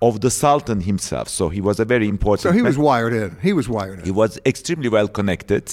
of 0.00 0.20
the 0.20 0.30
Sultan 0.30 0.80
himself. 0.82 1.28
So 1.28 1.48
he 1.48 1.60
was 1.60 1.80
a 1.80 1.84
very 1.84 2.08
important. 2.08 2.42
So 2.42 2.52
he 2.52 2.62
was 2.62 2.76
man. 2.76 2.84
wired 2.86 3.12
in. 3.12 3.36
He 3.42 3.52
was 3.52 3.68
wired 3.68 4.00
in. 4.00 4.04
He 4.04 4.10
was 4.10 4.38
extremely 4.46 4.88
well 4.88 5.08
connected. 5.08 5.72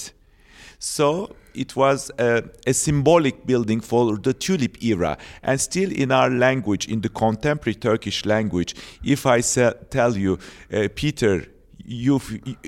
So 0.80 1.36
it 1.56 1.76
was 1.76 2.12
a, 2.20 2.44
a, 2.68 2.74
symbolic 2.74 3.46
building 3.46 3.82
for 3.82 4.18
the 4.18 4.34
tulip 4.34 4.84
era. 4.84 5.18
And 5.44 5.60
still 5.60 5.92
in 5.92 6.12
our 6.12 6.30
language, 6.30 6.88
in 6.88 7.02
the 7.02 7.10
contemporary 7.10 7.76
Turkish 7.76 8.26
language, 8.26 8.76
if 9.04 9.26
I 9.26 9.42
say, 9.42 9.74
tell 9.90 10.16
you, 10.18 10.38
uh, 10.72 10.88
Peter, 10.94 11.46
you, 11.86 12.20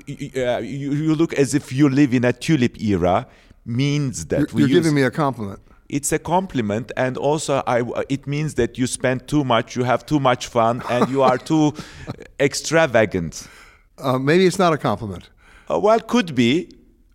you, 0.06 0.30
uh, 0.36 0.58
you, 0.58 0.92
you, 0.92 1.14
look 1.14 1.34
as 1.34 1.54
if 1.54 1.72
you 1.72 1.88
live 1.88 2.14
in 2.14 2.24
a 2.24 2.32
tulip 2.32 2.80
era, 2.80 3.26
means 3.64 4.26
that 4.26 4.52
you're, 4.52 4.60
you're 4.60 4.68
giving 4.68 4.94
me 4.94 5.02
a 5.02 5.10
compliment. 5.10 5.60
It's 5.88 6.12
a 6.12 6.18
compliment, 6.18 6.92
and 6.96 7.16
also 7.16 7.62
I, 7.66 7.82
it 8.08 8.26
means 8.26 8.54
that 8.54 8.76
you 8.76 8.86
spend 8.86 9.26
too 9.26 9.42
much, 9.42 9.74
you 9.74 9.84
have 9.84 10.04
too 10.04 10.20
much 10.20 10.46
fun, 10.46 10.82
and 10.90 11.08
you 11.08 11.22
are 11.22 11.38
too 11.38 11.72
extravagant. 12.40 13.48
Uh, 13.96 14.18
maybe 14.18 14.46
it's 14.46 14.58
not 14.58 14.72
a 14.72 14.78
compliment. 14.78 15.30
Uh, 15.70 15.78
well, 15.78 15.98
could 16.00 16.34
be 16.34 16.70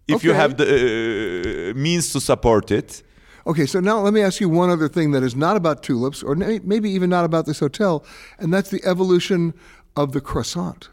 if 0.07 0.15
okay. 0.17 0.27
you 0.27 0.33
have 0.33 0.57
the 0.57 1.71
uh, 1.71 1.77
means 1.77 2.11
to 2.13 2.19
support 2.19 2.71
it. 2.71 3.03
Okay, 3.45 3.65
so 3.65 3.79
now 3.79 3.99
let 3.99 4.13
me 4.13 4.21
ask 4.21 4.39
you 4.39 4.47
one 4.47 4.69
other 4.69 4.87
thing 4.87 5.11
that 5.11 5.21
is 5.21 5.35
not 5.35 5.57
about 5.57 5.83
tulips, 5.83 6.23
or 6.23 6.35
maybe 6.35 6.89
even 6.89 7.09
not 7.09 7.25
about 7.25 7.45
this 7.45 7.59
hotel, 7.59 8.05
and 8.39 8.53
that's 8.53 8.69
the 8.69 8.81
evolution 8.85 9.53
of 9.97 10.13
the 10.13 10.21
croissant. 10.21 10.89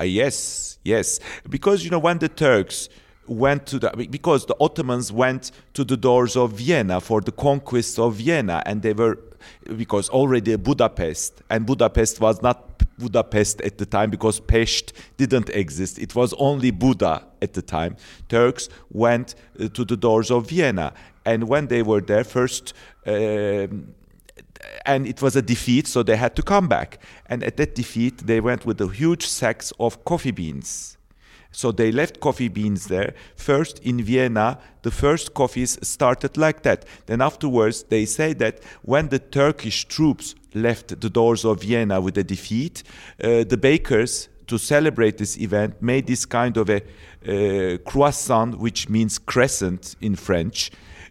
Uh, 0.00 0.04
yes, 0.04 0.78
yes, 0.84 1.20
because 1.50 1.84
you 1.84 1.90
know 1.90 1.98
when 1.98 2.18
the 2.18 2.28
Turks 2.28 2.88
went 3.26 3.66
to 3.66 3.78
the 3.78 3.90
because 4.10 4.46
the 4.46 4.56
Ottomans 4.58 5.12
went 5.12 5.52
to 5.74 5.84
the 5.84 5.96
doors 5.96 6.34
of 6.34 6.52
Vienna 6.52 7.00
for 7.00 7.20
the 7.20 7.32
conquest 7.32 7.98
of 7.98 8.14
Vienna, 8.14 8.62
and 8.64 8.80
they 8.80 8.94
were 8.94 9.18
because 9.76 10.08
already 10.08 10.56
Budapest 10.56 11.42
and 11.50 11.66
Budapest 11.66 12.20
was 12.20 12.42
not 12.42 12.71
Budapest 12.98 13.60
at 13.62 13.78
the 13.78 13.86
time 13.86 14.10
because 14.10 14.40
Pest 14.40 14.92
didn't 15.16 15.50
exist. 15.50 15.98
It 15.98 16.14
was 16.14 16.32
only 16.34 16.70
Buda 16.70 17.24
at 17.40 17.54
the 17.54 17.62
time. 17.62 17.96
Turks 18.28 18.68
went 18.90 19.34
uh, 19.58 19.68
to 19.68 19.84
the 19.84 19.96
doors 19.96 20.30
of 20.30 20.48
Vienna, 20.48 20.92
and 21.24 21.48
when 21.48 21.66
they 21.68 21.82
were 21.82 22.00
there, 22.00 22.24
first. 22.24 22.74
Uh, 23.06 23.66
and 24.86 25.06
it 25.06 25.20
was 25.20 25.34
a 25.34 25.42
defeat, 25.42 25.88
so 25.88 26.04
they 26.04 26.16
had 26.16 26.36
to 26.36 26.42
come 26.42 26.68
back. 26.68 27.02
And 27.26 27.42
at 27.42 27.56
that 27.56 27.74
defeat, 27.74 28.18
they 28.26 28.40
went 28.40 28.64
with 28.64 28.80
a 28.80 28.86
huge 28.86 29.26
sacks 29.26 29.72
of 29.80 30.04
coffee 30.04 30.30
beans. 30.30 30.96
So 31.52 31.70
they 31.70 31.92
left 31.92 32.20
coffee 32.20 32.48
beans 32.48 32.86
there. 32.86 33.14
First 33.36 33.78
in 33.80 34.02
Vienna, 34.02 34.58
the 34.82 34.90
first 34.90 35.34
coffees 35.34 35.78
started 35.82 36.36
like 36.36 36.62
that. 36.62 36.84
Then 37.06 37.20
afterwards, 37.20 37.84
they 37.84 38.06
say 38.06 38.32
that 38.34 38.60
when 38.82 39.08
the 39.08 39.18
Turkish 39.18 39.84
troops 39.84 40.34
left 40.54 41.00
the 41.00 41.10
doors 41.10 41.44
of 41.44 41.62
Vienna 41.62 42.00
with 42.00 42.18
a 42.18 42.24
defeat, 42.24 42.82
uh, 43.22 43.44
the 43.44 43.58
bakers 43.58 44.28
to 44.46 44.58
celebrate 44.58 45.18
this 45.18 45.38
event 45.38 45.80
made 45.80 46.06
this 46.06 46.26
kind 46.26 46.56
of 46.56 46.68
a 46.68 46.82
uh, 47.26 47.78
croissant, 47.84 48.58
which 48.58 48.88
means 48.88 49.18
crescent 49.18 49.94
in 50.00 50.16
French, 50.16 50.70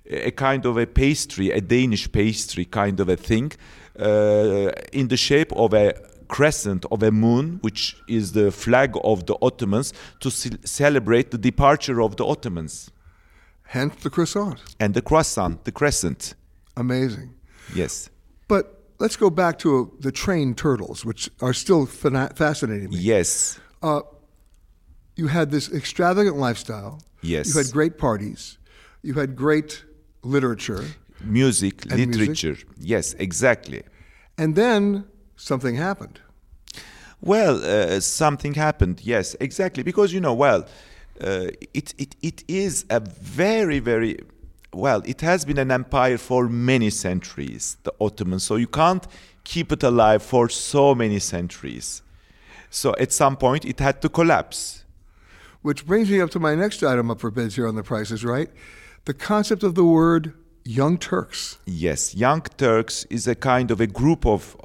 a 0.10 0.32
kind 0.32 0.66
of 0.66 0.78
a 0.78 0.86
pastry, 0.86 1.52
a 1.52 1.62
Danish 1.62 2.12
pastry 2.12 2.66
kind 2.66 3.00
of 3.00 3.10
a 3.10 3.16
thing, 3.16 3.52
uh, 4.00 4.72
in 4.92 5.08
the 5.08 5.18
shape 5.18 5.52
of 5.54 5.74
a 5.74 5.94
crescent 6.32 6.86
of 6.94 7.04
a 7.04 7.12
moon, 7.12 7.60
which 7.62 7.82
is 8.08 8.32
the 8.32 8.50
flag 8.52 8.92
of 9.04 9.18
the 9.28 9.36
Ottomans, 9.42 9.94
to 10.22 10.30
ce- 10.32 10.58
celebrate 10.64 11.30
the 11.32 11.38
departure 11.38 12.02
of 12.02 12.16
the 12.16 12.26
Ottomans. 12.26 12.90
Hence 13.64 13.96
the 14.04 14.10
croissant. 14.10 14.58
And 14.80 14.94
the 14.94 15.02
croissant, 15.02 15.56
the 15.66 15.72
crescent. 15.72 16.36
Amazing. 16.76 17.30
Yes. 17.76 18.10
But 18.48 18.64
let's 19.00 19.18
go 19.18 19.30
back 19.30 19.60
to 19.60 19.70
uh, 19.78 19.98
the 20.00 20.12
trained 20.12 20.58
turtles, 20.58 21.06
which 21.06 21.30
are 21.42 21.54
still 21.54 21.86
fascinating 21.86 22.90
me. 22.90 22.98
Yes. 22.98 23.60
Uh, 23.82 24.02
you 25.16 25.28
had 25.28 25.52
this 25.52 25.72
extravagant 25.72 26.38
lifestyle. 26.38 27.02
Yes. 27.22 27.48
You 27.48 27.62
had 27.62 27.72
great 27.72 27.98
parties. 27.98 28.58
You 29.04 29.14
had 29.16 29.36
great 29.36 29.86
literature. 30.24 30.84
Music, 31.24 31.86
literature. 31.86 32.56
Music. 32.56 32.68
Yes, 32.78 33.14
exactly. 33.20 33.82
And 34.38 34.56
then 34.56 35.06
something 35.42 35.76
happened. 35.76 36.20
Well, 37.22 37.64
uh, 37.64 38.00
something 38.00 38.56
happened, 38.56 39.02
yes, 39.04 39.36
exactly. 39.40 39.84
Because, 39.84 40.14
you 40.14 40.20
know, 40.20 40.34
well, 40.34 40.66
uh, 41.20 41.48
it, 41.74 41.94
it, 41.98 42.16
it 42.22 42.44
is 42.48 42.86
a 42.90 43.00
very, 43.00 43.80
very, 43.80 44.18
well, 44.74 45.04
it 45.06 45.22
has 45.22 45.46
been 45.46 45.60
an 45.60 45.72
empire 45.72 46.18
for 46.18 46.48
many 46.50 46.90
centuries, 46.90 47.78
the 47.84 47.94
Ottomans. 48.00 48.44
So 48.44 48.56
you 48.56 48.68
can't 48.68 49.06
keep 49.44 49.72
it 49.72 49.84
alive 49.84 50.24
for 50.24 50.50
so 50.50 50.96
many 50.96 51.20
centuries. 51.20 52.02
So 52.70 52.96
at 53.00 53.12
some 53.12 53.38
point, 53.38 53.66
it 53.66 53.80
had 53.80 54.02
to 54.02 54.10
collapse. 54.10 54.84
Which 55.62 55.86
brings 55.86 56.10
me 56.10 56.22
up 56.22 56.32
to 56.32 56.40
my 56.40 56.56
next 56.56 56.82
item 56.82 57.12
up 57.12 57.20
for 57.20 57.30
bids 57.30 57.56
here 57.56 57.68
on 57.68 57.76
the 57.76 57.84
prices, 57.84 58.26
right? 58.26 58.50
The 59.06 59.14
concept 59.14 59.62
of 59.62 59.76
the 59.76 59.86
word 59.86 60.34
Young 60.64 60.98
Turks. 60.98 61.58
Yes, 61.66 62.16
Young 62.16 62.42
Turks 62.42 63.06
is 63.10 63.28
a 63.28 63.36
kind 63.36 63.72
of 63.72 63.82
a 63.82 63.88
group 63.88 64.26
of 64.26 64.56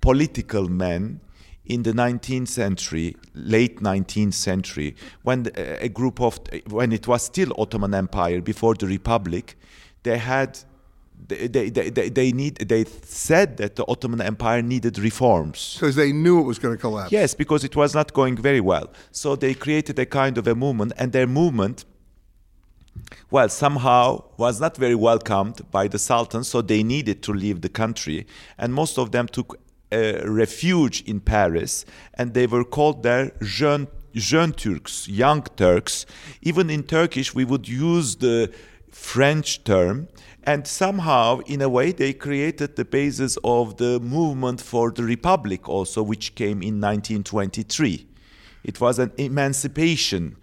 political 0.00 0.68
men 0.68 1.20
in 1.64 1.82
the 1.84 1.92
19th 1.92 2.48
century, 2.48 3.16
late 3.34 3.80
19th 3.80 4.34
century, 4.34 4.96
when 5.22 5.50
a 5.56 5.88
group 5.88 6.20
of, 6.20 6.40
when 6.68 6.92
it 6.92 7.06
was 7.06 7.22
still 7.22 7.52
Ottoman 7.58 7.94
Empire 7.94 8.40
before 8.40 8.74
the 8.74 8.86
Republic, 8.86 9.56
they 10.02 10.18
had, 10.18 10.58
they, 11.28 11.46
they, 11.46 11.70
they, 11.70 12.08
they, 12.08 12.32
need, 12.32 12.56
they 12.56 12.84
said 12.84 13.56
that 13.58 13.76
the 13.76 13.84
Ottoman 13.86 14.20
Empire 14.20 14.62
needed 14.62 14.98
reforms. 14.98 15.74
Because 15.74 15.94
they 15.94 16.12
knew 16.12 16.40
it 16.40 16.44
was 16.44 16.58
going 16.58 16.74
to 16.74 16.80
collapse. 16.80 17.12
Yes, 17.12 17.34
because 17.34 17.62
it 17.62 17.76
was 17.76 17.94
not 17.94 18.12
going 18.12 18.36
very 18.36 18.60
well. 18.60 18.90
So 19.12 19.36
they 19.36 19.54
created 19.54 19.98
a 19.98 20.06
kind 20.06 20.38
of 20.38 20.48
a 20.48 20.54
movement, 20.54 20.92
and 20.96 21.12
their 21.12 21.26
movement 21.26 21.84
well, 23.30 23.48
somehow 23.48 24.24
was 24.36 24.60
not 24.60 24.76
very 24.76 24.94
welcomed 24.94 25.70
by 25.70 25.88
the 25.88 25.98
Sultan, 25.98 26.44
so 26.44 26.62
they 26.62 26.82
needed 26.82 27.22
to 27.22 27.32
leave 27.32 27.60
the 27.60 27.68
country, 27.68 28.26
and 28.58 28.74
most 28.74 28.98
of 28.98 29.12
them 29.12 29.28
took 29.28 29.59
a 29.92 30.28
refuge 30.28 31.02
in 31.06 31.20
Paris, 31.20 31.84
and 32.14 32.34
they 32.34 32.46
were 32.46 32.64
called 32.64 33.02
there 33.02 33.32
Jeune, 33.42 33.88
Jeune 34.14 34.52
Turks, 34.52 35.08
young 35.08 35.42
Turks. 35.56 36.06
Even 36.42 36.70
in 36.70 36.82
Turkish, 36.82 37.34
we 37.34 37.44
would 37.44 37.68
use 37.68 38.16
the 38.16 38.52
French 38.90 39.64
term, 39.64 40.08
and 40.44 40.66
somehow, 40.66 41.40
in 41.40 41.60
a 41.60 41.68
way, 41.68 41.92
they 41.92 42.12
created 42.12 42.76
the 42.76 42.84
basis 42.84 43.36
of 43.44 43.76
the 43.76 44.00
movement 44.00 44.60
for 44.60 44.90
the 44.90 45.02
Republic, 45.02 45.68
also, 45.68 46.02
which 46.02 46.34
came 46.34 46.62
in 46.62 46.80
1923. 46.80 48.06
It 48.64 48.80
was 48.80 48.98
an 48.98 49.12
emancipation. 49.16 50.36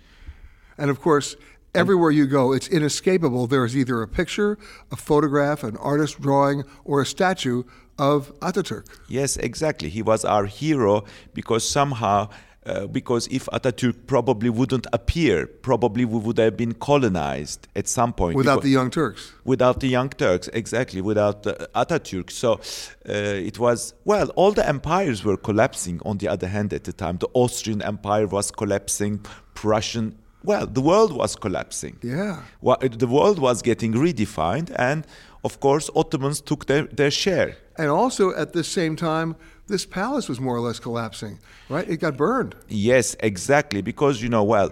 And 0.77 0.89
of 0.89 1.01
course, 1.01 1.35
everywhere 1.73 2.11
you 2.11 2.27
go, 2.27 2.53
it's 2.53 2.67
inescapable. 2.67 3.47
There 3.47 3.65
is 3.65 3.75
either 3.75 4.01
a 4.01 4.07
picture, 4.07 4.57
a 4.91 4.95
photograph, 4.95 5.63
an 5.63 5.77
artist 5.77 6.21
drawing, 6.21 6.63
or 6.85 7.01
a 7.01 7.05
statue 7.05 7.63
of 7.99 8.37
Ataturk. 8.39 8.85
Yes, 9.07 9.37
exactly. 9.37 9.89
He 9.89 10.01
was 10.01 10.25
our 10.25 10.45
hero 10.45 11.05
because 11.33 11.67
somehow, 11.67 12.29
uh, 12.65 12.87
because 12.87 13.27
if 13.27 13.45
Ataturk 13.47 14.07
probably 14.07 14.49
wouldn't 14.49 14.87
appear, 14.93 15.47
probably 15.47 16.05
we 16.05 16.19
would 16.19 16.37
have 16.37 16.57
been 16.57 16.73
colonized 16.73 17.67
at 17.75 17.87
some 17.87 18.13
point. 18.13 18.35
Without 18.35 18.61
the 18.61 18.69
Young 18.69 18.89
Turks. 18.89 19.33
Without 19.45 19.79
the 19.79 19.87
Young 19.87 20.09
Turks, 20.09 20.49
exactly. 20.53 21.01
Without 21.01 21.45
uh, 21.47 21.67
Ataturk. 21.75 22.29
So 22.29 22.53
uh, 22.53 23.11
it 23.11 23.57
was, 23.59 23.93
well, 24.05 24.29
all 24.35 24.51
the 24.51 24.67
empires 24.67 25.23
were 25.23 25.37
collapsing 25.37 26.01
on 26.05 26.17
the 26.17 26.27
other 26.27 26.47
hand 26.47 26.73
at 26.73 26.83
the 26.83 26.93
time. 26.93 27.17
The 27.17 27.29
Austrian 27.33 27.81
Empire 27.81 28.27
was 28.27 28.51
collapsing, 28.51 29.25
Prussian 29.53 30.17
well, 30.43 30.65
the 30.65 30.81
world 30.81 31.11
was 31.11 31.35
collapsing. 31.35 31.97
Yeah. 32.01 32.43
The 32.61 33.07
world 33.07 33.37
was 33.37 33.61
getting 33.61 33.93
redefined, 33.93 34.73
and 34.77 35.05
of 35.43 35.59
course, 35.59 35.89
Ottomans 35.95 36.41
took 36.41 36.65
their, 36.65 36.83
their 36.83 37.11
share. 37.11 37.57
And 37.77 37.89
also, 37.89 38.35
at 38.35 38.53
the 38.53 38.63
same 38.63 38.95
time, 38.95 39.35
this 39.67 39.85
palace 39.85 40.29
was 40.29 40.39
more 40.39 40.55
or 40.55 40.61
less 40.61 40.79
collapsing, 40.79 41.39
right? 41.69 41.87
It 41.87 41.97
got 41.97 42.17
burned. 42.17 42.55
Yes, 42.67 43.15
exactly. 43.19 43.81
Because, 43.81 44.21
you 44.21 44.29
know, 44.29 44.43
well, 44.43 44.71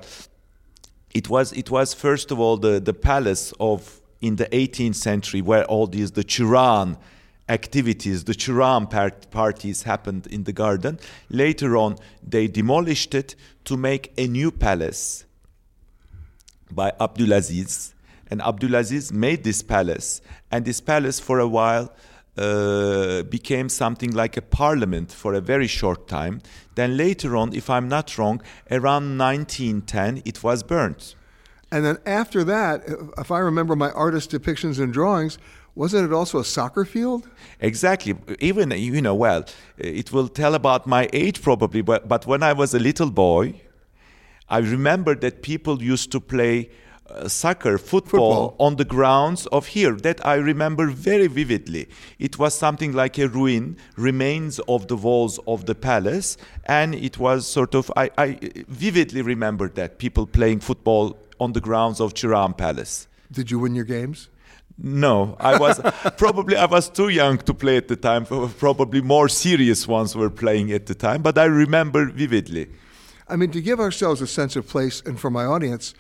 it 1.14 1.30
was, 1.30 1.54
it 1.54 1.70
was 1.70 1.94
first 1.94 2.32
of 2.32 2.40
all 2.40 2.58
the, 2.58 2.80
the 2.80 2.94
palace 2.94 3.54
of 3.60 4.02
in 4.22 4.38
the 4.38 4.46
18th 4.48 4.96
century 4.96 5.42
where 5.42 5.66
all 5.66 5.88
these, 5.88 6.12
the 6.12 6.24
Çırağan 6.24 6.98
activities, 7.48 8.24
the 8.24 8.34
Çırağan 8.34 8.90
part- 8.90 9.30
parties 9.32 9.84
happened 9.84 10.28
in 10.28 10.46
the 10.46 10.54
garden. 10.54 11.00
Later 11.30 11.78
on, 11.78 11.98
they 12.28 12.48
demolished 12.48 13.14
it 13.14 13.36
to 13.66 13.78
make 13.78 14.12
a 14.18 14.28
new 14.28 14.52
palace 14.52 15.26
by 16.72 16.92
Abdulaziz. 17.00 17.95
And 18.30 18.42
Abdulaziz 18.42 19.12
made 19.12 19.44
this 19.44 19.62
palace. 19.62 20.22
And 20.52 20.66
this 20.66 20.82
palace, 20.82 21.20
for 21.20 21.40
a 21.40 21.48
while, 21.48 21.94
uh, 22.38 23.24
became 23.24 23.70
something 23.70 24.12
like 24.12 24.36
a 24.36 24.42
parliament 24.42 25.12
for 25.12 25.34
a 25.34 25.42
very 25.42 25.68
short 25.68 26.08
time. 26.08 26.42
Then 26.76 26.98
later 26.98 27.38
on, 27.38 27.54
if 27.54 27.70
I'm 27.70 27.88
not 27.88 28.18
wrong, 28.18 28.42
around 28.70 29.18
1910, 29.18 30.22
it 30.26 30.44
was 30.44 30.64
burnt. 30.64 31.16
And 31.72 31.86
then 31.86 31.98
after 32.06 32.44
that, 32.44 32.84
if 33.18 33.32
I 33.32 33.40
remember 33.40 33.76
my 33.76 33.92
artist 33.92 34.32
depictions 34.32 34.80
and 34.80 34.94
drawings, 34.94 35.38
wasn't 35.76 36.10
it 36.10 36.14
also 36.14 36.40
a 36.40 36.46
soccer 36.46 36.86
field? 36.86 37.28
Exactly. 37.60 38.16
Even, 38.40 38.72
you 38.72 39.02
know, 39.02 39.16
well, 39.16 39.46
it 39.78 40.12
will 40.12 40.30
tell 40.30 40.56
about 40.56 40.88
my 40.88 41.10
age 41.12 41.42
probably, 41.42 41.82
but, 41.82 42.08
but 42.08 42.26
when 42.26 42.44
I 42.44 42.54
was 42.54 42.74
a 42.74 42.80
little 42.80 43.12
boy, 43.12 43.62
I 44.48 44.60
remember 44.60 45.16
that 45.16 45.42
people 45.42 45.82
used 45.82 46.12
to 46.12 46.20
play 46.22 46.70
uh, 47.10 47.28
soccer, 47.28 47.78
football, 47.78 48.50
Football. 48.50 48.68
on 48.68 48.76
the 48.78 48.86
grounds 48.86 49.46
of 49.48 49.68
here. 49.68 49.94
That 49.94 50.26
I 50.26 50.36
remember 50.36 50.88
very 50.88 51.28
vividly. 51.28 51.88
It 52.20 52.40
was 52.40 52.54
something 52.58 52.94
like 52.94 53.18
a 53.20 53.28
ruin, 53.28 53.78
remains 53.96 54.60
of 54.68 54.88
the 54.88 54.96
walls 54.96 55.40
of 55.48 55.66
the 55.66 55.76
palace, 55.76 56.38
and 56.66 56.96
it 56.96 57.18
was 57.20 57.48
sort 57.48 57.76
of, 57.76 57.92
I, 57.96 58.10
I 58.18 58.40
vividly 58.68 59.22
remember 59.22 59.70
that 59.70 59.98
people 60.00 60.26
playing 60.26 60.62
football 60.62 61.18
on 61.40 61.54
the 61.54 61.62
grounds 61.62 62.00
of 62.00 62.14
Çırağan 62.14 62.58
Palace. 62.58 63.08
Did 63.32 63.52
you 63.52 63.60
win 63.60 63.76
your 63.76 63.86
games? 63.86 64.30
No, 64.78 65.38
I 65.40 65.58
was 65.58 65.80
probably 66.18 66.58
I 66.58 66.66
was 66.66 66.90
too 66.90 67.08
young 67.10 67.38
to 67.40 67.54
play 67.54 67.78
at 67.78 67.88
the 67.88 67.96
time. 67.96 68.26
Probably 68.60 69.02
more 69.02 69.30
serious 69.30 69.88
ones 69.88 70.16
were 70.16 70.30
playing 70.30 70.72
at 70.74 70.86
the 70.86 70.96
time, 70.96 71.22
but 71.22 71.38
I 71.38 71.46
remember 71.46 72.06
vividly. 72.12 72.68
I 73.30 73.38
mean, 73.38 73.52
to 73.52 73.62
give 73.62 73.80
ourselves 73.80 74.22
a 74.22 74.28
sense 74.28 74.56
of 74.56 74.68
place, 74.68 75.02
and 75.06 75.20
for 75.20 75.30
my 75.32 75.46
audience, 75.46 75.94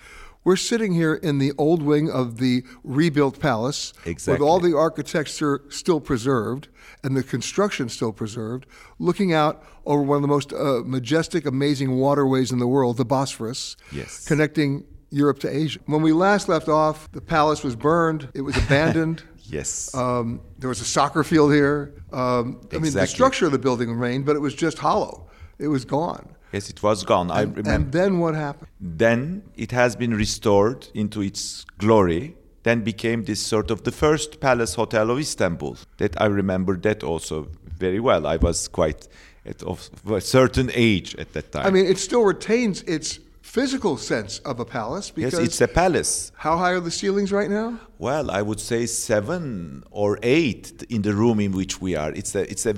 we're 0.46 0.56
sitting 0.56 0.94
here 0.94 1.16
in 1.16 1.40
the 1.40 1.52
old 1.58 1.82
wing 1.82 2.10
of 2.10 2.38
the 2.38 2.64
rebuilt 2.84 3.40
palace 3.40 3.94
with 4.06 4.42
all 4.42 4.60
the 4.62 4.78
architecture 4.78 5.64
still 5.70 6.00
preserved 6.00 6.70
and 7.04 7.18
the 7.18 7.24
construction 7.24 7.90
still 7.90 8.14
preserved, 8.14 8.66
looking 9.00 9.34
out 9.34 9.64
over 9.86 10.02
one 10.02 10.18
of 10.18 10.22
the 10.22 10.28
most 10.28 10.54
uh, 10.54 10.82
majestic, 10.86 11.46
amazing 11.46 11.92
waterways 11.98 12.52
in 12.52 12.60
the 12.60 12.68
world, 12.68 12.98
the 12.98 13.06
Bosphorus, 13.06 13.76
Yes. 13.92 14.26
connecting 14.26 14.86
Europe 15.10 15.40
to 15.40 15.50
Asia. 15.50 15.80
When 15.86 16.02
we 16.02 16.14
last 16.14 16.48
left 16.48 16.68
off, 16.70 17.12
the 17.12 17.22
palace 17.22 17.64
was 17.64 17.76
burned, 17.76 18.30
it 18.34 18.42
was 18.42 18.56
abandoned. 18.58 19.24
Yes. 19.48 19.94
Um, 19.94 20.42
there 20.58 20.70
was 20.70 20.82
a 20.82 20.86
soccer 20.86 21.24
field 21.24 21.54
here. 21.54 21.94
Um, 22.12 22.62
I 22.74 22.80
mean, 22.80 22.94
the 22.94 23.06
structure 23.06 23.46
of 23.46 23.52
the 23.52 23.60
building 23.60 23.92
remained, 23.92 24.26
but 24.26 24.36
it 24.36 24.40
was 24.40 24.56
just 24.56 24.80
hollow. 24.80 25.30
It 25.60 25.68
was 25.68 25.86
gone. 25.86 26.36
Yes, 26.52 26.70
it 26.70 26.82
was 26.84 27.04
gone. 27.04 27.32
I 27.32 27.42
And, 27.44 27.58
remember. 27.58 27.72
and 27.72 27.92
then 27.92 28.20
what 28.20 28.36
happened? 28.36 28.68
then 28.80 29.44
it 29.56 29.72
has 29.72 29.96
been 29.96 30.14
restored 30.14 30.88
into 30.94 31.22
its 31.22 31.66
glory. 31.78 32.36
Then 32.64 32.82
became 32.84 33.24
this 33.26 33.40
sort 33.42 33.70
of 33.72 33.84
the 33.84 33.92
first 33.92 34.40
palace 34.40 34.74
hotel 34.76 35.12
of 35.12 35.20
Istanbul. 35.20 35.78
That 35.98 36.20
I 36.20 36.26
remember 36.26 36.76
that 36.78 37.04
also 37.04 37.48
very 37.80 38.00
well. 38.00 38.26
I 38.26 38.38
was 38.38 38.68
quite 38.68 39.08
at 39.46 39.62
of 39.62 39.90
a 40.12 40.20
certain 40.22 40.72
age 40.74 41.16
at 41.20 41.34
that 41.34 41.52
time. 41.52 41.68
I 41.68 41.70
mean, 41.70 41.86
it 41.86 42.00
still 42.00 42.24
retains 42.24 42.82
its 42.84 43.20
physical 43.46 43.96
sense 43.96 44.40
of 44.40 44.60
a 44.60 44.66
palace 44.66 45.14
yes, 45.16 45.32
because 45.32 45.40
it's 45.40 45.62
a 45.62 45.68
palace. 45.68 46.32
how 46.36 46.58
high 46.58 46.72
are 46.72 46.80
the 46.80 46.90
ceilings 46.90 47.32
right 47.32 47.50
now? 47.50 47.80
Well, 48.00 48.32
I 48.32 48.42
would 48.42 48.60
say 48.60 48.88
seven 48.88 49.84
or 49.92 50.18
eight 50.24 50.84
in 50.90 51.04
the 51.04 51.14
room 51.14 51.40
in 51.40 51.52
which 51.52 51.80
we 51.80 51.96
are. 51.96 52.12
It's 52.12 52.34
a 52.36 52.42
it's 52.52 52.66
a 52.66 52.76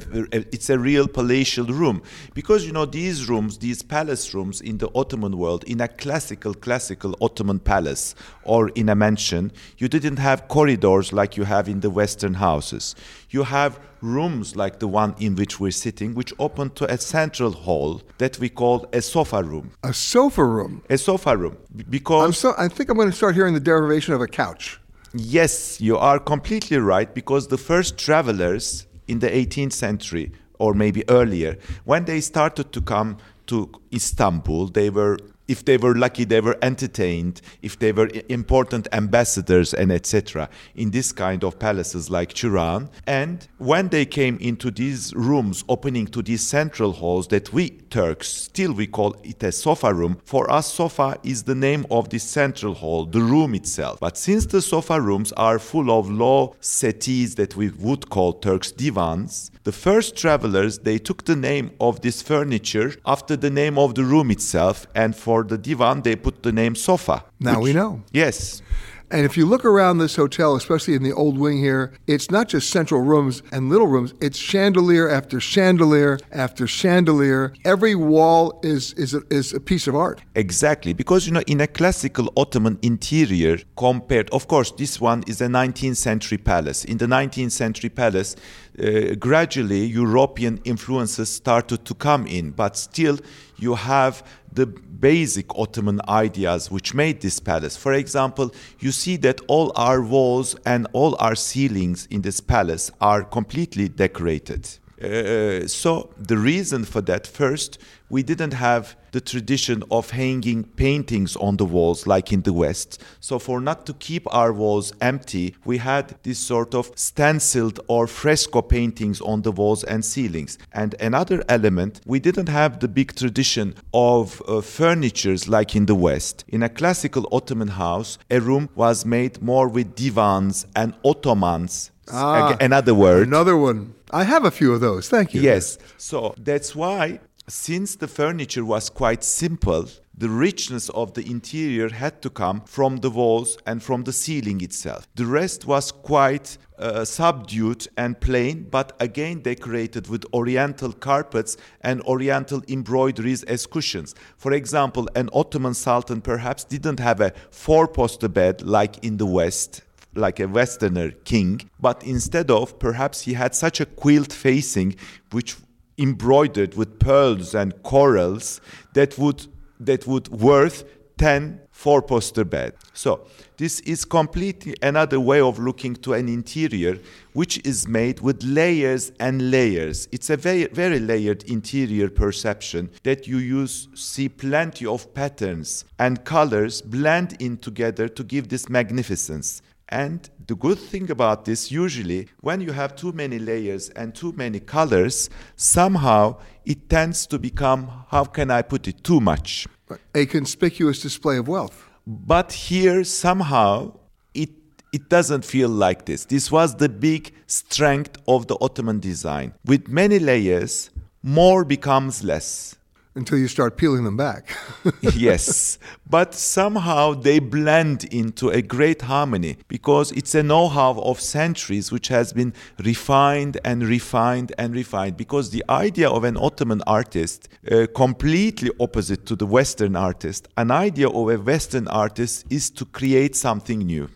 it's 0.56 0.70
a 0.70 0.78
real 0.78 1.08
palatial 1.08 1.66
room 1.66 2.04
because 2.34 2.66
you 2.68 2.74
know 2.74 2.86
these 2.86 3.30
rooms, 3.30 3.58
these 3.58 3.82
palace 3.82 4.34
rooms 4.36 4.60
in 4.60 4.78
the 4.78 4.90
Ottoman 4.94 5.38
world, 5.38 5.64
in 5.64 5.80
a 5.80 5.88
classical 5.88 6.54
classical 6.54 7.16
Ottoman 7.22 7.60
palace 7.60 8.14
or 8.44 8.70
in 8.70 8.90
a 8.90 8.96
mansion, 8.96 9.54
you 9.78 9.88
didn't 9.88 10.18
have 10.18 10.50
corridors 10.50 11.14
like 11.14 11.38
you 11.38 11.46
have 11.46 11.70
in 11.70 11.80
the 11.80 11.90
Western 11.90 12.36
houses. 12.36 12.94
You 13.30 13.44
have 13.44 13.80
rooms 14.02 14.56
like 14.56 14.80
the 14.80 14.88
one 14.88 15.16
in 15.20 15.36
which 15.36 15.60
we're 15.60 15.72
sitting, 15.72 16.14
which 16.14 16.34
open 16.40 16.70
to 16.72 16.92
a 16.92 16.98
central 16.98 17.52
hall 17.52 18.02
that 18.18 18.40
we 18.40 18.50
call 18.50 18.88
a 18.94 19.02
sofa 19.02 19.44
room. 19.44 19.72
A 19.84 19.94
sofa 19.94 20.46
room. 20.46 20.84
A 20.90 20.98
sofa 20.98 21.36
room 21.36 21.58
because 21.90 22.26
I'm 22.26 22.34
so, 22.34 22.54
I 22.58 22.68
think 22.68 22.90
I'm 22.90 22.98
going 22.98 23.10
to 23.10 23.16
start 23.16 23.36
hearing 23.36 23.54
the 23.54 23.60
derivation 23.60 24.14
of 24.14 24.22
a 24.22 24.28
couch. 24.28 24.80
Yes, 25.14 25.80
you 25.82 25.98
are 25.98 26.20
completely 26.20 26.78
right 26.78 27.14
because 27.14 27.48
the 27.48 27.58
first 27.58 27.98
travelers 27.98 28.88
in 29.08 29.20
the 29.20 29.30
18th 29.30 29.74
century 29.74 30.32
or 30.60 30.74
maybe 30.74 31.04
earlier, 31.10 31.58
when 31.86 32.06
they 32.06 32.20
started 32.22 32.72
to 32.74 32.82
come 32.82 33.18
to 33.48 33.72
Istanbul, 33.94 34.68
they 34.68 34.90
were 34.90 35.18
if 35.48 35.66
they 35.66 35.78
were 35.78 35.96
lucky 35.96 36.24
they 36.24 36.42
were 36.42 36.58
entertained 36.62 37.42
if 37.62 37.78
they 37.80 37.92
were 37.92 38.10
important 38.30 38.88
ambassadors 38.92 39.74
and 39.74 39.92
etc 39.92 40.50
in 40.76 40.92
this 40.92 41.12
kind 41.12 41.44
of 41.44 41.58
palaces 41.60 42.10
like 42.10 42.34
Çırağan 42.34 42.90
and 43.06 43.48
when 43.58 43.90
they 43.90 44.06
came 44.06 44.38
into 44.40 44.72
these 44.72 45.14
rooms 45.16 45.64
opening 45.70 46.08
to 46.08 46.22
these 46.22 46.46
central 46.46 46.94
halls 46.94 47.28
that 47.28 47.54
we 47.54 47.70
Turks 47.90 48.28
still 48.28 48.74
we 48.74 48.86
call 48.86 49.16
it 49.24 49.42
a 49.44 49.52
sofa 49.52 49.94
room 49.94 50.18
for 50.26 50.52
us 50.52 50.72
sofa 50.74 51.18
is 51.24 51.44
the 51.44 51.56
name 51.56 51.86
of 51.90 52.10
this 52.10 52.24
central 52.24 52.74
hall 52.74 53.06
the 53.06 53.22
room 53.22 53.56
itself. 53.56 54.00
But 54.00 54.18
since 54.18 54.46
the 54.46 54.62
sofa 54.62 55.00
rooms 55.00 55.32
are 55.34 55.60
full 55.60 55.92
of 55.92 56.10
low 56.10 56.56
settees 56.60 57.36
that 57.36 57.56
we 57.56 57.70
would 57.70 58.10
call 58.10 58.34
Turks 58.34 58.72
divans 58.72 59.52
the 59.68 59.74
first 59.74 60.16
travelers 60.16 60.80
they 60.88 60.98
took 60.98 61.26
the 61.26 61.36
name 61.36 61.72
of 61.82 62.00
this 62.00 62.22
furniture 62.22 62.90
after 63.06 63.36
the 63.36 63.50
name 63.50 63.78
of 63.78 63.96
the 63.96 64.04
room 64.14 64.32
itself 64.32 64.88
and 64.96 65.14
for 65.14 65.44
the 65.44 65.58
divan 65.58 66.02
they 66.04 66.16
put 66.16 66.42
the 66.44 66.54
name 66.54 66.74
sofa 66.74 67.18
Now 67.38 67.60
we 67.60 67.74
know. 67.74 68.02
yes 68.14 68.62
And 69.10 69.26
if 69.26 69.38
you 69.38 69.46
look 69.46 69.64
around 69.64 70.00
this 70.00 70.18
hotel, 70.18 70.56
especially 70.56 70.94
in 70.94 71.04
the 71.04 71.14
old 71.14 71.38
wing 71.38 71.60
here, 71.60 71.94
it's 72.08 72.30
not 72.30 72.50
just 72.50 72.70
central 72.70 73.00
rooms 73.00 73.42
and 73.54 73.70
little 73.70 73.88
rooms, 73.88 74.14
it's 74.20 74.38
chandelier 74.38 75.08
after 75.10 75.40
chandelier 75.40 76.20
after 76.32 76.68
chandelier. 76.68 77.54
Every 77.64 77.96
wall 77.96 78.60
is, 78.64 78.92
is, 78.94 79.14
a, 79.14 79.22
is 79.30 79.54
a 79.54 79.62
piece 79.62 79.88
of 79.88 79.96
art. 79.96 80.22
Exactly, 80.36 80.92
because 80.92 81.26
you 81.26 81.32
know, 81.32 81.44
in 81.48 81.62
a 81.62 81.68
classical 81.68 82.34
Ottoman 82.36 82.78
interior, 82.82 83.60
compared, 83.78 84.30
of 84.32 84.50
course, 84.50 84.72
this 84.72 85.00
one 85.00 85.24
is 85.26 85.40
a 85.40 85.48
19th 85.48 85.96
century 85.96 86.38
palace. 86.38 86.84
In 86.84 86.98
the 86.98 87.08
19th 87.08 87.52
century 87.52 87.90
palace, 87.90 88.36
uh, 88.80 89.16
gradually 89.16 89.86
European 89.86 90.60
influences 90.64 91.30
started 91.30 91.86
to 91.86 91.94
come 91.94 92.28
in, 92.28 92.52
but 92.52 92.78
still 92.78 93.18
you 93.58 93.76
have 93.76 94.24
the 94.52 94.66
basic 94.66 95.46
Ottoman 95.56 96.02
ideas 96.08 96.72
which 96.72 96.94
made 96.94 97.22
this 97.22 97.40
palace. 97.40 97.78
For 97.78 97.94
example, 97.94 98.54
you 98.80 98.92
see 98.92 99.16
that 99.18 99.42
all 99.48 99.72
our 99.76 100.02
walls 100.02 100.56
and 100.66 100.88
all 100.94 101.16
our 101.20 101.36
ceilings 101.36 102.08
in 102.10 102.22
this 102.22 102.40
palace 102.40 102.92
are 103.00 103.24
completely 103.24 103.88
decorated. 103.88 104.68
Uh, 105.02 105.68
so 105.68 106.10
the 106.18 106.38
reason 106.38 106.84
for 106.84 107.02
that 107.02 107.28
first 107.28 107.78
we 108.10 108.24
didn't 108.24 108.54
have 108.54 108.96
the 109.12 109.22
tradition 109.22 109.84
of 109.92 110.10
hanging 110.12 110.64
paintings 110.64 111.36
on 111.36 111.58
the 111.58 111.66
walls 111.66 112.08
like 112.08 112.32
in 112.32 112.42
the 112.42 112.54
west. 112.54 113.02
So 113.20 113.38
for 113.38 113.62
not 113.62 113.86
to 113.86 113.94
keep 113.94 114.26
our 114.34 114.52
walls 114.52 114.94
empty 115.00 115.56
we 115.66 115.78
had 115.78 116.16
this 116.24 116.40
sort 116.40 116.74
of 116.74 116.92
stenciled 116.96 117.80
or 117.88 118.08
fresco 118.08 118.62
paintings 118.64 119.22
on 119.22 119.44
the 119.44 119.52
walls 119.52 119.84
and 119.84 120.04
ceilings. 120.04 120.58
And 120.74 120.96
another 121.00 121.44
element 121.48 122.02
we 122.08 122.20
didn't 122.20 122.50
have 122.50 122.80
the 122.80 122.88
big 122.88 123.16
tradition 123.16 123.76
of 123.94 124.42
uh, 124.48 124.62
furnitures 124.62 125.48
like 125.48 125.76
in 125.76 125.86
the 125.86 125.96
west. 125.96 126.44
In 126.48 126.64
a 126.64 126.70
classical 126.70 127.28
ottoman 127.32 127.70
house 127.70 128.18
a 128.32 128.40
room 128.40 128.70
was 128.74 129.06
made 129.06 129.44
more 129.44 129.68
with 129.68 129.96
divans 129.96 130.66
and 130.76 130.96
ottomans. 131.04 131.92
Ah, 132.12 132.56
another 132.62 132.96
word. 132.96 133.28
Another 133.28 133.58
one. 133.58 133.94
I 134.12 134.24
have 134.24 134.46
a 134.46 134.52
few 134.52 134.74
of 134.74 134.82
those. 134.82 135.10
Thank 135.10 135.34
you. 135.34 135.42
Yes. 135.42 135.78
So 135.98 136.34
that's 136.38 136.76
why, 136.76 137.20
since 137.48 137.96
the 137.96 138.08
furniture 138.08 138.64
was 138.64 138.90
quite 138.90 139.24
simple, 139.24 139.88
the 140.18 140.30
richness 140.30 140.90
of 140.90 141.14
the 141.14 141.30
interior 141.30 141.90
had 141.90 142.22
to 142.24 142.30
come 142.30 142.62
from 142.62 142.98
the 142.98 143.10
walls 143.12 143.58
and 143.68 143.84
from 143.84 144.04
the 144.04 144.14
ceiling 144.14 144.62
itself. 144.62 145.08
The 145.14 145.28
rest 145.28 145.68
was 145.68 145.92
quite 145.92 146.58
uh, 146.80 147.06
subdued 147.06 147.88
and 147.98 148.20
plain, 148.20 148.68
but 148.72 148.96
again 149.00 149.42
decorated 149.42 150.08
with 150.08 150.26
oriental 150.34 150.92
carpets 150.92 151.56
and 151.82 152.02
oriental 152.04 152.64
embroideries 152.68 153.44
as 153.44 153.68
cushions. 153.68 154.16
For 154.38 154.54
example, 154.54 155.08
an 155.16 155.30
Ottoman 155.34 155.76
sultan 155.76 156.22
perhaps 156.22 156.64
didn't 156.64 157.00
have 157.00 157.22
a 157.22 157.34
four 157.52 157.88
poster 157.88 158.28
bed 158.28 158.64
like 158.64 159.04
in 159.04 159.18
the 159.18 159.26
West 159.26 159.84
like 160.16 160.40
a 160.40 160.48
westerner 160.48 161.12
king 161.12 161.70
but 161.80 162.04
instead 162.04 162.50
of 162.50 162.80
perhaps 162.80 163.22
he 163.22 163.34
had 163.34 163.54
such 163.54 163.80
a 163.80 163.86
quilt 163.86 164.34
facing 164.34 164.96
which 165.32 165.58
embroidered 165.98 166.76
with 166.76 167.00
pearls 167.00 167.56
and 167.56 167.82
corals 167.84 168.62
that 168.94 169.18
would 169.18 169.48
that 169.80 170.08
would 170.08 170.28
worth 170.30 170.84
10 171.18 171.62
four 171.78 172.02
poster 172.02 172.44
bed. 172.44 172.74
So 172.94 173.28
this 173.58 173.82
is 173.82 174.04
completely 174.04 174.76
another 174.82 175.20
way 175.20 175.40
of 175.40 175.60
looking 175.60 175.96
to 175.98 176.14
an 176.14 176.28
interior 176.28 176.98
which 177.34 177.64
is 177.64 177.88
made 177.88 178.20
with 178.20 178.44
layers 178.44 179.12
and 179.20 179.52
layers. 179.52 180.08
It's 180.12 180.32
a 180.32 180.38
very 180.38 180.66
very 180.66 181.00
layered 181.00 181.44
interior 181.44 182.10
perception 182.10 182.90
that 183.04 183.28
you 183.28 183.38
use 183.38 183.90
see 183.94 184.28
plenty 184.28 184.88
of 184.88 185.14
patterns 185.14 185.86
and 186.00 186.26
colors 186.26 186.82
blend 186.82 187.40
in 187.40 187.58
together 187.58 188.08
to 188.10 188.24
give 188.24 188.50
this 188.50 188.70
magnificence 188.70 189.62
and 189.90 190.30
the 190.48 190.56
good 190.56 190.80
thing 190.80 191.12
about 191.12 191.46
this, 191.46 191.72
usually, 191.72 192.28
when 192.42 192.62
you 192.62 192.72
have 192.72 192.96
too 192.96 193.12
many 193.12 193.40
layers 193.40 193.90
and 193.90 194.14
too 194.14 194.32
many 194.34 194.60
colors, 194.60 195.30
somehow 195.56 196.38
it 196.66 196.90
tends 196.90 197.26
to 197.28 197.40
become, 197.40 197.92
how 198.10 198.26
can 198.26 198.52
I 198.52 198.62
put 198.62 198.88
it, 198.88 199.04
too 199.04 199.20
much. 199.20 199.68
A 200.16 200.26
conspicuous 200.26 201.02
display 201.02 201.38
of 201.38 201.48
wealth. 201.48 201.86
But 202.06 202.54
here, 202.54 203.04
somehow, 203.04 203.98
it, 204.34 204.50
it 204.94 205.10
doesn't 205.10 205.44
feel 205.44 205.70
like 205.70 206.06
this. 206.06 206.26
This 206.26 206.52
was 206.52 206.76
the 206.76 206.90
big 206.90 207.34
strength 207.48 208.18
of 208.28 208.48
the 208.48 208.58
Ottoman 208.62 209.00
design. 209.00 209.54
With 209.66 209.90
many 209.90 210.20
layers, 210.20 210.90
more 211.24 211.66
becomes 211.66 212.24
less. 212.24 212.77
Until 213.18 213.40
you 213.40 213.48
start 213.48 213.78
peeling 213.78 214.04
them 214.04 214.16
back. 214.16 214.56
yes, 215.02 215.80
but 216.08 216.36
somehow 216.36 217.16
they 217.16 217.40
blend 217.40 218.04
into 218.14 218.50
a 218.50 218.62
great 218.62 219.02
harmony 219.02 219.58
because 219.68 220.12
it's 220.12 220.36
a 220.36 220.44
know 220.44 220.68
how 220.68 220.92
of 221.02 221.20
centuries 221.20 221.92
which 221.92 222.10
has 222.10 222.32
been 222.32 222.54
refined 222.78 223.60
and 223.66 223.84
refined 223.84 224.54
and 224.60 224.76
refined. 224.76 225.18
Because 225.18 225.50
the 225.50 225.64
idea 225.68 226.08
of 226.08 226.24
an 226.24 226.38
Ottoman 226.38 226.84
artist, 226.86 227.50
uh, 227.72 227.88
completely 227.96 228.70
opposite 228.80 229.26
to 229.26 229.36
the 229.36 229.48
Western 229.48 229.96
artist, 229.96 230.48
an 230.56 230.70
idea 230.70 231.10
of 231.10 231.30
a 231.30 231.38
Western 231.38 231.88
artist 231.88 232.46
is 232.52 232.70
to 232.70 232.86
create 232.86 233.36
something 233.36 233.80
new. 233.80 234.10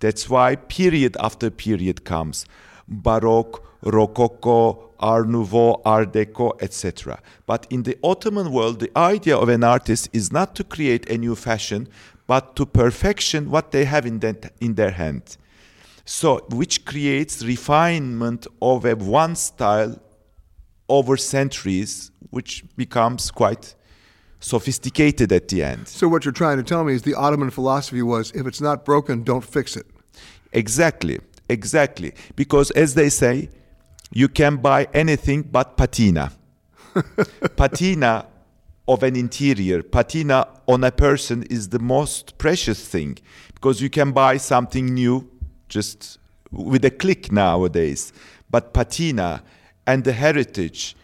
That's 0.00 0.28
why 0.28 0.56
period 0.56 1.16
after 1.18 1.50
period 1.50 2.04
comes 2.04 2.44
Baroque, 2.86 3.64
Rococo, 3.82 4.87
Art 5.00 5.28
Nouveau, 5.28 5.80
Art 5.84 6.12
Deco, 6.12 6.60
etc. 6.62 7.20
But 7.46 7.66
in 7.70 7.82
the 7.84 7.96
Ottoman 8.02 8.52
world, 8.52 8.80
the 8.80 8.90
idea 8.96 9.36
of 9.36 9.48
an 9.48 9.64
artist 9.64 10.08
is 10.12 10.32
not 10.32 10.54
to 10.56 10.64
create 10.64 11.08
a 11.08 11.18
new 11.18 11.34
fashion, 11.34 11.88
but 12.26 12.56
to 12.56 12.66
perfection 12.66 13.50
what 13.50 13.72
they 13.72 13.84
have 13.84 14.06
in, 14.06 14.18
that, 14.20 14.52
in 14.60 14.74
their 14.74 14.90
hand. 14.90 15.36
So, 16.04 16.46
which 16.50 16.84
creates 16.84 17.44
refinement 17.44 18.46
of 18.62 18.84
a 18.84 18.94
one 18.94 19.36
style 19.36 20.00
over 20.88 21.16
centuries, 21.16 22.10
which 22.30 22.64
becomes 22.76 23.30
quite 23.30 23.74
sophisticated 24.40 25.32
at 25.32 25.48
the 25.48 25.62
end. 25.62 25.88
So, 25.88 26.08
what 26.08 26.24
you're 26.24 26.32
trying 26.32 26.56
to 26.58 26.62
tell 26.62 26.84
me 26.84 26.94
is 26.94 27.02
the 27.02 27.14
Ottoman 27.14 27.50
philosophy 27.50 28.02
was 28.02 28.30
if 28.32 28.46
it's 28.46 28.60
not 28.60 28.84
broken, 28.84 29.22
don't 29.22 29.44
fix 29.44 29.76
it. 29.76 29.86
Exactly, 30.52 31.20
exactly. 31.48 32.14
Because 32.36 32.70
as 32.72 32.94
they 32.94 33.08
say, 33.10 33.50
you 34.10 34.28
can 34.28 34.56
buy 34.56 34.88
anything 34.92 35.42
but 35.42 35.76
patina. 35.76 36.32
patina 37.56 38.26
of 38.86 39.02
an 39.02 39.16
interior, 39.16 39.82
patina 39.82 40.48
on 40.66 40.82
a 40.82 40.90
person 40.90 41.42
is 41.44 41.68
the 41.68 41.78
most 41.78 42.38
precious 42.38 42.88
thing 42.88 43.18
because 43.54 43.82
you 43.82 43.90
can 43.90 44.12
buy 44.12 44.38
something 44.38 44.94
new 44.94 45.28
just 45.68 46.18
with 46.50 46.84
a 46.84 46.90
click 46.90 47.30
nowadays. 47.30 48.12
But 48.50 48.72
patina 48.72 49.42
and 49.86 50.04
the 50.04 50.12
heritage 50.12 50.96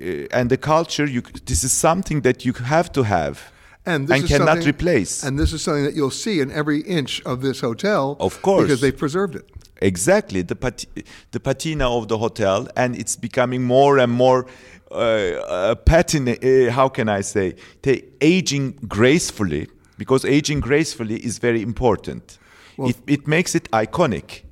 uh, 0.00 0.26
and 0.32 0.48
the 0.48 0.56
culture, 0.56 1.04
you, 1.04 1.20
this 1.44 1.62
is 1.62 1.72
something 1.72 2.22
that 2.22 2.44
you 2.46 2.54
have 2.54 2.90
to 2.92 3.02
have 3.02 3.52
and, 3.84 4.10
and 4.10 4.26
cannot 4.26 4.64
replace. 4.64 5.22
And 5.22 5.38
this 5.38 5.52
is 5.52 5.62
something 5.62 5.84
that 5.84 5.94
you'll 5.94 6.10
see 6.10 6.40
in 6.40 6.50
every 6.50 6.80
inch 6.80 7.22
of 7.22 7.42
this 7.42 7.60
hotel. 7.60 8.16
Of 8.20 8.40
course. 8.40 8.62
Because 8.62 8.80
they've 8.80 8.96
preserved 8.96 9.36
it. 9.36 9.50
Exactly, 9.80 10.42
the, 10.42 10.56
pat- 10.56 10.84
the 11.30 11.40
patina 11.40 11.88
of 11.90 12.08
the 12.08 12.18
hotel, 12.18 12.68
and 12.76 12.96
it's 12.96 13.16
becoming 13.16 13.62
more 13.62 13.98
and 13.98 14.12
more 14.12 14.46
uh, 14.90 14.94
uh, 14.94 15.74
patina, 15.74 16.32
uh, 16.32 16.70
how 16.70 16.88
can 16.88 17.08
I 17.08 17.22
say, 17.22 17.54
the 17.82 18.04
aging 18.20 18.72
gracefully, 18.88 19.68
because 19.96 20.24
aging 20.24 20.60
gracefully 20.60 21.16
is 21.16 21.38
very 21.38 21.62
important. 21.62 22.38
Well, 22.76 22.90
it, 22.90 22.96
it 23.06 23.28
makes 23.28 23.54
it 23.54 23.70
iconic. 23.70 24.42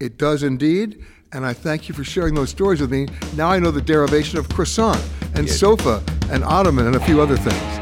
It 0.00 0.18
does 0.18 0.42
indeed 0.42 1.04
and 1.32 1.46
I 1.46 1.54
thank 1.54 1.88
you 1.88 1.94
for 1.94 2.04
sharing 2.04 2.34
those 2.34 2.50
stories 2.50 2.80
with 2.80 2.90
me. 2.90 3.08
Now 3.36 3.48
I 3.48 3.58
know 3.58 3.70
the 3.70 3.80
derivation 3.80 4.38
of 4.38 4.48
croissant 4.50 5.02
and 5.34 5.46
yes. 5.46 5.58
sofa 5.58 6.02
and 6.30 6.44
ottoman 6.44 6.86
and 6.86 6.96
a 6.96 7.00
few 7.00 7.22
other 7.22 7.36
things. 7.36 7.78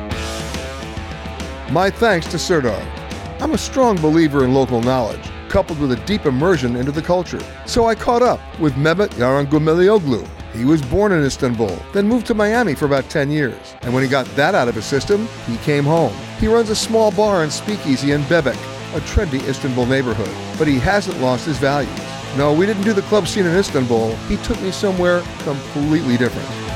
My 1.72 1.90
thanks 1.90 2.28
to 2.28 2.38
Serdar. 2.38 2.80
I'm 3.40 3.53
a 3.53 3.59
strong 3.59 3.96
believer 4.01 4.44
in 4.44 4.55
local 4.55 4.80
knowledge, 4.80 5.30
coupled 5.51 5.80
with 5.80 5.92
a 5.92 6.07
deep 6.07 6.24
immersion 6.24 6.76
into 6.76 6.92
the 6.92 7.03
culture. 7.03 7.40
So 7.66 7.86
I 7.86 7.94
caught 7.94 8.22
up 8.22 8.40
with 8.61 8.74
Mehmet 8.74 9.11
Yarangumelioglu. 9.11 10.26
He 10.55 10.64
was 10.64 10.80
born 10.80 11.12
in 11.12 11.24
Istanbul, 11.24 11.76
then 11.92 12.09
moved 12.09 12.26
to 12.28 12.34
Miami 12.34 12.74
for 12.74 12.86
about 12.86 13.11
10 13.11 13.30
years. 13.30 13.74
And 13.82 13.92
when 13.92 14.03
he 14.03 14.09
got 14.09 14.26
that 14.36 14.55
out 14.55 14.68
of 14.68 14.74
his 14.76 14.84
system, 14.84 15.28
he 15.46 15.57
came 15.59 15.84
home. 15.84 16.14
He 16.38 16.46
runs 16.46 16.70
a 16.70 16.76
small 16.76 17.11
bar 17.11 17.42
and 17.42 17.53
speakeasy 17.53 18.12
in 18.12 18.22
Bebek, 18.22 18.57
a 18.96 19.01
trendy 19.01 19.46
Istanbul 19.46 19.86
neighborhood. 19.86 20.30
But 20.59 20.68
he 20.68 20.78
hasn't 20.78 21.20
lost 21.20 21.46
his 21.46 21.59
values. 21.59 21.90
No, 22.36 22.53
we 22.53 22.64
didn't 22.64 22.84
do 22.84 22.92
the 22.92 23.03
club 23.03 23.26
scene 23.26 23.46
in 23.46 23.57
Istanbul. 23.57 24.14
He 24.28 24.36
took 24.38 24.61
me 24.62 24.70
somewhere 24.70 25.20
completely 25.42 26.16
different. 26.16 26.69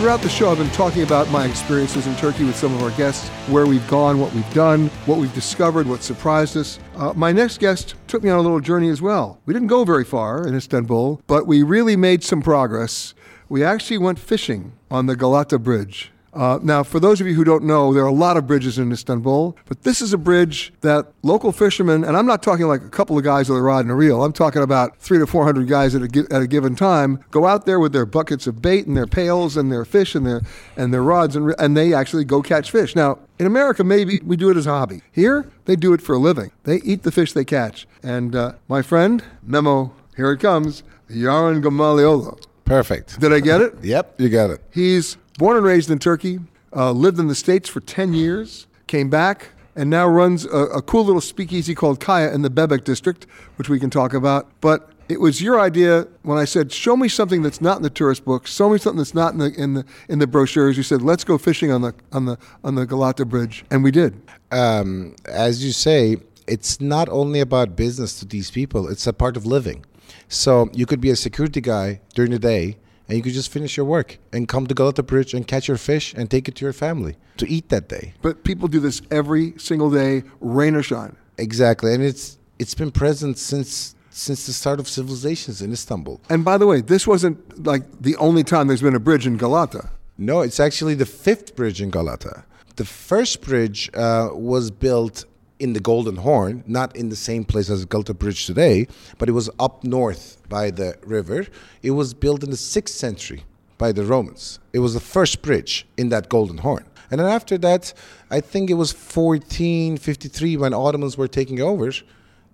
Throughout 0.00 0.22
the 0.22 0.30
show, 0.30 0.50
I've 0.50 0.56
been 0.56 0.70
talking 0.70 1.02
about 1.02 1.28
my 1.28 1.44
experiences 1.44 2.06
in 2.06 2.16
Turkey 2.16 2.44
with 2.44 2.56
some 2.56 2.74
of 2.74 2.82
our 2.82 2.90
guests, 2.92 3.28
where 3.50 3.66
we've 3.66 3.86
gone, 3.86 4.18
what 4.18 4.32
we've 4.32 4.54
done, 4.54 4.88
what 5.04 5.18
we've 5.18 5.34
discovered, 5.34 5.86
what 5.86 6.02
surprised 6.02 6.56
us. 6.56 6.78
Uh, 6.96 7.12
my 7.14 7.32
next 7.32 7.58
guest 7.58 7.96
took 8.06 8.22
me 8.22 8.30
on 8.30 8.38
a 8.38 8.40
little 8.40 8.60
journey 8.60 8.88
as 8.88 9.02
well. 9.02 9.38
We 9.44 9.52
didn't 9.52 9.68
go 9.68 9.84
very 9.84 10.04
far 10.04 10.48
in 10.48 10.54
Istanbul, 10.54 11.20
but 11.26 11.46
we 11.46 11.62
really 11.62 11.96
made 11.96 12.24
some 12.24 12.40
progress. 12.40 13.12
We 13.50 13.62
actually 13.62 13.98
went 13.98 14.18
fishing 14.18 14.72
on 14.90 15.04
the 15.04 15.16
Galata 15.16 15.58
Bridge 15.58 16.10
uh, 16.32 16.60
now, 16.62 16.82
for 16.84 17.00
those 17.00 17.20
of 17.20 17.26
you 17.26 17.34
who 17.34 17.42
don't 17.42 17.64
know, 17.64 17.92
there 17.92 18.04
are 18.04 18.08
a 18.08 18.12
lot 18.12 18.36
of 18.36 18.46
bridges 18.46 18.78
in 18.78 18.92
Istanbul, 18.92 19.56
but 19.66 19.82
this 19.82 20.00
is 20.00 20.12
a 20.12 20.18
bridge 20.18 20.72
that 20.80 21.12
local 21.22 21.50
fishermen, 21.50 22.04
and 22.04 22.16
I'm 22.16 22.26
not 22.26 22.42
talking 22.42 22.66
like 22.66 22.82
a 22.82 22.88
couple 22.88 23.18
of 23.18 23.24
guys 23.24 23.48
with 23.48 23.58
a 23.58 23.62
rod 23.62 23.80
and 23.80 23.90
a 23.90 23.94
reel, 23.94 24.22
I'm 24.22 24.32
talking 24.32 24.62
about 24.62 24.96
three 24.98 25.18
to 25.18 25.26
400 25.26 25.66
guys 25.68 25.94
at 25.94 26.02
a, 26.02 26.26
at 26.30 26.42
a 26.42 26.46
given 26.46 26.76
time, 26.76 27.24
go 27.32 27.46
out 27.46 27.66
there 27.66 27.80
with 27.80 27.92
their 27.92 28.06
buckets 28.06 28.46
of 28.46 28.62
bait 28.62 28.86
and 28.86 28.96
their 28.96 29.08
pails 29.08 29.56
and 29.56 29.72
their 29.72 29.84
fish 29.84 30.14
and 30.14 30.24
their, 30.24 30.42
and 30.76 30.94
their 30.94 31.02
rods, 31.02 31.34
and, 31.34 31.52
and 31.58 31.76
they 31.76 31.92
actually 31.92 32.24
go 32.24 32.42
catch 32.42 32.70
fish. 32.70 32.94
Now, 32.94 33.18
in 33.40 33.46
America, 33.46 33.82
maybe 33.82 34.20
we 34.24 34.36
do 34.36 34.50
it 34.50 34.56
as 34.56 34.66
a 34.66 34.70
hobby. 34.70 35.02
Here, 35.10 35.50
they 35.64 35.74
do 35.74 35.92
it 35.92 36.02
for 36.02 36.14
a 36.14 36.18
living. 36.18 36.52
They 36.62 36.76
eat 36.82 37.02
the 37.02 37.10
fish 37.10 37.32
they 37.32 37.44
catch. 37.44 37.88
And 38.04 38.36
uh, 38.36 38.52
my 38.68 38.82
friend, 38.82 39.24
Memo, 39.42 39.92
here 40.14 40.30
it 40.30 40.38
comes, 40.38 40.84
Yaron 41.10 41.62
Gamaliolo. 41.62 42.40
Perfect. 42.64 43.18
Did 43.18 43.32
I 43.32 43.40
get 43.40 43.60
it? 43.60 43.74
yep, 43.82 44.14
you 44.20 44.28
got 44.28 44.50
it. 44.50 44.62
He's 44.70 45.16
born 45.40 45.56
and 45.56 45.64
raised 45.64 45.90
in 45.90 45.98
Turkey, 45.98 46.38
uh, 46.76 46.92
lived 46.92 47.18
in 47.18 47.26
the 47.26 47.34
States 47.34 47.66
for 47.66 47.80
10 47.80 48.12
years, 48.12 48.66
came 48.86 49.08
back, 49.08 49.48
and 49.74 49.88
now 49.88 50.06
runs 50.06 50.44
a, 50.44 50.66
a, 50.66 50.82
cool 50.82 51.02
little 51.02 51.22
speakeasy 51.22 51.74
called 51.74 51.98
Kaya 51.98 52.30
in 52.34 52.42
the 52.42 52.50
Bebek 52.50 52.84
district, 52.84 53.26
which 53.56 53.66
we 53.66 53.80
can 53.80 53.88
talk 53.88 54.12
about. 54.12 54.50
But 54.60 54.90
it 55.08 55.18
was 55.18 55.40
your 55.40 55.58
idea 55.58 56.06
when 56.24 56.36
I 56.36 56.44
said, 56.44 56.70
"Show 56.70 56.94
me 56.94 57.08
something 57.08 57.40
that's 57.40 57.62
not 57.62 57.78
in 57.78 57.82
the 57.82 57.88
tourist 57.88 58.26
books. 58.26 58.54
Show 58.54 58.68
me 58.68 58.76
something 58.76 58.98
that's 58.98 59.14
not 59.14 59.32
in 59.32 59.38
the 59.38 59.54
in 59.54 59.74
the 59.74 59.84
in 60.10 60.18
the 60.18 60.26
brochures." 60.26 60.76
You 60.76 60.82
said, 60.82 61.00
"Let's 61.00 61.24
go 61.24 61.38
fishing 61.38 61.72
on 61.72 61.80
the 61.80 61.94
on 62.12 62.26
the 62.26 62.36
on 62.62 62.74
the 62.74 62.84
Galata 62.84 63.24
Bridge," 63.24 63.64
and 63.70 63.82
we 63.82 63.90
did. 63.90 64.20
Um, 64.52 65.16
as 65.24 65.64
you 65.64 65.72
say, 65.72 66.18
it's 66.46 66.82
not 66.82 67.08
only 67.08 67.40
about 67.40 67.76
business 67.76 68.20
to 68.20 68.26
these 68.26 68.50
people; 68.50 68.88
it's 68.88 69.06
a 69.06 69.14
part 69.14 69.38
of 69.38 69.46
living. 69.46 69.86
So 70.28 70.68
you 70.74 70.84
could 70.84 71.00
be 71.00 71.08
a 71.08 71.16
security 71.16 71.62
guy 71.62 72.02
during 72.14 72.30
the 72.30 72.38
day 72.38 72.76
and 73.10 73.16
you 73.16 73.24
could 73.24 73.32
just 73.32 73.50
finish 73.50 73.76
your 73.76 73.86
work 73.86 74.18
and 74.32 74.46
come 74.46 74.68
to 74.68 74.74
Galata 74.74 75.02
Bridge 75.02 75.34
and 75.34 75.44
catch 75.44 75.66
your 75.66 75.76
fish 75.76 76.14
and 76.14 76.30
take 76.30 76.46
it 76.46 76.54
to 76.54 76.64
your 76.64 76.72
family 76.72 77.16
to 77.38 77.48
eat 77.48 77.68
that 77.70 77.88
day. 77.88 78.14
But 78.22 78.44
people 78.44 78.68
do 78.68 78.78
this 78.78 79.02
every 79.10 79.54
single 79.58 79.90
day, 79.90 80.22
rain 80.40 80.76
or 80.76 80.82
shine. 80.82 81.16
Exactly, 81.36 81.92
and 81.92 82.04
it's 82.04 82.38
it's 82.60 82.74
been 82.74 82.92
present 82.92 83.36
since 83.36 83.96
since 84.10 84.46
the 84.46 84.52
start 84.52 84.78
of 84.78 84.88
civilizations 84.88 85.60
in 85.60 85.72
Istanbul. 85.72 86.20
And 86.28 86.44
by 86.44 86.56
the 86.56 86.66
way, 86.68 86.82
this 86.82 87.04
wasn't 87.04 87.66
like 87.66 87.82
the 88.00 88.14
only 88.16 88.44
time 88.44 88.68
there's 88.68 88.82
been 88.82 88.94
a 88.94 89.00
bridge 89.00 89.26
in 89.26 89.36
Galata. 89.36 89.90
No, 90.16 90.42
it's 90.42 90.60
actually 90.60 90.94
the 90.94 91.06
fifth 91.06 91.56
bridge 91.56 91.82
in 91.82 91.90
Galata. 91.90 92.44
The 92.76 92.84
first 92.84 93.40
bridge 93.40 93.90
uh, 93.94 94.28
was 94.32 94.70
built 94.70 95.24
in 95.60 95.74
the 95.74 95.80
Golden 95.80 96.16
Horn, 96.16 96.64
not 96.66 96.96
in 96.96 97.10
the 97.10 97.16
same 97.16 97.44
place 97.44 97.68
as 97.70 97.84
Galata 97.84 98.14
Bridge 98.14 98.46
today, 98.46 98.86
but 99.18 99.28
it 99.28 99.32
was 99.32 99.50
up 99.58 99.84
north 99.84 100.38
by 100.48 100.70
the 100.70 100.96
river. 101.04 101.46
It 101.82 101.92
was 101.92 102.14
built 102.14 102.42
in 102.42 102.50
the 102.50 102.56
6th 102.56 102.88
century 102.88 103.44
by 103.78 103.92
the 103.92 104.04
Romans. 104.04 104.58
It 104.72 104.80
was 104.80 104.94
the 104.94 105.00
first 105.00 105.42
bridge 105.42 105.86
in 105.96 106.08
that 106.08 106.28
Golden 106.28 106.58
Horn. 106.58 106.86
And 107.10 107.20
then 107.20 107.28
after 107.28 107.58
that, 107.58 107.92
I 108.30 108.40
think 108.40 108.70
it 108.70 108.74
was 108.74 108.92
1453 108.92 110.56
when 110.56 110.72
Ottomans 110.72 111.18
were 111.18 111.28
taking 111.28 111.60
over, 111.60 111.90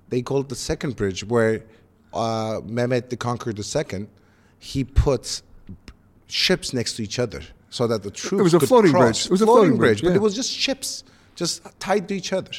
they 0.08 0.22
called 0.22 0.46
it 0.46 0.48
the 0.48 0.56
second 0.56 0.96
bridge 0.96 1.24
where 1.24 1.62
uh, 2.12 2.60
Mehmet 2.64 3.10
the 3.10 3.16
Conqueror 3.16 3.52
II, 3.52 4.06
he 4.58 4.82
put 4.84 5.42
ships 6.26 6.72
next 6.72 6.96
to 6.96 7.02
each 7.02 7.18
other 7.18 7.42
so 7.70 7.86
that 7.86 8.02
the 8.02 8.10
troops 8.10 8.40
It 8.40 8.42
was 8.42 8.54
a 8.54 8.60
floating 8.60 8.92
cross. 8.92 9.02
bridge. 9.04 9.26
It 9.26 9.30
was 9.30 9.40
floating 9.40 9.42
a 9.42 9.56
floating 9.56 9.76
bridge, 9.76 10.00
bridge, 10.00 10.02
yeah. 10.02 10.10
but 10.10 10.16
it 10.16 10.22
was 10.22 10.34
just 10.34 10.50
ships 10.50 11.04
just 11.36 11.62
tied 11.78 12.08
to 12.08 12.14
each 12.14 12.32
other. 12.32 12.50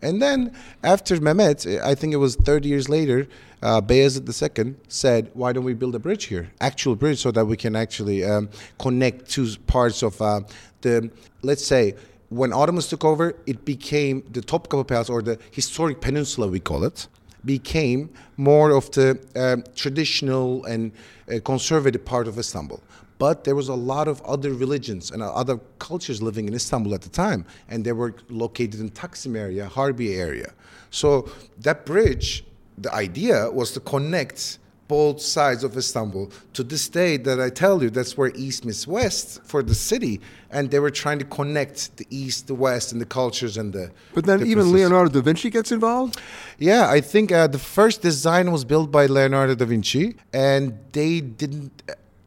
And 0.00 0.20
then 0.20 0.52
after 0.82 1.16
Mehmet, 1.16 1.80
I 1.82 1.94
think 1.94 2.12
it 2.12 2.16
was 2.16 2.34
30 2.34 2.68
years 2.68 2.88
later, 2.88 3.28
uh, 3.62 3.80
Bayezid 3.80 4.26
II 4.26 4.74
said, 4.88 5.30
"Why 5.34 5.52
don't 5.52 5.64
we 5.64 5.74
build 5.74 5.94
a 5.94 6.00
bridge 6.00 6.24
here, 6.24 6.50
actual 6.60 6.96
bridge, 6.96 7.20
so 7.20 7.30
that 7.30 7.44
we 7.44 7.56
can 7.56 7.76
actually 7.76 8.24
um, 8.24 8.48
connect 8.80 9.30
two 9.30 9.46
parts 9.68 10.02
of 10.02 10.20
uh, 10.20 10.40
the, 10.80 11.10
let's 11.42 11.64
say." 11.64 11.94
When 12.28 12.50
Ottomans 12.52 12.88
took 12.88 13.04
over, 13.04 13.36
it 13.44 13.66
became 13.66 14.24
the 14.32 14.40
Topkapı 14.40 14.88
Palace, 14.88 15.10
or 15.10 15.20
the 15.20 15.38
historic 15.50 16.00
peninsula, 16.00 16.48
we 16.48 16.60
call 16.60 16.82
it, 16.82 17.06
became 17.44 18.08
more 18.38 18.70
of 18.70 18.90
the 18.92 19.20
um, 19.36 19.64
traditional 19.76 20.64
and 20.64 20.92
uh, 21.30 21.40
conservative 21.44 22.04
part 22.04 22.26
of 22.28 22.38
Istanbul. 22.38 22.80
But 23.22 23.44
there 23.44 23.54
was 23.54 23.68
a 23.68 23.80
lot 23.92 24.08
of 24.08 24.20
other 24.22 24.52
religions 24.52 25.12
and 25.12 25.22
other 25.22 25.56
cultures 25.78 26.20
living 26.20 26.48
in 26.48 26.54
Istanbul 26.54 26.92
at 26.92 27.02
the 27.02 27.08
time, 27.08 27.46
and 27.68 27.84
they 27.84 27.92
were 27.92 28.12
located 28.28 28.80
in 28.80 28.90
Taksim 28.90 29.36
area, 29.36 29.70
Harbi 29.76 30.18
area. 30.18 30.50
So 30.90 31.30
that 31.60 31.86
bridge, 31.86 32.44
the 32.76 32.92
idea 32.92 33.48
was 33.48 33.70
to 33.76 33.80
connect 33.94 34.58
both 34.88 35.20
sides 35.20 35.62
of 35.62 35.76
Istanbul. 35.76 36.32
To 36.54 36.64
this 36.64 36.88
day, 36.88 37.16
that 37.18 37.38
I 37.40 37.48
tell 37.48 37.80
you, 37.80 37.90
that's 37.90 38.14
where 38.18 38.32
East 38.34 38.64
meets 38.64 38.88
West 38.88 39.40
for 39.44 39.62
the 39.62 39.76
city, 39.90 40.20
and 40.50 40.62
they 40.72 40.80
were 40.80 40.90
trying 40.90 41.20
to 41.20 41.24
connect 41.24 41.96
the 41.98 42.08
East, 42.10 42.48
the 42.48 42.56
West, 42.56 42.90
and 42.90 43.00
the 43.00 43.10
cultures 43.20 43.56
and 43.56 43.72
the. 43.72 43.92
But 44.16 44.26
then 44.26 44.44
even. 44.44 44.72
Leonardo 44.72 45.10
da 45.10 45.20
Vinci 45.20 45.48
gets 45.48 45.70
involved? 45.70 46.20
Yeah, 46.58 46.90
I 46.90 47.00
think 47.00 47.30
uh, 47.30 47.46
the 47.46 47.60
first 47.78 48.02
design 48.02 48.50
was 48.50 48.64
built 48.64 48.90
by 48.90 49.06
Leonardo 49.06 49.54
da 49.54 49.64
Vinci, 49.64 50.16
and 50.32 50.76
they 50.90 51.20
didn't. 51.20 51.70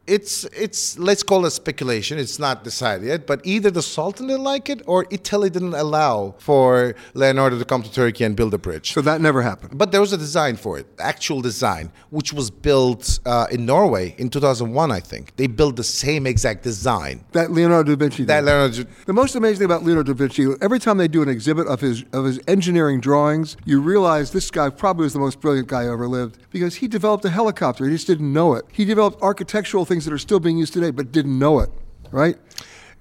It's 0.06 0.44
it's 0.44 0.98
let's 0.98 1.22
call 1.22 1.46
it 1.46 1.50
speculation. 1.50 2.18
It's 2.18 2.38
not 2.38 2.62
decided 2.62 3.06
yet, 3.06 3.26
but 3.26 3.40
either 3.44 3.70
the 3.70 3.82
Sultan 3.82 4.28
didn't 4.28 4.44
like 4.44 4.68
it 4.68 4.82
or 4.86 5.06
Italy 5.10 5.50
didn't 5.50 5.74
allow 5.74 6.36
for 6.38 6.94
Leonardo 7.14 7.58
to 7.58 7.64
come 7.64 7.82
to 7.82 7.92
Turkey 7.92 8.22
and 8.22 8.36
build 8.36 8.54
a 8.54 8.58
bridge. 8.58 8.92
So 8.92 9.00
that 9.00 9.20
never 9.20 9.42
happened. 9.42 9.76
But 9.76 9.90
there 9.90 10.00
was 10.00 10.12
a 10.12 10.18
design 10.18 10.56
for 10.56 10.78
it, 10.78 10.86
actual 11.00 11.40
design, 11.40 11.90
which 12.10 12.32
was 12.32 12.50
built 12.50 13.18
uh, 13.26 13.46
in 13.50 13.66
Norway 13.66 14.14
in 14.18 14.30
2001, 14.30 14.92
I 14.92 15.00
think. 15.00 15.34
They 15.36 15.48
built 15.48 15.74
the 15.74 15.84
same 15.84 16.26
exact 16.26 16.62
design. 16.62 17.24
That 17.32 17.50
Leonardo 17.50 17.96
da 17.96 17.96
Vinci. 17.96 18.24
That. 18.24 18.44
Leonardo. 18.44 18.84
The 19.06 19.12
most 19.12 19.34
amazing 19.34 19.58
thing 19.58 19.64
about 19.64 19.82
Leonardo 19.82 20.12
da 20.12 20.18
Vinci, 20.18 20.46
every 20.60 20.78
time 20.78 20.98
they 20.98 21.08
do 21.08 21.22
an 21.22 21.28
exhibit 21.28 21.66
of 21.66 21.80
his 21.80 22.04
of 22.12 22.24
his 22.24 22.38
engineering 22.46 23.00
drawings, 23.00 23.56
you 23.64 23.80
realize 23.80 24.30
this 24.30 24.52
guy 24.52 24.70
probably 24.70 25.04
was 25.04 25.14
the 25.14 25.18
most 25.18 25.40
brilliant 25.40 25.66
guy 25.66 25.84
who 25.84 25.92
ever 25.92 26.06
lived 26.06 26.38
because 26.50 26.76
he 26.76 26.86
developed 26.86 27.24
a 27.24 27.30
helicopter. 27.30 27.86
He 27.86 27.90
just 27.90 28.06
didn't 28.06 28.32
know 28.32 28.54
it. 28.54 28.64
He 28.70 28.84
developed 28.84 29.20
architectural 29.20 29.84
things 29.84 29.95
that 30.04 30.12
are 30.12 30.18
still 30.18 30.40
being 30.40 30.58
used 30.58 30.72
today, 30.72 30.90
but 30.90 31.10
didn't 31.12 31.38
know 31.38 31.60
it. 31.60 31.70
Right? 32.12 32.36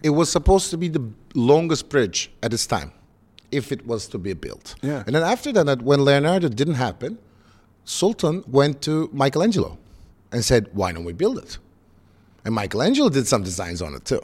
It 0.04 0.10
was 0.12 0.32
supposed 0.32 0.70
to 0.72 0.78
be 0.78 0.88
the 0.88 1.04
longest 1.34 1.89
bridge 1.89 2.32
at 2.41 2.54
its 2.54 2.66
time, 2.66 2.91
if 3.52 3.72
it 3.72 3.86
was 3.86 4.08
to 4.08 4.18
be 4.18 4.34
built. 4.34 4.76
Yeah. 4.82 5.04
And 5.06 5.16
then 5.16 5.24
after 5.24 5.52
that, 5.54 5.82
when 5.82 6.04
Leonardo 6.06 6.48
didn't 6.50 6.76
happen, 6.76 7.18
Sultan 7.86 8.43
went 8.48 8.82
to 8.84 9.10
Michelangelo 9.14 9.78
and 10.32 10.43
said, 10.43 10.70
"Why 10.74 10.91
don't 10.91 11.06
we 11.06 11.14
build 11.14 11.38
it?" 11.38 11.58
And 12.43 12.54
Michelangelo 12.56 13.10
did 13.10 13.28
some 13.28 13.43
designs 13.43 13.82
on 13.82 13.93
it 13.93 14.06
too. 14.06 14.22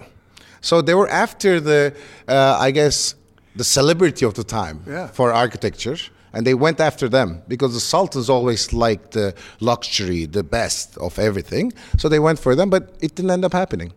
So 0.61 0.81
they 0.81 0.93
were 0.93 1.09
after 1.09 1.59
the, 1.59 1.93
uh, 2.27 2.57
I 2.59 2.71
guess, 2.71 3.15
the 3.55 3.63
celebrity 3.63 4.25
of 4.25 4.33
the 4.33 4.43
time 4.43 4.81
Yeah. 4.87 5.07
for 5.07 5.31
architecture, 5.33 5.97
and 6.33 6.45
they 6.45 6.53
went 6.53 6.79
after 6.79 7.09
them 7.09 7.41
because 7.47 7.73
the 7.73 7.79
sultans 7.79 8.29
always 8.29 8.73
liked 8.73 9.11
the 9.11 9.33
luxury, 9.59 10.25
the 10.25 10.43
best 10.43 10.97
of 10.97 11.19
everything. 11.19 11.73
So 11.97 12.09
they 12.09 12.19
went 12.19 12.39
for 12.39 12.55
them, 12.55 12.69
but 12.69 12.95
it 13.01 13.15
didn't 13.15 13.31
end 13.31 13.45
up 13.45 13.53
happening 13.53 13.93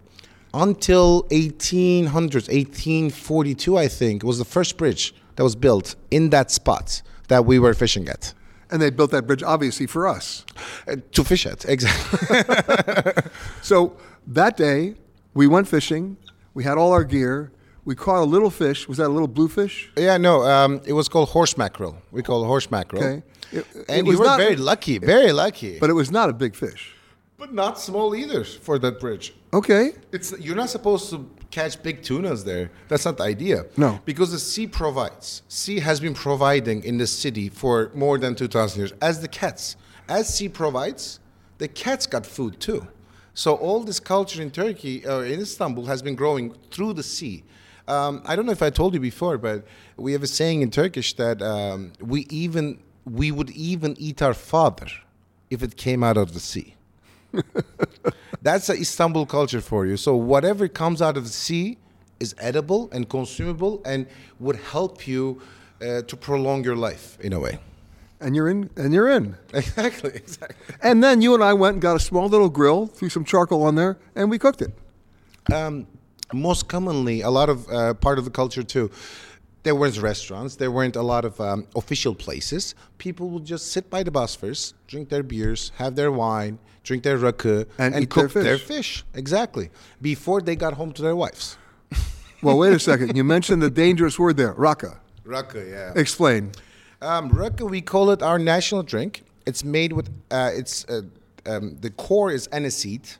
until 0.55 1.25
1800s, 1.25 2.49
1842, 2.49 3.77
I 3.77 3.89
think, 3.89 4.23
was 4.23 4.39
the 4.39 4.45
first 4.45 4.77
bridge 4.77 5.15
that 5.37 5.43
was 5.43 5.57
built 5.57 5.97
in 6.11 6.31
that 6.31 6.51
spot 6.51 7.03
that 7.29 7.45
we 7.45 7.59
were 7.59 7.75
fishing 7.75 8.09
at. 8.09 8.33
And 8.71 8.81
they 8.81 8.91
built 8.91 9.11
that 9.11 9.27
bridge 9.27 9.43
obviously 9.43 9.87
for 9.87 10.07
us. 10.07 10.45
Uh, 10.89 10.97
to 11.13 11.25
fish 11.25 11.45
at, 11.47 11.65
exactly. 11.65 13.13
So 13.63 13.97
that 14.29 14.57
day, 14.57 14.95
we 15.35 15.47
went 15.47 15.69
fishing. 15.69 16.17
We 16.55 16.65
had 16.65 16.79
all 16.79 16.93
our 16.93 17.05
gear. 17.05 17.51
We 17.85 17.95
caught 17.95 18.23
a 18.23 18.25
little 18.25 18.51
fish. 18.51 18.89
Was 18.89 18.97
that 18.99 19.07
a 19.09 19.15
little 19.17 19.29
bluefish? 19.29 19.91
yeah, 19.97 20.17
no, 20.17 20.43
um, 20.45 20.81
it 20.87 20.93
was 20.95 21.09
called 21.09 21.29
horse 21.31 21.57
mackerel. 21.59 21.97
We 22.13 22.23
call 22.23 22.43
it 22.45 22.47
horse 22.47 22.71
mackerel. 22.71 23.03
Okay. 23.05 23.23
It- 23.53 23.67
and 23.89 24.07
it 24.09 24.11
you 24.11 24.19
were 24.19 24.25
not- 24.25 24.39
very 24.39 24.57
lucky, 24.57 24.99
very 24.99 25.33
lucky. 25.33 25.79
But 25.79 25.91
it 25.91 25.93
was 25.95 26.11
not 26.11 26.31
a 26.31 26.33
big 26.33 26.55
fish. 26.57 26.91
but 27.37 27.53
not 27.53 27.79
small 27.79 28.15
either 28.15 28.43
for 28.45 28.79
that 28.79 28.99
bridge. 29.01 29.35
Okay. 29.53 29.93
It's 30.13 30.33
you're 30.41 30.57
not 30.57 30.71
supposed 30.71 31.11
to 31.11 31.29
catch 31.51 31.83
big 31.83 32.03
tunas 32.03 32.43
there. 32.45 32.71
That's 32.89 33.05
not 33.05 33.17
the 33.19 33.25
idea. 33.25 33.67
No. 33.77 34.01
because 34.07 34.31
the 34.33 34.39
sea 34.39 34.67
provides. 34.67 35.43
Sea 35.49 35.79
has 35.81 36.01
been 36.01 36.15
providing 36.15 36.83
in 36.85 36.97
the 36.97 37.07
city 37.07 37.49
for 37.51 37.91
more 37.95 38.17
than 38.19 38.35
two 38.35 38.49
thousand 38.49 38.79
years. 38.81 38.93
As 39.03 39.21
the 39.21 39.29
cats, 39.29 39.77
as 40.09 40.33
sea 40.35 40.49
provides, 40.49 41.21
the 41.59 41.69
cats 41.69 42.07
got 42.07 42.25
food 42.25 42.61
too. 42.61 42.87
So 43.35 43.55
all 43.57 43.81
this 43.85 44.01
culture 44.01 44.41
in 44.41 44.51
Turkey 44.51 45.05
or 45.07 45.25
in 45.27 45.41
Istanbul 45.41 45.85
has 45.87 46.01
been 46.03 46.15
growing 46.15 46.55
through 46.71 46.95
the 46.95 47.03
sea. 47.03 47.45
Um, 47.87 48.23
I 48.25 48.35
don't 48.37 48.47
know 48.47 48.53
if 48.53 48.63
I 48.63 48.71
told 48.71 48.95
you 48.95 49.01
before, 49.01 49.37
but 49.39 49.65
we 49.97 50.13
have 50.13 50.23
a 50.23 50.27
saying 50.27 50.63
in 50.63 50.71
Turkish 50.71 51.15
that 51.15 51.43
um, 51.43 51.93
we 52.01 52.27
even 52.31 52.79
we 53.05 53.31
would 53.31 53.51
even 53.51 53.95
eat 53.99 54.23
our 54.23 54.35
father 54.35 54.87
if 55.51 55.63
it 55.63 55.77
came 55.77 56.03
out 56.03 56.17
of 56.17 56.33
the 56.33 56.41
sea. 56.41 56.75
That's 58.43 58.67
the 58.69 58.75
Istanbul 58.75 59.27
culture 59.27 59.61
for 59.61 59.87
you. 59.87 59.97
So 59.97 60.17
whatever 60.17 60.69
comes 60.69 61.03
out 61.03 61.17
of 61.17 61.25
the 61.25 61.31
sea 61.31 61.79
is 62.21 62.35
edible 62.39 62.89
and 62.93 63.09
consumable 63.09 63.83
and 63.85 64.07
would 64.39 64.57
help 64.57 65.07
you 65.07 65.43
uh, 65.83 66.03
to 66.03 66.17
prolong 66.17 66.65
your 66.65 66.77
life 66.77 67.19
in 67.21 67.33
a 67.33 67.41
way. 67.41 67.59
And 68.21 68.35
you're 68.35 68.49
in. 68.49 68.71
And 68.77 68.95
you're 68.95 69.11
in. 69.11 69.37
Exactly, 69.53 70.13
exactly. 70.15 70.57
And 70.83 71.03
then 71.03 71.21
you 71.21 71.35
and 71.35 71.43
I 71.45 71.53
went 71.53 71.75
and 71.75 71.83
got 71.83 71.97
a 71.97 72.01
small 72.01 72.29
little 72.29 72.49
grill, 72.49 72.87
threw 72.87 73.09
some 73.11 73.25
charcoal 73.25 73.65
on 73.65 73.75
there, 73.75 73.99
and 74.15 74.31
we 74.31 74.39
cooked 74.39 74.63
it. 74.63 74.73
Um, 75.53 75.87
most 76.33 76.69
commonly, 76.69 77.21
a 77.23 77.31
lot 77.31 77.49
of 77.49 77.69
uh, 77.69 77.95
part 77.95 78.19
of 78.19 78.25
the 78.25 78.31
culture 78.31 78.63
too. 78.63 78.91
There 79.63 79.75
weren't 79.75 79.99
restaurants. 80.01 80.57
There 80.57 80.71
weren't 80.71 80.97
a 80.97 81.03
lot 81.03 81.25
of 81.25 81.41
um, 81.41 81.67
official 81.75 82.15
places. 82.15 82.75
People 82.99 83.31
would 83.31 83.47
just 83.47 83.73
sit 83.73 83.89
by 83.89 84.03
the 84.03 84.11
Bosphorus, 84.11 84.75
drink 84.87 85.09
their 85.09 85.23
beers, 85.23 85.73
have 85.77 85.97
their 85.97 86.13
wine, 86.13 86.59
drink 86.83 87.03
their 87.03 87.17
rakı, 87.19 87.67
And 87.79 87.95
their 87.95 88.07
cook 88.07 88.33
their 88.33 88.59
fish. 88.59 88.67
fish. 88.69 89.05
Exactly. 89.15 89.71
Before 90.03 90.43
they 90.43 90.55
got 90.55 90.75
home 90.75 90.93
to 90.93 91.03
their 91.03 91.17
wives. 91.17 91.57
Well, 92.43 92.59
wait 92.59 92.75
a 92.75 92.79
second. 92.79 93.17
You 93.17 93.25
mentioned 93.25 93.63
the 93.63 93.71
dangerous 93.71 94.19
word 94.19 94.37
there, 94.37 94.53
raka. 94.53 95.01
Rakı, 95.25 95.67
yeah. 95.71 95.93
Explain. 95.99 96.53
Um, 97.01 97.31
rakı, 97.31 97.71
we 97.71 97.81
call 97.81 98.11
it 98.11 98.23
our 98.23 98.39
national 98.39 98.83
drink. 98.83 99.23
It's 99.47 99.65
made 99.65 99.95
with 99.95 100.11
uh, 100.31 100.51
it's 100.55 100.85
uh, 100.91 101.03
um, 101.47 101.79
the 101.81 101.89
core 101.89 102.31
is 102.31 102.47
aniseed. 102.49 103.17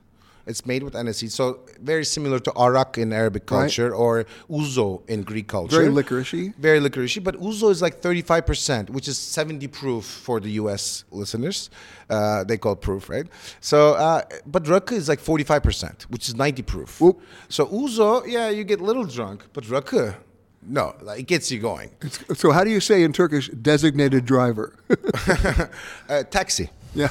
It's 0.47 0.67
made 0.67 0.83
with 0.83 0.93
aniseed, 0.95 1.31
so 1.31 1.61
very 1.81 2.05
similar 2.05 2.39
to 2.39 2.53
arak 2.53 2.99
in 2.99 3.13
Arabic 3.13 3.51
Right. 3.51 3.61
culture 3.61 3.95
or 3.95 4.27
ouzo 4.51 5.01
in 5.09 5.23
Greek 5.23 5.49
culture. 5.49 5.77
Very 5.81 5.89
licoricey. 5.91 6.55
Very 6.59 6.81
licoricey, 6.81 7.23
but 7.25 7.35
ouzo 7.41 7.71
is 7.71 7.81
like 7.81 8.03
35%, 8.03 8.91
which 8.91 9.09
is 9.09 9.17
70 9.17 9.69
proof 9.69 10.05
for 10.05 10.41
the 10.41 10.51
US 10.63 11.05
listeners. 11.11 11.71
Uh, 12.11 12.45
they 12.45 12.59
call 12.59 12.73
it 12.73 12.83
proof, 12.83 13.09
right? 13.09 13.27
So, 13.61 13.95
uh, 13.95 14.23
but 14.47 14.65
rakı 14.65 14.93
is 14.93 15.09
like 15.09 15.21
45%, 15.21 16.03
which 16.11 16.29
is 16.29 16.35
90 16.35 16.63
proof. 16.63 17.01
Whoop. 17.01 17.21
So 17.49 17.67
ouzo, 17.67 18.27
yeah, 18.27 18.51
you 18.51 18.65
get 18.65 18.81
a 18.81 18.85
little 18.85 19.05
drunk, 19.07 19.45
but 19.55 19.65
rakı, 19.65 20.15
no, 20.67 20.95
like, 21.03 21.21
it 21.21 21.27
gets 21.27 21.51
you 21.51 21.59
going. 21.61 21.91
So, 22.35 22.51
how 22.51 22.65
do 22.65 22.71
you 22.71 22.81
say 22.81 23.03
in 23.03 23.13
Turkish 23.13 23.49
designated 23.49 24.25
driver? 24.27 24.75
Uh, 26.09 26.23
taxi. 26.31 26.69
Yeah. 26.95 27.11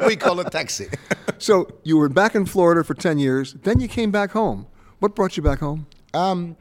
we 0.06 0.16
call 0.16 0.40
it 0.40 0.50
taxi. 0.50 0.88
so, 1.38 1.68
you 1.82 1.96
were 1.96 2.08
back 2.08 2.34
in 2.34 2.46
Florida 2.46 2.84
for 2.84 2.94
10 2.94 3.18
years. 3.18 3.54
Then 3.54 3.80
you 3.80 3.88
came 3.88 4.10
back 4.10 4.30
home. 4.30 4.66
What 5.00 5.14
brought 5.14 5.36
you 5.36 5.42
back 5.42 5.60
home? 5.60 5.86
Um, 6.12 6.56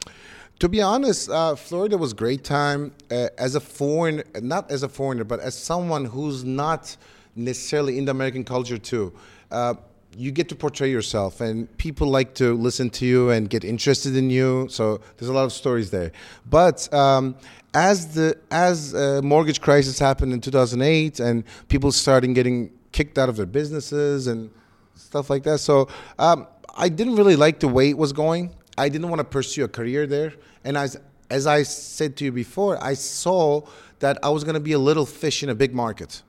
to 0.60 0.70
be 0.70 0.82
honest, 0.82 1.30
uh, 1.30 1.56
Florida 1.56 1.98
was 1.98 2.14
a 2.14 2.16
great 2.16 2.44
time 2.44 2.94
uh, 3.12 3.30
as 3.38 3.56
a 3.56 3.60
foreign, 3.60 4.24
not 4.42 4.72
as 4.72 4.84
a 4.84 4.90
foreigner, 4.90 5.24
but 5.24 5.40
as 5.40 5.56
someone 5.56 6.06
who's 6.06 6.44
not 6.44 6.96
necessarily 7.36 7.98
in 7.98 8.06
the 8.06 8.12
American 8.12 8.44
culture 8.44 8.78
too. 8.78 9.14
Uh, 9.52 9.76
you 10.18 10.32
get 10.32 10.50
to 10.50 10.56
portray 10.56 10.90
yourself, 10.90 11.42
and 11.42 11.76
people 11.78 12.08
like 12.08 12.34
to 12.36 12.54
listen 12.56 12.90
to 12.92 13.06
you 13.06 13.30
and 13.30 13.50
get 13.50 13.64
interested 13.64 14.16
in 14.16 14.30
you. 14.30 14.68
So 14.70 15.02
there's 15.18 15.30
a 15.30 15.34
lot 15.34 15.46
of 15.46 15.54
stories 15.54 15.92
there. 15.92 16.12
But 16.50 16.92
um, 16.94 17.36
as 17.74 18.14
the 18.14 18.38
as 18.52 18.94
uh, 18.94 19.22
mortgage 19.24 19.62
crisis 19.62 20.00
happened 20.00 20.34
in 20.34 20.42
2008, 20.42 21.20
and 21.20 21.44
people 21.68 21.92
started 21.92 22.34
getting 22.36 22.72
kicked 22.92 23.18
out 23.18 23.30
of 23.30 23.36
their 23.36 23.46
businesses 23.46 24.28
and 24.28 24.52
stuff 24.96 25.30
like 25.30 25.44
that. 25.44 25.60
So 25.60 25.88
um, 26.20 26.48
I 26.76 26.90
didn't 26.90 27.16
really 27.16 27.36
like 27.36 27.60
the 27.60 27.68
way 27.68 27.90
it 27.90 27.98
was 27.98 28.14
going. 28.14 28.52
I 28.78 28.90
didn't 28.90 29.10
want 29.10 29.20
to 29.20 29.26
pursue 29.26 29.64
a 29.64 29.68
career 29.68 30.08
there. 30.08 30.34
And 30.64 30.78
as 30.78 31.00
as 31.30 31.48
I 31.48 31.64
said 31.64 32.16
to 32.18 32.26
you 32.26 32.32
before, 32.32 32.84
I 32.84 32.94
saw 32.94 33.62
that 34.00 34.18
I 34.22 34.30
was 34.30 34.44
going 34.44 34.54
to 34.56 34.60
be 34.60 34.74
a 34.74 34.80
little 34.80 35.06
fish 35.06 35.42
in 35.42 35.50
a 35.50 35.56
big 35.56 35.74
market. 35.74 36.22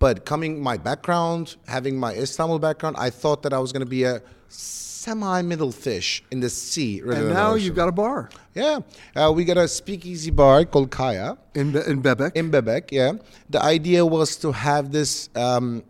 But 0.00 0.24
coming 0.24 0.60
my 0.62 0.76
background, 0.78 1.56
having 1.68 1.96
my 1.96 2.12
Istanbul 2.14 2.58
background, 2.58 2.96
I 2.98 3.10
thought 3.10 3.42
that 3.44 3.52
I 3.52 3.58
was 3.58 3.70
going 3.70 3.84
to 3.84 3.92
be 3.98 4.02
a 4.04 4.22
semi-middle 4.48 5.72
fish 5.72 6.22
in 6.30 6.40
the 6.40 6.50
sea. 6.50 7.02
rather 7.02 7.26
And 7.26 7.34
now 7.34 7.54
you've 7.54 7.76
got 7.76 7.88
a 7.88 7.92
bar 7.92 8.30
Yeah, 8.54 8.80
uh, 9.14 9.30
we 9.34 9.44
got 9.44 9.58
a 9.58 9.68
speakeasy 9.68 10.30
bar 10.30 10.64
called 10.64 10.90
Kaya 10.90 11.36
in, 11.54 11.72
Be- 11.72 11.86
in 11.86 12.02
Bebek. 12.02 12.32
in 12.34 12.50
Bebek. 12.50 12.90
Yeah, 12.90 13.12
the 13.48 13.62
idea 13.62 14.04
was 14.04 14.36
to 14.36 14.52
have 14.52 14.90
this 14.90 15.28
um, 15.36 15.84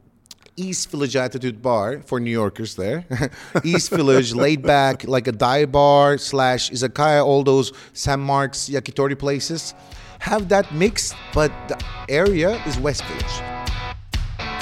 East 0.57 0.91
Village 0.91 1.17
attitude 1.17 1.63
bar 1.63 2.03
for 2.03 2.19
New 2.21 2.31
Yorkers 2.31 2.75
there. 2.75 3.05
East 3.65 3.91
Village, 3.91 4.35
laid 4.35 4.63
back, 4.63 5.05
like 5.05 5.27
a 5.29 5.33
dive 5.33 5.71
bar 5.73 6.19
slash 6.19 6.71
izakaya, 6.71 7.25
all 7.25 7.43
those 7.45 7.73
San 7.93 8.21
Mark's 8.21 8.69
yakitori 8.69 9.19
places. 9.19 9.73
Have 10.19 10.49
that 10.51 10.75
mixed, 10.75 11.15
but 11.33 11.51
the 11.69 11.79
area 12.09 12.63
is 12.67 12.79
West 12.79 13.05
Village. 13.05 13.50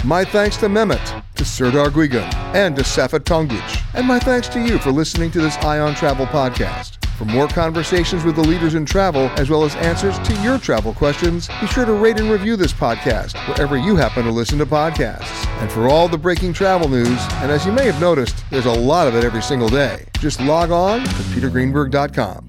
My 0.05 0.25
thanks 0.25 0.57
to 0.59 0.67
Mehmet, 0.69 1.23
to 1.35 1.45
Serdar 1.45 1.91
Gulgun, 1.91 2.33
and 2.55 2.77
to 2.77 2.83
Saffet 2.83 3.25
Tonguç. 3.25 3.83
And 3.95 4.07
my 4.07 4.19
thanks 4.19 4.49
to 4.51 4.61
you 4.61 4.79
for 4.79 4.91
listening 4.91 5.31
to 5.33 5.41
this 5.41 5.57
Eye 5.59 5.81
on 5.81 5.95
Travel 5.95 6.27
podcast. 6.27 7.05
For 7.17 7.25
more 7.25 7.49
conversations 7.49 8.23
with 8.25 8.37
the 8.37 8.43
leaders 8.43 8.75
in 8.75 8.87
travel, 8.87 9.29
as 9.37 9.51
well 9.51 9.65
as 9.65 9.75
answers 9.77 10.19
to 10.21 10.35
your 10.41 10.57
travel 10.57 10.95
questions, 10.95 11.49
be 11.61 11.67
sure 11.67 11.85
to 11.85 11.93
rate 11.93 12.21
and 12.21 12.31
review 12.31 12.55
this 12.55 12.73
podcast 12.73 13.37
wherever 13.49 13.77
you 13.77 13.97
happen 13.97 14.25
to 14.25 14.31
listen 14.31 14.57
to 14.59 14.67
podcasts. 14.67 15.47
And 15.61 15.71
for 15.71 15.89
all 15.89 16.07
the 16.07 16.17
breaking 16.17 16.53
travel 16.53 16.89
news, 16.89 17.19
and 17.43 17.51
as 17.51 17.67
you 17.67 17.73
may 17.73 17.87
have 17.87 18.01
noticed, 18.01 18.45
there's 18.51 18.67
a 18.67 18.73
lot 18.73 19.09
of 19.09 19.17
it 19.17 19.25
every 19.25 19.43
single 19.43 19.69
day, 19.69 20.07
just 20.21 20.41
log 20.41 20.71
on 20.71 21.01
to 21.01 21.11
petergreenberg.com. 21.35 22.48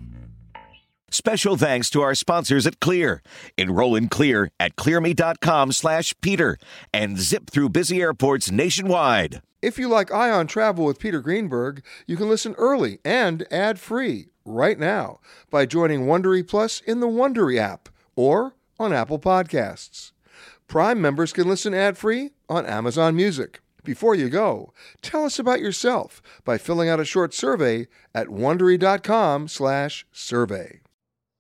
Special 1.12 1.58
thanks 1.58 1.90
to 1.92 2.02
our 2.02 2.16
sponsors 2.16 2.66
at 2.68 2.80
Clear. 2.80 3.22
Enroll 3.58 3.96
in 3.96 4.10
Clear 4.10 4.52
at 4.60 4.76
clearme.com 4.76 5.72
slash 5.72 6.14
Peter 6.22 6.58
and 6.94 7.20
zip 7.20 7.50
through 7.50 7.70
busy 7.70 8.02
airports 8.02 8.52
nationwide. 8.52 9.42
If 9.62 9.78
you 9.78 9.90
like 9.90 10.12
Eye 10.12 10.32
on 10.32 10.48
Travel 10.48 10.86
with 10.86 11.00
Peter 11.00 11.20
Greenberg, 11.20 11.84
you 12.08 12.16
can 12.16 12.30
listen 12.30 12.56
early 12.58 13.00
and 13.04 13.46
ad-free 13.52 14.30
right 14.46 14.80
now 14.80 15.20
by 15.50 15.66
joining 15.66 16.06
Wondery 16.06 16.48
Plus 16.48 16.80
in 16.82 17.02
the 17.02 17.08
Wondery 17.08 17.58
app 17.58 17.90
or 18.16 18.56
on 18.80 18.94
Apple 18.94 19.20
Podcasts. 19.20 20.14
Prime 20.68 21.02
members 21.02 21.34
can 21.34 21.48
listen 21.48 21.74
ad-free 21.74 22.32
on 22.48 22.66
Amazon 22.66 23.16
Music. 23.16 23.60
Before 23.84 24.16
you 24.16 24.30
go, 24.30 24.74
tell 25.02 25.26
us 25.26 25.40
about 25.40 25.60
yourself 25.60 26.22
by 26.46 26.58
filling 26.58 26.90
out 26.90 27.00
a 27.00 27.06
short 27.06 27.34
survey 27.34 27.88
at 28.14 28.28
wondery.com/survey. 28.28 30.80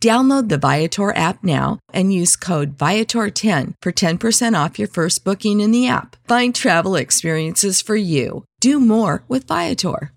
Download 0.00 0.48
the 0.48 0.58
Viator 0.58 1.14
app 1.16 1.42
now 1.42 1.80
and 1.92 2.12
use 2.12 2.36
code 2.36 2.78
Viator10 2.78 3.74
for 3.82 3.90
10% 3.90 4.64
off 4.64 4.78
your 4.78 4.86
first 4.86 5.24
booking 5.24 5.60
in 5.60 5.72
the 5.72 5.88
app. 5.88 6.14
Find 6.28 6.54
travel 6.54 6.94
experiences 6.94 7.82
for 7.82 7.96
you. 7.96 8.44
Do 8.60 8.78
more 8.78 9.24
with 9.26 9.48
Viator. 9.48 10.12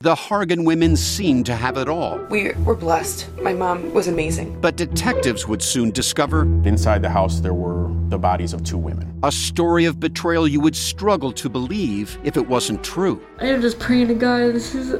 The 0.00 0.14
Hargan 0.14 0.64
women 0.64 0.94
seemed 0.94 1.46
to 1.46 1.56
have 1.56 1.76
it 1.76 1.88
all. 1.88 2.18
We 2.30 2.52
were 2.64 2.76
blessed. 2.76 3.26
My 3.42 3.52
mom 3.52 3.92
was 3.92 4.06
amazing. 4.06 4.60
But 4.60 4.76
detectives 4.76 5.48
would 5.48 5.60
soon 5.60 5.90
discover 5.90 6.42
inside 6.62 7.02
the 7.02 7.10
house 7.10 7.40
there 7.40 7.54
were 7.54 7.92
the 8.08 8.18
bodies 8.18 8.52
of 8.52 8.62
two 8.62 8.78
women. 8.78 9.18
A 9.24 9.32
story 9.32 9.86
of 9.86 9.98
betrayal 9.98 10.46
you 10.46 10.60
would 10.60 10.76
struggle 10.76 11.32
to 11.32 11.48
believe 11.48 12.16
if 12.22 12.36
it 12.36 12.46
wasn't 12.46 12.84
true. 12.84 13.20
I 13.40 13.46
am 13.46 13.60
just 13.60 13.80
praying 13.80 14.06
to 14.06 14.14
God, 14.14 14.54
this 14.54 14.76
is 14.76 14.94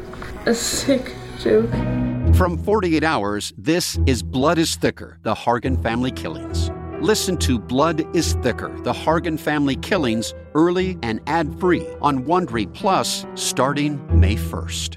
a 0.47 0.55
sick 0.57 1.15
From 2.35 2.59
48 2.65 3.05
Hours, 3.05 3.53
this 3.57 3.97
is 4.07 4.25
Blood 4.25 4.59
is 4.59 4.75
Thicker 4.75 5.19
The 5.23 5.35
Hargan 5.35 5.81
Family 5.81 6.11
Killings. 6.11 6.73
Listen 7.01 7.37
to 7.37 7.61
Blood 7.61 8.05
is 8.17 8.33
Thicker 8.43 8.77
The 8.83 8.93
Hargan 8.93 9.39
Family 9.39 9.77
Killings 9.77 10.35
early 10.57 10.99
and 11.05 11.21
ad 11.29 11.61
free 11.61 11.87
on 12.03 12.25
Wondery 12.25 12.73
Plus 12.75 13.25
starting 13.37 14.01
May 14.19 14.35
1st. 14.35 14.97